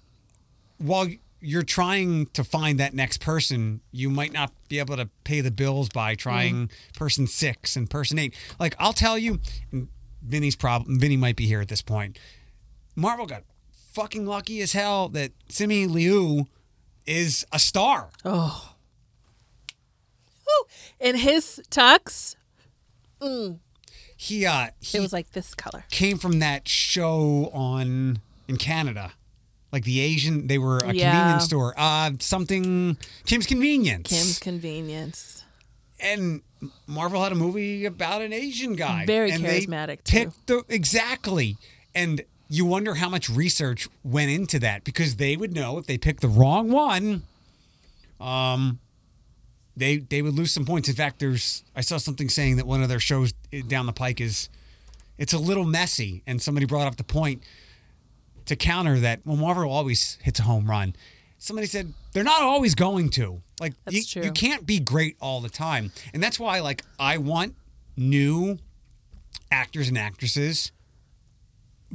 While 0.78 1.08
you're 1.40 1.64
trying 1.64 2.26
to 2.28 2.44
find 2.44 2.80
that 2.80 2.94
next 2.94 3.20
person, 3.20 3.82
you 3.92 4.10
might 4.10 4.34
not 4.34 4.52
be 4.70 4.80
able 4.80 4.98
to 4.98 5.10
pay 5.24 5.42
the 5.42 5.52
bills 5.52 5.90
by 5.90 6.16
trying 6.16 6.68
mm-hmm. 6.68 6.98
person 6.98 7.28
six 7.28 7.76
and 7.76 7.90
person 7.90 8.18
eight. 8.20 8.36
Like 8.60 8.76
I'll 8.80 8.94
tell 8.94 9.18
you, 9.18 9.40
and 9.72 9.88
Vinny's 10.22 10.56
problem. 10.56 11.00
Vinny 11.00 11.18
might 11.18 11.36
be 11.36 11.46
here 11.46 11.62
at 11.62 11.68
this 11.68 11.82
point. 11.82 12.18
Marvel 12.96 13.28
got 13.28 13.44
fucking 13.94 14.26
lucky 14.26 14.62
as 14.62 14.74
hell 14.74 15.10
that 15.10 15.32
Simu 15.50 15.90
Liu 15.90 16.48
is 17.06 17.46
a 17.52 17.60
star. 17.60 18.10
oh. 18.26 18.74
In 21.00 21.16
his 21.18 21.62
tux, 21.70 22.36
He 24.16 24.46
uh 24.46 24.68
he 24.82 24.98
it 24.98 25.02
was 25.02 25.14
like 25.14 25.32
this 25.32 25.54
color. 25.56 25.86
came 25.90 26.18
from 26.18 26.40
that 26.40 26.68
show 26.68 27.50
on 27.54 28.20
in 28.48 28.58
Canada. 28.58 29.14
Like 29.72 29.84
the 29.84 30.00
Asian, 30.00 30.48
they 30.48 30.58
were 30.58 30.78
a 30.80 30.94
Yeah. 30.94 31.12
convenience 31.12 31.44
store. 31.46 31.74
Uh, 31.78 32.12
something 32.20 32.98
Kim's 33.26 33.46
Convenience. 33.46 34.10
Kim's 34.10 34.40
Convenience. 34.40 35.44
and 36.00 36.42
Marvel 36.88 37.22
had 37.24 37.32
a 37.32 37.36
movie 37.36 37.86
about 37.86 38.22
an 38.22 38.32
Asian 38.34 38.76
guy. 38.76 39.06
Very 39.06 39.30
and 39.32 39.44
they 39.44 39.62
charismatic, 39.62 40.04
too. 40.04 40.12
Picked 40.26 40.48
the 40.48 40.64
exactly, 40.70 41.58
and 41.94 42.24
you 42.50 42.66
wonder 42.66 42.96
how 42.96 43.10
much 43.10 43.30
research 43.30 43.88
went 44.04 44.32
into 44.32 44.58
that 44.60 44.84
because 44.84 45.18
they 45.18 45.36
would 45.36 45.54
know 45.54 45.78
if 45.78 45.86
they 45.86 45.98
picked 45.98 46.22
the 46.22 46.28
wrong 46.30 46.72
one, 46.72 47.24
um, 48.22 48.80
they 49.78 49.98
they 49.98 50.22
would 50.22 50.34
lose 50.34 50.52
some 50.52 50.66
points. 50.66 50.90
In 50.90 50.96
fact, 50.96 51.20
there's 51.20 51.64
I 51.76 51.82
saw 51.82 51.98
something 51.98 52.30
saying 52.30 52.58
that 52.58 52.66
one 52.66 52.82
of 52.82 52.90
their 52.90 53.00
shows 53.00 53.34
down 53.68 53.86
the 53.86 53.94
pike 53.94 54.20
is 54.20 54.50
it's 55.18 55.34
a 55.34 55.38
little 55.38 55.66
messy, 55.66 56.24
and 56.28 56.42
somebody 56.42 56.66
brought 56.66 56.88
up 56.88 56.98
the 56.98 57.04
point 57.04 57.44
to 58.46 58.56
counter 58.56 59.00
that. 59.00 59.22
Well, 59.26 59.38
Marvel 59.38 59.70
always 59.72 60.18
hits 60.22 60.40
a 60.40 60.44
home 60.44 60.70
run. 60.70 60.96
Somebody 61.38 61.68
said 61.68 61.94
they're 62.14 62.24
not 62.24 62.42
always 62.42 62.74
going 62.74 63.10
to. 63.12 63.42
Like 63.60 63.74
you, 63.90 64.02
you 64.24 64.32
can't 64.32 64.66
be 64.66 64.80
great 64.80 65.16
all 65.22 65.42
the 65.42 65.50
time, 65.50 65.92
and 66.14 66.22
that's 66.22 66.40
why 66.40 66.60
like 66.60 66.84
I 67.00 67.18
want 67.18 67.56
new 67.96 68.58
actors 69.52 69.88
and 69.88 69.98
actresses 69.98 70.72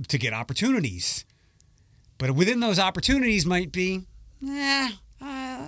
to 0.08 0.18
get 0.18 0.32
opportunities. 0.32 1.24
But 2.18 2.32
within 2.32 2.60
those 2.60 2.78
opportunities 2.78 3.44
might 3.44 3.72
be, 3.72 4.02
eh, 4.46 4.90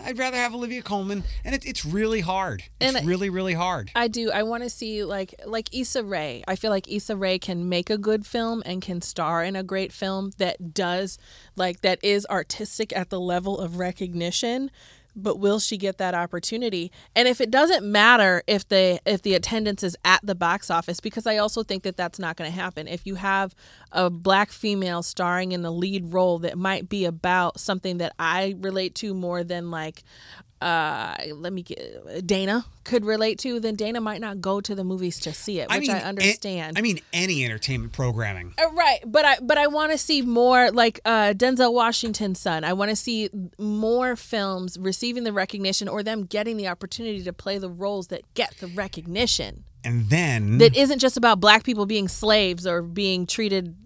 I'd 0.05 0.19
rather 0.19 0.37
have 0.37 0.55
Olivia 0.55 0.83
Colman, 0.83 1.25
and 1.45 1.55
it, 1.55 1.65
it's 1.65 1.85
really 1.85 2.21
hard. 2.21 2.65
It's 2.81 2.95
And 2.95 3.07
really, 3.07 3.31
really 3.31 3.55
hard. 3.55 3.91
I 3.95 4.09
do. 4.09 4.31
I 4.31 4.43
want 4.43 4.63
to 4.63 4.71
see 4.71 5.05
like 5.05 5.35
like 5.47 5.75
Issa 5.75 6.05
Rae. 6.05 6.43
I 6.47 6.57
feel 6.57 6.71
like 6.71 6.91
Issa 6.91 7.17
Rae 7.17 7.39
can 7.39 7.69
make 7.69 7.91
a 7.91 7.99
good 7.99 8.27
film 8.27 8.63
and 8.67 8.83
can 8.83 9.01
star 9.01 9.45
in 9.45 9.57
a 9.57 9.63
great 9.63 9.93
film 9.93 10.33
that 10.39 10.75
does 10.75 11.19
like 11.57 11.81
that 11.83 11.99
is 12.03 12.27
artistic 12.31 12.95
at 12.97 13.11
the 13.11 13.21
level 13.21 13.59
of 13.59 13.79
recognition. 13.79 14.71
But 15.17 15.39
will 15.39 15.59
she 15.59 15.77
get 15.77 15.99
that 15.99 16.15
opportunity? 16.15 16.91
And 17.15 17.29
if 17.29 17.41
it 17.41 17.51
doesn't 17.51 17.85
matter 17.85 18.43
if 18.47 18.69
the 18.69 19.01
if 19.07 19.23
the 19.23 19.35
attendance 19.35 19.83
is 19.83 19.97
at 20.05 20.21
the 20.23 20.35
box 20.35 20.71
office, 20.71 21.01
because 21.01 21.27
I 21.27 21.37
also 21.37 21.63
think 21.63 21.83
that 21.85 21.97
that's 21.97 22.19
not 22.19 22.37
going 22.37 22.51
to 22.51 22.57
happen. 22.57 22.89
If 22.89 23.07
you 23.07 23.15
have 23.17 23.55
a 23.93 24.11
black 24.11 24.51
female 24.51 25.03
starring 25.03 25.53
in 25.53 25.63
the 25.63 25.71
lead 25.71 26.13
role 26.13 26.39
that 26.41 26.59
might 26.59 26.89
be 26.89 27.05
about 27.05 27.61
something 27.61 27.99
that 27.99 28.15
I 28.19 28.57
relate 28.59 28.95
to 28.97 29.15
more 29.15 29.45
than 29.45 29.71
like 29.71 30.03
uh 30.65 31.15
let 31.35 31.53
me 31.53 31.63
get 31.63 32.27
Dana 32.27 32.65
could 32.85 33.05
relate 33.05 33.39
to, 33.41 33.61
then 33.61 33.77
Dana 33.77 34.01
might 34.01 34.21
not 34.21 34.41
go 34.41 34.61
to 34.61 34.75
the 34.75 34.85
movies 34.85 35.19
to 35.21 35.33
see 35.33 35.61
it, 35.61 35.71
which 35.71 35.89
I 35.89 35.99
understand. 36.01 36.79
I 36.79 36.81
mean, 36.81 37.01
any 37.13 37.45
entertainment 37.45 37.93
programming. 37.93 38.55
Uh, 38.59 38.71
right, 38.73 39.01
but 39.05 39.25
I 39.25 39.39
but 39.41 39.59
I 39.59 39.67
want 39.67 39.93
to 39.93 39.99
see 39.99 40.23
more 40.23 40.71
like 40.71 41.01
uh, 41.05 41.35
Denzel 41.35 41.73
Washington's 41.73 42.41
son. 42.41 42.65
I 42.65 42.73
want 42.73 42.91
to 42.91 42.97
see 42.97 43.31
more 43.59 44.17
films 44.17 44.79
receiving 44.79 45.25
the 45.25 45.33
recognition 45.33 45.89
or 45.89 46.03
them 46.03 46.25
getting 46.25 46.57
the 46.57 46.69
opportunity 46.69 47.23
to 47.23 47.33
play 47.33 47.59
the 47.59 47.71
roles 47.71 48.09
that 48.09 48.23
get 48.35 48.57
the 48.59 48.69
recognition. 48.69 49.65
And 49.85 50.09
then 50.09 50.59
That 50.59 50.75
isn't 50.75 50.99
just 50.99 51.19
about 51.19 51.41
black 51.41 51.63
people 51.63 51.85
being 51.85 52.09
slaves 52.09 52.67
or 52.67 52.81
being 52.81 53.27
treated 53.27 53.77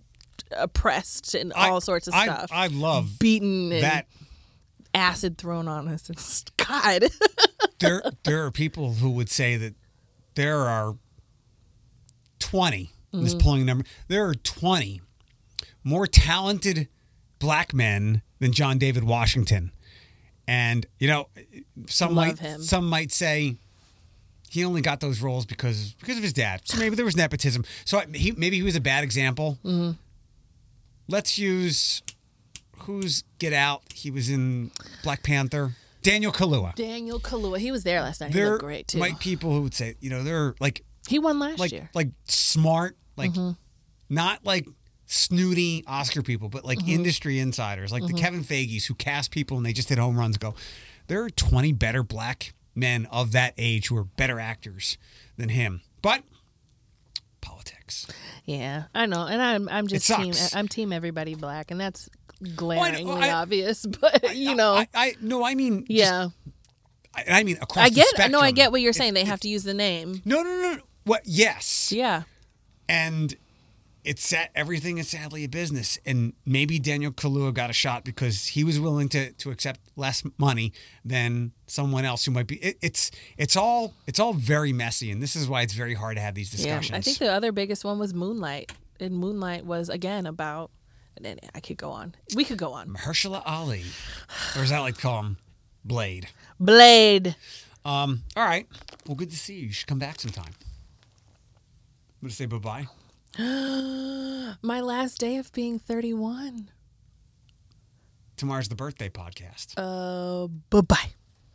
oppressed 0.52 1.34
and 1.34 1.52
I- 1.54 1.70
all 1.70 1.80
sorts 1.80 2.06
of 2.06 2.14
I, 2.14 2.24
stuff. 2.24 2.50
I 2.52 2.68
love 2.68 3.18
beaten 3.18 3.70
that 3.70 4.06
acid 4.98 5.38
thrown 5.38 5.66
on 5.68 5.88
us. 5.88 6.10
It's, 6.10 6.44
God. 6.58 7.04
there 7.78 8.02
there 8.24 8.44
are 8.44 8.50
people 8.50 8.94
who 8.94 9.10
would 9.10 9.30
say 9.30 9.56
that 9.56 9.74
there 10.34 10.58
are 10.60 10.96
20 12.40 12.90
I'm 13.12 13.20
Mm-hmm. 13.20 13.24
just 13.24 13.38
pulling 13.38 13.62
a 13.62 13.64
number 13.64 13.84
there 14.08 14.26
are 14.28 14.34
20 14.34 15.00
more 15.82 16.06
talented 16.06 16.88
black 17.38 17.72
men 17.72 18.20
than 18.38 18.52
John 18.52 18.76
David 18.76 19.02
Washington 19.04 19.72
and 20.46 20.84
you 20.98 21.08
know 21.08 21.28
some 21.86 22.14
Love 22.14 22.26
might 22.26 22.38
him. 22.38 22.62
some 22.62 22.86
might 22.86 23.10
say 23.10 23.56
he 24.50 24.62
only 24.62 24.82
got 24.82 25.00
those 25.00 25.22
roles 25.22 25.46
because 25.46 25.94
because 26.00 26.18
of 26.18 26.22
his 26.22 26.34
dad 26.34 26.60
so 26.64 26.76
maybe 26.78 26.96
there 26.96 27.04
was 27.06 27.16
nepotism 27.16 27.64
so 27.86 27.98
I- 28.00 28.06
he 28.14 28.32
maybe 28.32 28.56
he 28.56 28.62
was 28.62 28.76
a 28.76 28.80
bad 28.80 29.04
example 29.04 29.58
Mm-hmm. 29.64 29.92
let's 31.08 31.38
use 31.38 32.02
who's 32.82 33.24
get 33.38 33.52
out 33.52 33.82
he 33.94 34.10
was 34.10 34.28
in 34.30 34.70
Black 35.02 35.22
Panther 35.22 35.74
Daniel 36.02 36.32
Kaluuya 36.32 36.74
Daniel 36.74 37.18
Kaluuya. 37.20 37.58
He 37.58 37.70
was 37.72 37.82
there 37.84 38.00
last 38.00 38.20
night. 38.20 38.28
He 38.32 38.38
there 38.38 38.50
looked 38.52 38.64
great 38.64 38.88
too. 38.88 38.98
might 38.98 39.18
people 39.18 39.52
who 39.52 39.62
would 39.62 39.74
say, 39.74 39.96
you 40.00 40.10
know, 40.10 40.22
they're 40.22 40.54
like 40.60 40.84
he 41.08 41.18
won 41.18 41.38
last 41.38 41.58
like 41.58 41.72
year. 41.72 41.90
like 41.94 42.08
smart, 42.26 42.96
like 43.16 43.32
Mm-hmm. 43.32 43.52
not 44.14 44.44
like 44.44 44.66
snooty 45.06 45.82
Oscar 45.86 46.22
people, 46.22 46.48
but 46.48 46.64
like 46.64 46.78
Mm-hmm. 46.78 46.90
industry 46.90 47.38
insiders, 47.38 47.90
like 47.92 48.06
the 48.06 48.12
Kevin 48.12 48.44
Feige's 48.44 48.86
who 48.86 48.94
cast 48.94 49.30
people 49.30 49.56
and 49.56 49.64
they 49.66 49.72
just 49.72 49.88
hit 49.88 49.98
home 49.98 50.18
runs. 50.18 50.36
Go, 50.38 50.54
there 51.08 51.22
are 51.24 51.30
twenty 51.30 51.72
better 51.72 52.02
black 52.02 52.52
men 52.74 53.06
of 53.06 53.32
that 53.32 53.54
age 53.58 53.88
who 53.88 53.96
are 53.96 54.04
better 54.04 54.38
actors 54.38 54.98
than 55.36 55.48
him, 55.48 55.80
but 56.02 56.22
politics. 57.40 58.06
Yeah, 58.44 58.84
I 58.94 59.06
know, 59.06 59.26
and 59.26 59.40
I'm 59.42 59.68
I'm 59.68 59.86
just 59.88 60.06
team. 60.06 60.32
I'm 60.54 60.68
team 60.68 60.92
everybody 60.92 61.34
black, 61.34 61.70
and 61.70 61.80
that's 61.80 62.08
glaringly 62.56 63.12
oh, 63.12 63.16
oh, 63.16 63.20
I- 63.20 63.32
obvious. 63.32 63.86
But 64.00 64.36
you 64.36 64.54
know, 64.54 64.74
I, 64.74 64.88
I 64.94 65.14
no, 65.20 65.44
I 65.44 65.54
mean, 65.54 65.80
just- 65.80 65.90
yeah, 65.90 66.28
I, 67.14 67.24
I 67.28 67.42
mean 67.42 67.56
across. 67.60 67.86
I 67.86 67.88
get. 67.90 68.30
No, 68.30 68.40
I 68.40 68.50
get 68.50 68.72
what 68.72 68.80
you're 68.80 68.92
saying. 68.92 69.14
They 69.14 69.22
it- 69.22 69.28
have 69.28 69.40
to 69.40 69.48
use 69.48 69.64
the 69.64 69.74
name. 69.74 70.22
No, 70.24 70.42
no, 70.42 70.50
no. 70.50 70.74
no. 70.74 70.80
What? 71.04 71.22
Yes. 71.24 71.90
Yeah, 71.90 72.22
and 72.88 73.34
it's 74.04 74.26
sad, 74.26 74.48
everything 74.54 74.96
is 74.96 75.08
sadly 75.08 75.44
a 75.44 75.48
business. 75.48 75.98
And 76.06 76.32
maybe 76.46 76.78
Daniel 76.78 77.12
Kaluuya 77.12 77.52
got 77.52 77.68
a 77.68 77.74
shot 77.74 78.04
because 78.04 78.46
he 78.46 78.64
was 78.64 78.80
willing 78.80 79.08
to 79.10 79.32
to 79.32 79.50
accept 79.50 79.80
less 79.96 80.22
money 80.38 80.72
than 81.04 81.52
someone 81.66 82.06
else 82.06 82.24
who 82.24 82.30
might 82.30 82.46
be. 82.46 82.56
It, 82.56 82.78
it's 82.80 83.10
it's 83.36 83.56
all 83.56 83.92
it's 84.06 84.18
all 84.18 84.32
very 84.32 84.72
messy, 84.72 85.10
and 85.10 85.22
this 85.22 85.36
is 85.36 85.46
why 85.46 85.62
it's 85.62 85.74
very 85.74 85.94
hard 85.94 86.16
to 86.16 86.22
have 86.22 86.34
these 86.34 86.52
yeah. 86.52 86.78
discussions. 86.78 86.96
I 86.96 87.00
think 87.02 87.18
the 87.18 87.30
other 87.30 87.52
biggest 87.52 87.84
one 87.84 87.98
was 87.98 88.14
Moonlight, 88.14 88.72
and 88.98 89.14
Moonlight 89.14 89.66
was 89.66 89.88
again 89.88 90.26
about. 90.26 90.70
I 91.54 91.60
could 91.60 91.76
go 91.76 91.90
on. 91.90 92.14
We 92.34 92.44
could 92.44 92.58
go 92.58 92.72
on. 92.72 92.88
Mahershala 92.88 93.42
Ali, 93.44 93.84
or 94.56 94.62
is 94.62 94.70
that 94.70 94.80
like 94.80 94.96
to 94.96 95.00
call 95.00 95.22
him 95.22 95.38
Blade? 95.84 96.28
Blade. 96.58 97.36
Um. 97.84 98.22
All 98.36 98.44
right. 98.44 98.66
Well, 99.06 99.14
good 99.14 99.30
to 99.30 99.36
see 99.36 99.54
you. 99.54 99.66
You 99.66 99.72
should 99.72 99.86
come 99.86 99.98
back 99.98 100.20
sometime. 100.20 100.52
I'm 102.20 102.22
gonna 102.22 102.32
say 102.32 102.46
bye 102.46 102.58
bye. 102.58 102.86
My 104.62 104.80
last 104.80 105.18
day 105.18 105.36
of 105.36 105.52
being 105.52 105.78
31. 105.78 106.70
Tomorrow's 108.36 108.68
the 108.68 108.74
birthday 108.74 109.08
podcast. 109.08 109.74
Uh, 109.76 110.48
bye 110.70 110.80
bye. 110.80 111.10